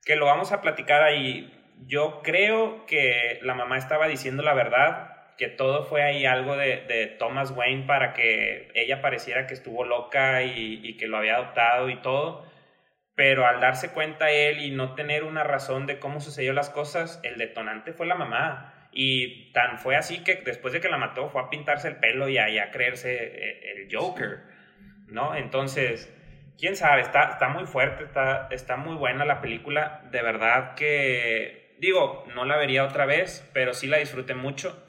que 0.05 0.17
lo 0.17 0.27
vamos 0.27 0.53
a 0.53 0.61
platicar 0.61 1.03
ahí, 1.03 1.53
yo 1.87 2.21
creo 2.23 2.87
que 2.87 3.41
la 3.43 3.55
mamá 3.55 3.79
estaba 3.79 4.07
diciendo 4.07 4.43
la 4.43 4.55
verdad, 4.55 5.14
que 5.37 5.49
todo 5.49 5.85
fue 5.85 6.03
ahí 6.03 6.27
algo 6.27 6.57
de, 6.57 6.83
de 6.87 7.07
Thomas 7.07 7.51
Wayne 7.51 7.87
para 7.87 8.13
que 8.13 8.71
ella 8.75 9.01
pareciera 9.01 9.47
que 9.47 9.55
estuvo 9.55 9.85
loca 9.85 10.43
y, 10.43 10.97
que 10.97 11.07
lo 11.09 11.19
había 11.19 11.37
adoptado 11.37 11.89
y 11.91 11.97
todo. 11.97 12.47
Pero 13.17 13.47
al 13.47 13.61
darse 13.61 13.93
cuenta 13.93 14.31
él 14.31 14.61
y 14.61 14.71
no 14.71 14.95
tener 14.95 15.25
una 15.25 15.45
razón 15.45 15.87
de 15.87 15.99
cómo 15.99 16.21
sucedió 16.21 16.53
las 16.53 16.71
cosas, 16.71 17.21
el 17.23 17.39
detonante 17.39 17.93
fue 17.93 18.07
la 18.07 18.17
mamá. 18.17 18.89
Y 18.93 19.53
tan 19.53 19.79
fue 19.79 19.97
así 19.97 20.23
que 20.23 20.37
después 20.37 20.73
de 20.73 20.81
que 20.81 20.89
la 20.89 20.99
mató 20.99 21.29
fue 21.29 21.43
a 21.43 21.51
pintarse 21.51 21.89
el 21.89 21.97
pelo 21.97 22.29
y 22.29 22.39
a, 22.39 22.47
a 22.63 22.71
creerse 22.71 23.13
eh, 23.13 23.73
el 23.77 23.89
Joker, 23.95 24.43
¿no? 25.09 25.35
Entonces, 25.35 26.13
quién 26.59 26.77
sabe, 26.77 27.03
está, 27.03 27.31
está 27.31 27.49
muy 27.49 27.67
fuerte, 27.67 28.05
está, 28.05 28.49
está 28.51 28.77
muy 28.77 28.95
buena 28.97 29.25
la 29.25 29.41
película. 29.41 30.03
De 30.11 30.23
verdad 30.23 30.75
que, 30.75 31.75
digo, 31.79 32.25
no 32.35 32.45
la 32.45 32.57
vería 32.57 32.85
otra 32.85 33.07
vez, 33.07 33.49
pero 33.53 33.75
sí 33.75 33.89
la 33.89 33.99
disfruté 33.99 34.35
mucho. 34.35 34.84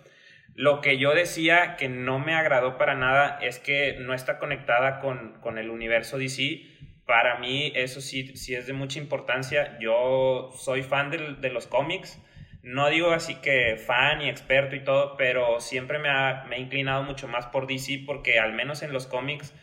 Lo 0.55 0.79
que 0.79 0.97
yo 0.97 1.13
decía 1.13 1.75
que 1.75 1.89
no 1.89 2.17
me 2.17 2.33
agradó 2.33 2.77
para 2.77 2.95
nada 2.95 3.37
es 3.41 3.59
que 3.59 3.97
no 3.99 4.13
está 4.13 4.39
conectada 4.39 5.01
con, 5.01 5.33
con 5.41 5.57
el 5.57 5.69
universo 5.69 6.17
DC. 6.17 6.61
Para 7.05 7.39
mí 7.39 7.73
eso 7.75 7.99
sí, 7.99 8.37
sí 8.37 8.55
es 8.55 8.65
de 8.65 8.71
mucha 8.71 8.97
importancia. 8.99 9.77
Yo 9.79 10.51
soy 10.57 10.81
fan 10.81 11.11
de, 11.11 11.35
de 11.35 11.49
los 11.49 11.67
cómics. 11.67 12.21
No 12.63 12.89
digo 12.89 13.11
así 13.11 13.35
que 13.35 13.75
fan 13.75 14.21
y 14.21 14.29
experto 14.29 14.77
y 14.77 14.83
todo, 14.85 15.17
pero 15.17 15.59
siempre 15.59 15.99
me, 15.99 16.07
ha, 16.09 16.45
me 16.47 16.55
he 16.55 16.59
inclinado 16.61 17.03
mucho 17.03 17.27
más 17.27 17.47
por 17.47 17.67
DC 17.67 18.03
porque 18.05 18.39
al 18.39 18.53
menos 18.53 18.81
en 18.81 18.93
los 18.93 19.07
cómics 19.07 19.53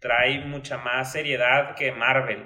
trae 0.00 0.40
mucha 0.40 0.78
más 0.78 1.12
seriedad 1.12 1.76
que 1.76 1.92
Marvel. 1.92 2.44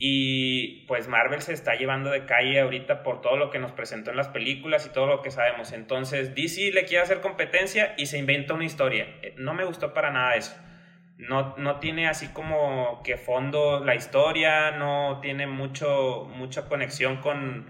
Y 0.00 0.86
pues 0.86 1.08
Marvel 1.08 1.42
se 1.42 1.52
está 1.52 1.74
llevando 1.74 2.10
de 2.10 2.24
calle 2.24 2.60
ahorita 2.60 3.02
por 3.02 3.20
todo 3.20 3.36
lo 3.36 3.50
que 3.50 3.58
nos 3.58 3.72
presentó 3.72 4.12
en 4.12 4.16
las 4.16 4.28
películas 4.28 4.86
y 4.86 4.92
todo 4.92 5.06
lo 5.06 5.22
que 5.22 5.32
sabemos. 5.32 5.72
Entonces 5.72 6.36
DC 6.36 6.70
le 6.72 6.84
quiere 6.84 7.02
hacer 7.02 7.20
competencia 7.20 7.94
y 7.96 8.06
se 8.06 8.18
inventa 8.18 8.54
una 8.54 8.64
historia. 8.64 9.08
Eh, 9.22 9.34
no 9.38 9.54
me 9.54 9.64
gustó 9.64 9.92
para 9.94 10.12
nada 10.12 10.36
eso. 10.36 10.56
No, 11.16 11.56
no 11.56 11.80
tiene 11.80 12.06
así 12.06 12.28
como 12.28 13.02
que 13.02 13.16
fondo 13.16 13.84
la 13.84 13.96
historia, 13.96 14.70
no 14.70 15.18
tiene 15.20 15.48
mucho, 15.48 16.30
mucha 16.32 16.68
conexión 16.68 17.16
con, 17.16 17.66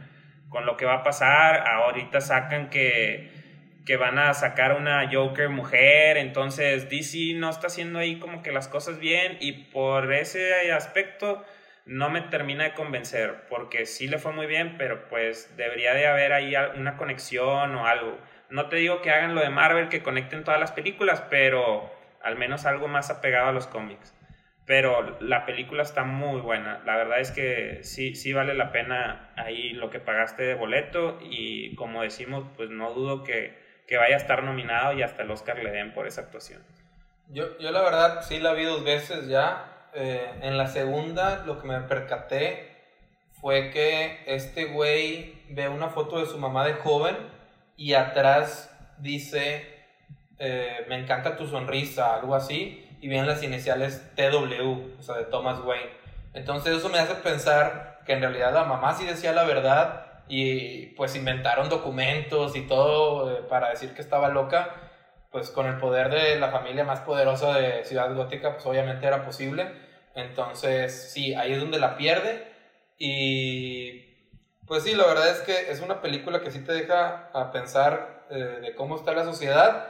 con 0.50 0.66
lo 0.66 0.76
que 0.76 0.84
va 0.84 0.96
a 0.96 1.02
pasar. 1.02 1.66
Ahorita 1.66 2.20
sacan 2.20 2.68
que, 2.68 3.30
que 3.86 3.96
van 3.96 4.18
a 4.18 4.34
sacar 4.34 4.76
una 4.76 5.08
Joker 5.10 5.48
mujer, 5.48 6.18
entonces 6.18 6.90
DC 6.90 7.32
no 7.36 7.48
está 7.48 7.68
haciendo 7.68 7.98
ahí 8.00 8.18
como 8.18 8.42
que 8.42 8.52
las 8.52 8.68
cosas 8.68 8.98
bien 8.98 9.38
y 9.40 9.52
por 9.52 10.12
ese 10.12 10.70
aspecto 10.72 11.42
no 11.88 12.10
me 12.10 12.20
termina 12.20 12.64
de 12.64 12.74
convencer, 12.74 13.46
porque 13.48 13.86
sí 13.86 14.08
le 14.08 14.18
fue 14.18 14.32
muy 14.32 14.46
bien, 14.46 14.76
pero 14.76 15.08
pues 15.08 15.56
debería 15.56 15.94
de 15.94 16.06
haber 16.06 16.34
ahí 16.34 16.54
una 16.76 16.98
conexión 16.98 17.74
o 17.74 17.86
algo. 17.86 18.18
No 18.50 18.68
te 18.68 18.76
digo 18.76 19.00
que 19.00 19.10
hagan 19.10 19.34
lo 19.34 19.40
de 19.40 19.48
Marvel, 19.48 19.88
que 19.88 20.02
conecten 20.02 20.44
todas 20.44 20.60
las 20.60 20.70
películas, 20.70 21.24
pero 21.30 21.90
al 22.22 22.36
menos 22.36 22.66
algo 22.66 22.88
más 22.88 23.08
apegado 23.08 23.48
a 23.48 23.52
los 23.52 23.66
cómics. 23.66 24.14
Pero 24.66 25.18
la 25.20 25.46
película 25.46 25.82
está 25.82 26.04
muy 26.04 26.42
buena. 26.42 26.82
La 26.84 26.94
verdad 26.96 27.20
es 27.20 27.30
que 27.30 27.78
sí, 27.82 28.14
sí 28.14 28.34
vale 28.34 28.52
la 28.52 28.70
pena 28.70 29.30
ahí 29.36 29.70
lo 29.70 29.88
que 29.88 29.98
pagaste 29.98 30.42
de 30.42 30.54
boleto 30.54 31.18
y 31.22 31.74
como 31.74 32.02
decimos, 32.02 32.44
pues 32.54 32.68
no 32.68 32.92
dudo 32.92 33.24
que, 33.24 33.58
que 33.86 33.96
vaya 33.96 34.16
a 34.16 34.18
estar 34.18 34.42
nominado 34.42 34.92
y 34.92 35.02
hasta 35.02 35.22
el 35.22 35.30
Oscar 35.30 35.62
le 35.62 35.70
den 35.70 35.94
por 35.94 36.06
esa 36.06 36.20
actuación. 36.20 36.62
Yo, 37.28 37.56
yo 37.58 37.70
la 37.70 37.80
verdad 37.80 38.20
sí 38.22 38.40
la 38.40 38.52
vi 38.52 38.64
dos 38.64 38.84
veces 38.84 39.26
ya 39.26 39.77
eh, 39.94 40.38
en 40.42 40.58
la 40.58 40.66
segunda 40.66 41.44
lo 41.44 41.60
que 41.60 41.66
me 41.66 41.80
percaté 41.80 42.76
fue 43.40 43.70
que 43.70 44.22
este 44.26 44.66
güey 44.66 45.42
ve 45.50 45.68
una 45.68 45.88
foto 45.88 46.18
de 46.18 46.26
su 46.26 46.38
mamá 46.38 46.64
de 46.66 46.74
joven 46.74 47.16
y 47.76 47.94
atrás 47.94 48.74
dice, 48.98 49.86
eh, 50.38 50.84
me 50.88 50.98
encanta 50.98 51.36
tu 51.36 51.46
sonrisa, 51.46 52.14
algo 52.14 52.34
así, 52.34 52.84
y 53.00 53.08
vienen 53.08 53.28
las 53.28 53.42
iniciales 53.42 54.02
TW, 54.16 54.98
o 54.98 55.02
sea, 55.02 55.16
de 55.16 55.24
Thomas 55.24 55.60
Wayne. 55.60 55.90
Entonces 56.34 56.76
eso 56.76 56.88
me 56.88 56.98
hace 56.98 57.14
pensar 57.14 58.00
que 58.04 58.14
en 58.14 58.20
realidad 58.20 58.52
la 58.52 58.64
mamá 58.64 58.94
sí 58.94 59.04
decía 59.04 59.32
la 59.32 59.44
verdad 59.44 60.22
y 60.28 60.86
pues 60.96 61.14
inventaron 61.14 61.68
documentos 61.68 62.56
y 62.56 62.62
todo 62.62 63.30
eh, 63.30 63.42
para 63.48 63.70
decir 63.70 63.94
que 63.94 64.02
estaba 64.02 64.28
loca 64.28 64.87
pues 65.30 65.50
con 65.50 65.66
el 65.66 65.78
poder 65.78 66.10
de 66.10 66.38
la 66.38 66.50
familia 66.50 66.84
más 66.84 67.00
poderosa 67.00 67.56
de 67.58 67.84
Ciudad 67.84 68.14
Gótica, 68.14 68.54
pues 68.54 68.66
obviamente 68.66 69.06
era 69.06 69.24
posible. 69.24 69.70
Entonces, 70.14 71.10
sí, 71.12 71.34
ahí 71.34 71.52
es 71.52 71.60
donde 71.60 71.78
la 71.78 71.96
pierde. 71.96 72.48
Y 72.98 74.08
pues 74.66 74.82
sí, 74.82 74.94
la 74.94 75.06
verdad 75.06 75.30
es 75.30 75.40
que 75.40 75.70
es 75.70 75.80
una 75.80 76.00
película 76.00 76.40
que 76.40 76.50
sí 76.50 76.60
te 76.64 76.72
deja 76.72 77.30
a 77.32 77.52
pensar 77.52 78.26
eh, 78.30 78.34
de 78.34 78.74
cómo 78.74 78.96
está 78.96 79.12
la 79.12 79.24
sociedad, 79.24 79.88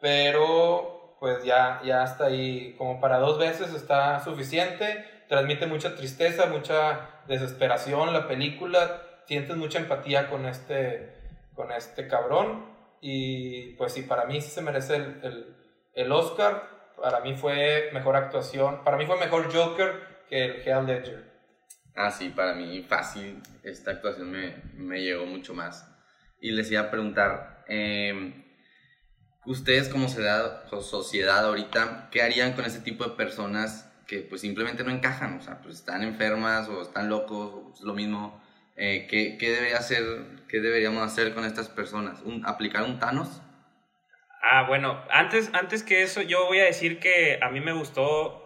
pero 0.00 1.16
pues 1.20 1.44
ya, 1.44 1.80
ya 1.84 2.02
hasta 2.02 2.26
ahí, 2.26 2.74
como 2.76 3.00
para 3.00 3.18
dos 3.18 3.38
veces 3.38 3.72
está 3.74 4.20
suficiente. 4.20 5.04
Transmite 5.28 5.66
mucha 5.66 5.94
tristeza, 5.94 6.46
mucha 6.46 7.22
desesperación 7.26 8.12
la 8.12 8.28
película. 8.28 9.02
Sientes 9.26 9.56
mucha 9.56 9.78
empatía 9.78 10.28
con 10.28 10.44
este, 10.46 11.14
con 11.54 11.72
este 11.72 12.08
cabrón. 12.08 12.73
Y 13.06 13.74
pues 13.74 13.92
sí, 13.92 14.00
para 14.00 14.24
mí 14.24 14.40
sí 14.40 14.50
se 14.50 14.62
merece 14.62 14.96
el, 14.96 15.20
el, 15.22 15.56
el 15.92 16.10
Oscar. 16.10 16.94
Para 16.96 17.20
mí 17.20 17.36
fue 17.36 17.90
mejor 17.92 18.16
actuación. 18.16 18.82
Para 18.82 18.96
mí 18.96 19.04
fue 19.04 19.20
mejor 19.20 19.54
Joker 19.54 20.24
que 20.26 20.42
el 20.42 20.62
Heath 20.62 20.86
Ledger. 20.86 21.30
Ah, 21.94 22.10
sí, 22.10 22.30
para 22.30 22.54
mí 22.54 22.82
fácil. 22.88 23.42
Esta 23.62 23.90
actuación 23.90 24.30
me, 24.30 24.56
me 24.72 25.02
llegó 25.02 25.26
mucho 25.26 25.52
más. 25.52 25.86
Y 26.40 26.52
les 26.52 26.70
iba 26.70 26.80
a 26.80 26.90
preguntar, 26.90 27.66
eh, 27.68 28.42
ustedes 29.44 29.90
como 29.90 30.08
sociedad, 30.08 30.66
sociedad 30.70 31.44
ahorita, 31.44 32.08
¿qué 32.10 32.22
harían 32.22 32.54
con 32.54 32.64
ese 32.64 32.80
tipo 32.80 33.04
de 33.04 33.16
personas 33.16 33.92
que 34.06 34.20
pues 34.20 34.40
simplemente 34.40 34.82
no 34.82 34.90
encajan? 34.90 35.36
O 35.36 35.42
sea, 35.42 35.60
pues 35.60 35.74
están 35.74 36.02
enfermas 36.04 36.70
o 36.70 36.80
están 36.80 37.10
locos, 37.10 37.78
es 37.78 37.84
lo 37.84 37.92
mismo. 37.92 38.42
Eh, 38.76 39.06
¿qué, 39.08 39.36
¿qué, 39.38 39.74
hacer, 39.74 40.02
¿Qué 40.48 40.60
deberíamos 40.60 41.02
hacer 41.02 41.34
con 41.34 41.44
estas 41.44 41.68
personas? 41.68 42.22
¿Un, 42.22 42.44
¿Aplicar 42.46 42.82
un 42.84 42.98
Thanos? 42.98 43.42
Ah, 44.42 44.64
bueno, 44.66 45.02
antes, 45.10 45.50
antes 45.54 45.82
que 45.82 46.02
eso, 46.02 46.20
yo 46.20 46.46
voy 46.46 46.58
a 46.58 46.64
decir 46.64 46.98
que 46.98 47.38
a 47.40 47.50
mí 47.50 47.60
me 47.60 47.72
gustó 47.72 48.44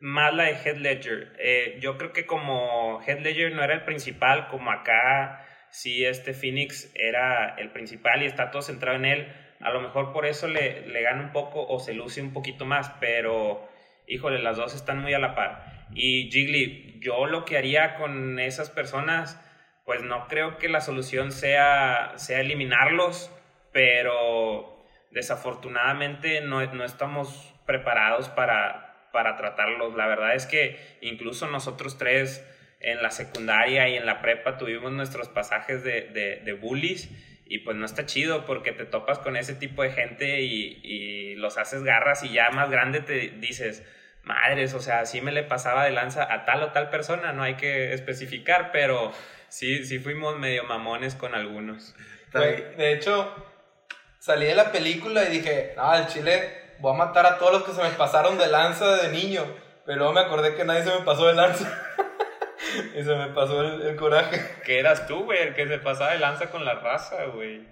más 0.00 0.34
la 0.34 0.44
de 0.44 0.52
Head 0.52 0.76
Ledger. 0.76 1.34
Eh, 1.38 1.78
yo 1.80 1.96
creo 1.96 2.12
que 2.12 2.26
como 2.26 3.00
Head 3.06 3.20
Ledger 3.20 3.52
no 3.54 3.62
era 3.62 3.74
el 3.74 3.84
principal, 3.84 4.48
como 4.48 4.70
acá 4.70 5.46
sí 5.70 6.04
este 6.04 6.34
Phoenix 6.34 6.92
era 6.94 7.54
el 7.56 7.70
principal 7.70 8.22
y 8.22 8.26
está 8.26 8.50
todo 8.50 8.62
centrado 8.62 8.96
en 8.96 9.06
él, 9.06 9.32
a 9.60 9.70
lo 9.70 9.80
mejor 9.80 10.12
por 10.12 10.26
eso 10.26 10.46
le, 10.46 10.86
le 10.86 11.02
gana 11.02 11.22
un 11.22 11.32
poco 11.32 11.66
o 11.66 11.80
se 11.80 11.94
luce 11.94 12.20
un 12.20 12.32
poquito 12.32 12.66
más, 12.66 12.90
pero 13.00 13.66
híjole, 14.06 14.40
las 14.40 14.56
dos 14.56 14.74
están 14.74 15.00
muy 15.00 15.14
a 15.14 15.18
la 15.18 15.34
par. 15.34 15.73
Y 15.92 16.30
Jiggly, 16.30 17.00
yo 17.00 17.26
lo 17.26 17.44
que 17.44 17.56
haría 17.56 17.96
con 17.96 18.38
esas 18.38 18.70
personas, 18.70 19.40
pues 19.84 20.02
no 20.02 20.28
creo 20.28 20.58
que 20.58 20.68
la 20.68 20.80
solución 20.80 21.32
sea, 21.32 22.12
sea 22.16 22.40
eliminarlos, 22.40 23.30
pero 23.72 24.84
desafortunadamente 25.10 26.40
no, 26.40 26.64
no 26.72 26.84
estamos 26.84 27.54
preparados 27.66 28.28
para, 28.28 29.08
para 29.12 29.36
tratarlos. 29.36 29.94
La 29.94 30.06
verdad 30.06 30.34
es 30.34 30.46
que 30.46 30.78
incluso 31.00 31.46
nosotros 31.48 31.98
tres 31.98 32.44
en 32.80 33.02
la 33.02 33.10
secundaria 33.10 33.88
y 33.88 33.96
en 33.96 34.06
la 34.06 34.20
prepa 34.20 34.58
tuvimos 34.58 34.92
nuestros 34.92 35.28
pasajes 35.28 35.82
de, 35.82 36.02
de, 36.02 36.36
de 36.44 36.52
bullies 36.52 37.10
y 37.46 37.58
pues 37.58 37.76
no 37.76 37.84
está 37.84 38.06
chido 38.06 38.44
porque 38.46 38.72
te 38.72 38.84
topas 38.84 39.18
con 39.18 39.36
ese 39.36 39.54
tipo 39.54 39.82
de 39.82 39.90
gente 39.90 40.42
y, 40.42 40.80
y, 40.82 41.34
los 41.36 41.58
haces 41.58 41.82
garras 41.82 42.24
y 42.24 42.32
ya 42.32 42.50
más 42.50 42.70
grande 42.70 43.00
te 43.00 43.30
dices, 43.38 43.84
madres, 44.24 44.74
o 44.74 44.80
sea, 44.80 45.06
sí 45.06 45.20
me 45.20 45.32
le 45.32 45.42
pasaba 45.42 45.84
de 45.84 45.90
lanza 45.90 46.32
a 46.32 46.44
tal 46.44 46.62
o 46.62 46.72
tal 46.72 46.90
persona, 46.90 47.32
no 47.32 47.42
hay 47.42 47.54
que 47.54 47.92
especificar, 47.92 48.70
pero 48.72 49.12
sí, 49.48 49.84
sí 49.84 49.98
fuimos 49.98 50.38
medio 50.38 50.64
mamones 50.64 51.14
con 51.14 51.34
algunos. 51.34 51.94
De 52.32 52.92
hecho, 52.92 53.32
salí 54.18 54.46
de 54.46 54.54
la 54.54 54.72
película 54.72 55.24
y 55.24 55.32
dije, 55.32 55.74
no, 55.76 55.94
el 55.94 56.06
chile 56.08 56.64
voy 56.80 56.94
a 56.94 56.98
matar 56.98 57.26
a 57.26 57.38
todos 57.38 57.52
los 57.52 57.62
que 57.64 57.72
se 57.72 57.82
me 57.82 57.90
pasaron 57.90 58.38
de 58.38 58.48
lanza 58.48 58.96
de 58.96 59.08
niño. 59.10 59.44
Pero 59.86 59.98
luego 59.98 60.14
me 60.14 60.20
acordé 60.20 60.54
que 60.54 60.64
nadie 60.64 60.82
se 60.82 60.98
me 60.98 61.04
pasó 61.04 61.26
de 61.26 61.34
lanza. 61.34 61.70
y 62.96 63.02
se 63.04 63.14
me 63.14 63.28
pasó 63.28 63.60
el, 63.60 63.82
el, 63.82 63.96
coraje. 63.96 64.40
Que 64.64 64.80
eras 64.80 65.06
tú, 65.06 65.24
güey, 65.24 65.40
el 65.42 65.54
que 65.54 65.68
se 65.68 65.78
pasaba 65.78 66.12
de 66.12 66.18
lanza 66.18 66.50
con 66.50 66.64
la 66.64 66.74
raza, 66.74 67.24
güey. 67.26 67.68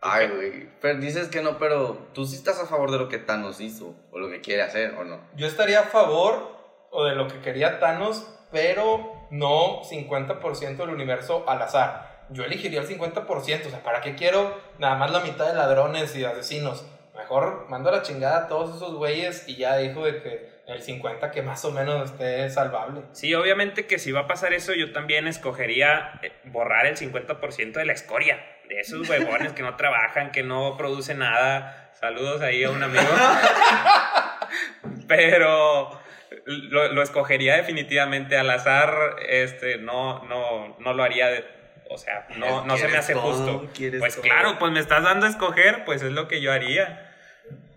Ay, 0.00 0.28
güey. 0.28 0.68
Pero 0.80 0.98
dices 1.00 1.28
que 1.28 1.40
no, 1.40 1.58
pero 1.58 2.08
tú 2.12 2.26
sí 2.26 2.36
estás 2.36 2.60
a 2.60 2.66
favor 2.66 2.90
de 2.90 2.98
lo 2.98 3.08
que 3.08 3.18
Thanos 3.18 3.60
hizo, 3.60 3.94
o 4.10 4.18
lo 4.18 4.28
que 4.28 4.40
quiere 4.40 4.62
hacer, 4.62 4.94
¿o 4.94 5.04
no? 5.04 5.20
Yo 5.36 5.46
estaría 5.46 5.80
a 5.80 5.84
favor 5.84 6.56
o 6.90 7.04
de 7.04 7.14
lo 7.14 7.28
que 7.28 7.40
quería 7.40 7.80
Thanos, 7.80 8.26
pero 8.50 9.26
no 9.30 9.82
50% 9.82 10.76
del 10.76 10.90
universo 10.90 11.44
al 11.48 11.62
azar. 11.62 12.26
Yo 12.30 12.44
elegiría 12.44 12.80
el 12.80 12.88
50%, 12.88 13.66
o 13.66 13.70
sea, 13.70 13.82
¿para 13.82 14.00
qué 14.00 14.14
quiero 14.14 14.54
nada 14.78 14.96
más 14.96 15.10
la 15.10 15.20
mitad 15.20 15.46
de 15.46 15.54
ladrones 15.54 16.14
y 16.16 16.24
asesinos? 16.24 16.84
Mejor 17.14 17.66
mando 17.68 17.88
a 17.88 17.92
la 17.92 18.02
chingada 18.02 18.44
a 18.44 18.48
todos 18.48 18.76
esos 18.76 18.94
güeyes 18.94 19.48
y 19.48 19.56
ya 19.56 19.76
dijo 19.76 20.04
de 20.04 20.22
que 20.22 20.55
el 20.66 20.82
50 20.82 21.30
que 21.30 21.42
más 21.42 21.64
o 21.64 21.70
menos 21.70 22.10
esté 22.10 22.50
salvable. 22.50 23.02
Sí, 23.12 23.34
obviamente 23.34 23.86
que 23.86 23.98
si 23.98 24.12
va 24.12 24.20
a 24.20 24.26
pasar 24.26 24.52
eso, 24.52 24.74
yo 24.74 24.92
también 24.92 25.28
escogería 25.28 26.20
borrar 26.44 26.86
el 26.86 26.96
50% 26.96 27.72
de 27.72 27.84
la 27.84 27.92
escoria, 27.92 28.44
de 28.68 28.80
esos 28.80 29.08
huevones 29.08 29.52
que 29.52 29.62
no 29.62 29.76
trabajan, 29.76 30.32
que 30.32 30.42
no 30.42 30.76
producen 30.76 31.18
nada. 31.18 31.90
Saludos 31.94 32.42
ahí 32.42 32.64
a 32.64 32.70
un 32.70 32.82
amigo. 32.82 33.04
Pero 35.08 36.00
lo, 36.44 36.92
lo, 36.92 37.02
escogería 37.02 37.56
definitivamente 37.56 38.36
al 38.36 38.50
azar, 38.50 39.16
este, 39.28 39.78
no, 39.78 40.24
no, 40.24 40.76
no 40.80 40.92
lo 40.92 41.02
haría, 41.02 41.28
de, 41.28 41.44
o 41.88 41.96
sea, 41.96 42.26
no, 42.36 42.64
no 42.64 42.76
se 42.76 42.88
me 42.88 42.96
hace 42.96 43.14
todo, 43.14 43.22
justo. 43.22 43.70
Pues 43.98 44.16
todo. 44.16 44.22
claro, 44.22 44.58
pues 44.58 44.72
me 44.72 44.80
estás 44.80 45.04
dando 45.04 45.26
a 45.26 45.28
escoger, 45.28 45.84
pues 45.84 46.02
es 46.02 46.12
lo 46.12 46.28
que 46.28 46.40
yo 46.40 46.52
haría. 46.52 47.05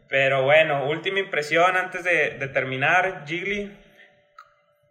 Pero 0.09 0.41
bueno, 0.41 0.89
última 0.89 1.19
impresión 1.19 1.77
antes 1.77 2.03
de, 2.03 2.31
de 2.31 2.47
terminar, 2.47 3.25
Jiggly. 3.27 3.71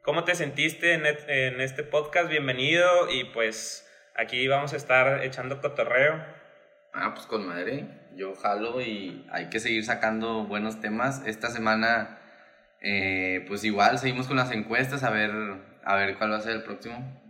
¿Cómo 0.01 0.23
te 0.23 0.37
sentiste 0.37 0.93
en, 0.95 1.07
en 1.07 1.61
este 1.61 1.83
podcast? 1.83 2.31
Bienvenido 2.31 3.11
y 3.11 3.25
pues 3.25 3.85
aquí 4.15 4.47
vamos 4.47 4.75
a 4.75 4.77
estar 4.77 5.25
echando 5.25 5.61
cotorreo. 5.61 6.25
Ah, 6.93 7.15
pues 7.15 7.27
con 7.27 7.49
madre. 7.49 7.87
Yo 8.15 8.37
jalo 8.37 8.81
y 8.81 9.27
hay 9.33 9.51
que 9.51 9.59
seguir 9.59 9.85
sacando 9.85 10.45
buenos 10.45 10.81
temas. 10.81 11.27
Esta 11.27 11.51
semana, 11.51 12.21
eh, 12.81 13.45
pues 13.49 13.65
igual, 13.65 13.99
seguimos 13.99 14.29
con 14.29 14.37
las 14.37 14.53
encuestas 14.53 15.03
a 15.03 15.11
ver, 15.11 15.33
a 15.85 15.97
ver 15.97 16.17
cuál 16.17 16.31
va 16.31 16.37
a 16.37 16.43
ser 16.43 16.53
el 16.53 16.63
próximo. 16.63 17.21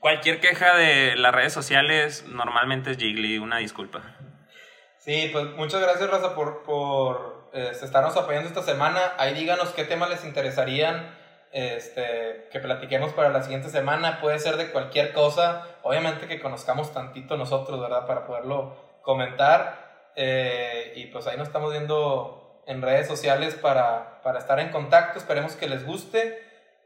Cualquier 0.00 0.40
queja 0.40 0.74
de 0.78 1.14
las 1.16 1.34
redes 1.34 1.52
sociales 1.52 2.24
normalmente 2.26 2.92
es 2.92 2.96
Jiggly, 2.96 3.36
una 3.36 3.58
disculpa. 3.58 4.16
Sí, 5.04 5.28
pues 5.30 5.44
muchas 5.56 5.82
gracias 5.82 6.08
Raza 6.08 6.34
por, 6.34 6.62
por 6.62 7.33
este, 7.54 7.86
estarnos 7.86 8.16
apoyando 8.16 8.48
esta 8.48 8.62
semana. 8.62 9.14
Ahí 9.16 9.32
díganos 9.34 9.70
qué 9.70 9.84
temas 9.84 10.10
les 10.10 10.24
interesarían 10.24 11.14
este, 11.52 12.48
que 12.50 12.58
platiquemos 12.58 13.12
para 13.12 13.30
la 13.30 13.42
siguiente 13.42 13.68
semana. 13.68 14.20
Puede 14.20 14.40
ser 14.40 14.56
de 14.56 14.70
cualquier 14.70 15.12
cosa. 15.12 15.66
Obviamente 15.82 16.26
que 16.26 16.40
conozcamos 16.40 16.92
tantito 16.92 17.36
nosotros, 17.36 17.80
¿verdad? 17.80 18.06
Para 18.06 18.26
poderlo 18.26 18.98
comentar. 19.02 20.10
Eh, 20.16 20.92
y 20.96 21.06
pues 21.06 21.26
ahí 21.26 21.36
nos 21.36 21.46
estamos 21.46 21.70
viendo 21.70 22.62
en 22.66 22.82
redes 22.82 23.06
sociales 23.06 23.54
para, 23.54 24.20
para 24.22 24.40
estar 24.40 24.58
en 24.58 24.70
contacto. 24.70 25.18
Esperemos 25.18 25.54
que 25.54 25.68
les 25.68 25.86
guste. 25.86 26.42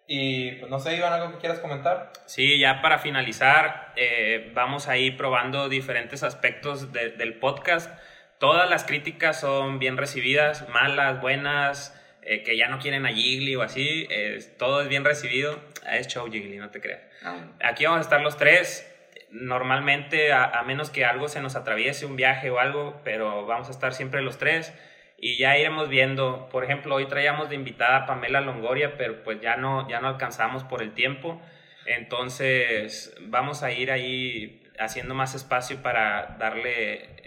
Y 0.07 0.53
pues 0.53 0.71
no 0.71 0.81
sé, 0.81 0.97
Iván, 0.97 1.13
¿algo 1.13 1.33
que 1.33 1.39
quieras 1.39 1.61
comentar? 1.61 2.13
Sí, 2.25 2.59
ya 2.59 2.81
para 2.81 2.99
finalizar, 2.99 3.93
eh, 3.95 4.51
vamos 4.55 4.89
a 4.89 4.97
ir 4.97 5.19
probando 5.19 5.69
diferentes 5.69 6.23
aspectos 6.23 6.93
del 6.93 7.39
podcast. 7.39 7.91
Todas 8.39 8.71
las 8.71 8.85
críticas 8.85 9.41
son 9.41 9.79
bien 9.79 9.97
recibidas, 9.97 10.69
malas, 10.69 11.21
buenas, 11.21 11.95
eh, 12.23 12.43
que 12.43 12.57
ya 12.57 12.69
no 12.69 12.79
quieren 12.79 13.05
a 13.07 13.13
Jiggly 13.13 13.57
o 13.57 13.63
así. 13.63 14.09
todo 14.59 14.83
es 14.83 14.89
bien 14.89 15.05
recibido. 15.05 15.59
Ah, 15.85 15.97
es 15.97 16.07
show 16.09 16.31
Jiggly, 16.31 16.59
no 16.59 16.71
te 16.71 16.81
creas. 16.81 17.01
Ah, 17.25 17.37
Aquí 17.65 17.85
vamos 17.85 17.99
a 17.99 18.03
estar 18.03 18.21
los 18.21 18.37
tres. 18.37 18.85
Normalmente, 19.31 20.33
a, 20.33 20.45
a 20.45 20.63
menos 20.63 20.91
que 20.91 21.05
algo 21.05 21.29
se 21.29 21.41
nos 21.41 21.57
atraviese, 21.57 22.07
un 22.07 22.17
viaje 22.17 22.51
o 22.51 22.59
algo, 22.59 23.01
pero 23.05 23.45
vamos 23.47 23.69
a 23.69 23.73
estar 23.73 23.93
siempre 23.93 24.23
los 24.23 24.39
tres 24.39 24.73
y 25.19 25.37
ya 25.37 25.59
iremos 25.59 25.89
viendo. 25.89 26.49
Por 26.51 26.65
ejemplo, 26.65 26.95
hoy 26.95 27.07
traíamos 27.07 27.49
de 27.49 27.57
invitada 27.57 27.97
a 27.99 28.07
Pamela 28.07 28.41
Longoria, 28.41 28.97
pero 28.97 29.23
pues 29.25 29.41
ya 29.41 29.57
no, 29.57 29.89
ya 29.89 30.01
no 30.01 30.09
alcanzamos 30.09 30.63
por 30.65 30.81
el 30.81 30.95
tiempo. 30.95 31.43
Entonces 31.87 33.15
vamos 33.23 33.63
a 33.63 33.73
ir 33.73 33.91
ahí 33.91 34.63
haciendo 34.79 35.15
más 35.15 35.35
espacio 35.35 35.83
para 35.83 36.37
darle 36.39 37.18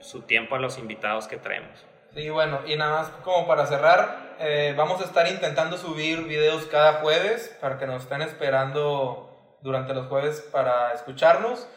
su 0.00 0.22
tiempo 0.22 0.54
a 0.54 0.58
los 0.58 0.78
invitados 0.78 1.26
que 1.26 1.36
traemos. 1.36 1.84
Sí, 2.14 2.28
bueno, 2.28 2.60
y 2.66 2.76
nada 2.76 3.02
más 3.02 3.10
como 3.22 3.46
para 3.46 3.66
cerrar, 3.66 4.36
eh, 4.40 4.74
vamos 4.76 5.00
a 5.00 5.04
estar 5.04 5.28
intentando 5.28 5.78
subir 5.78 6.24
videos 6.24 6.66
cada 6.66 6.94
jueves 6.94 7.56
para 7.60 7.78
que 7.78 7.86
nos 7.86 8.02
estén 8.02 8.22
esperando 8.22 9.58
durante 9.62 9.94
los 9.94 10.08
jueves 10.08 10.40
para 10.50 10.92
escucharnos 10.92 11.68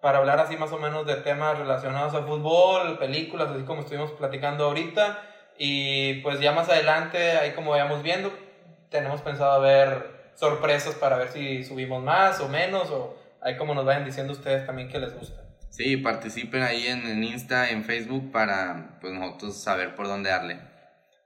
para 0.00 0.18
hablar 0.18 0.40
así 0.40 0.56
más 0.56 0.72
o 0.72 0.78
menos 0.78 1.06
de 1.06 1.16
temas 1.16 1.58
relacionados 1.58 2.14
al 2.14 2.24
fútbol, 2.24 2.98
películas, 2.98 3.50
así 3.50 3.64
como 3.64 3.82
estuvimos 3.82 4.12
platicando 4.12 4.64
ahorita. 4.64 5.18
Y 5.58 6.14
pues 6.22 6.40
ya 6.40 6.52
más 6.52 6.68
adelante, 6.70 7.32
ahí 7.32 7.52
como 7.52 7.72
vayamos 7.72 8.02
viendo, 8.02 8.32
tenemos 8.88 9.20
pensado 9.20 9.60
ver 9.60 10.30
sorpresas 10.34 10.94
para 10.94 11.18
ver 11.18 11.28
si 11.28 11.64
subimos 11.64 12.02
más 12.02 12.40
o 12.40 12.48
menos, 12.48 12.90
o 12.90 13.16
ahí 13.42 13.58
como 13.58 13.74
nos 13.74 13.84
vayan 13.84 14.06
diciendo 14.06 14.32
ustedes 14.32 14.64
también 14.66 14.88
que 14.88 14.98
les 14.98 15.14
gusta. 15.14 15.42
Sí, 15.70 15.96
participen 15.96 16.62
ahí 16.62 16.86
en, 16.86 17.06
en 17.06 17.24
Insta, 17.24 17.70
en 17.70 17.84
Facebook, 17.84 18.30
para 18.32 18.98
pues 19.00 19.12
nosotros 19.14 19.56
saber 19.62 19.94
por 19.94 20.06
dónde 20.06 20.30
darle. 20.30 20.60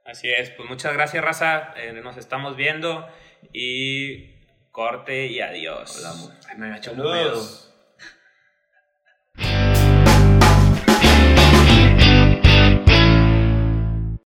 Así 0.05 0.31
es, 0.31 0.51
pues 0.51 0.69
muchas 0.69 0.93
gracias 0.93 1.23
Raza, 1.25 1.73
eh, 1.77 1.91
nos 2.03 2.15
estamos 2.17 2.55
viendo 2.55 3.07
y 3.51 4.35
corte 4.71 5.25
y 5.27 5.41
adiós. 5.41 5.97
Hola, 5.97 6.57
me 6.57 6.73
ha 6.73 6.77
hecho 6.77 6.91
un 6.91 6.97
pedo. 6.97 7.64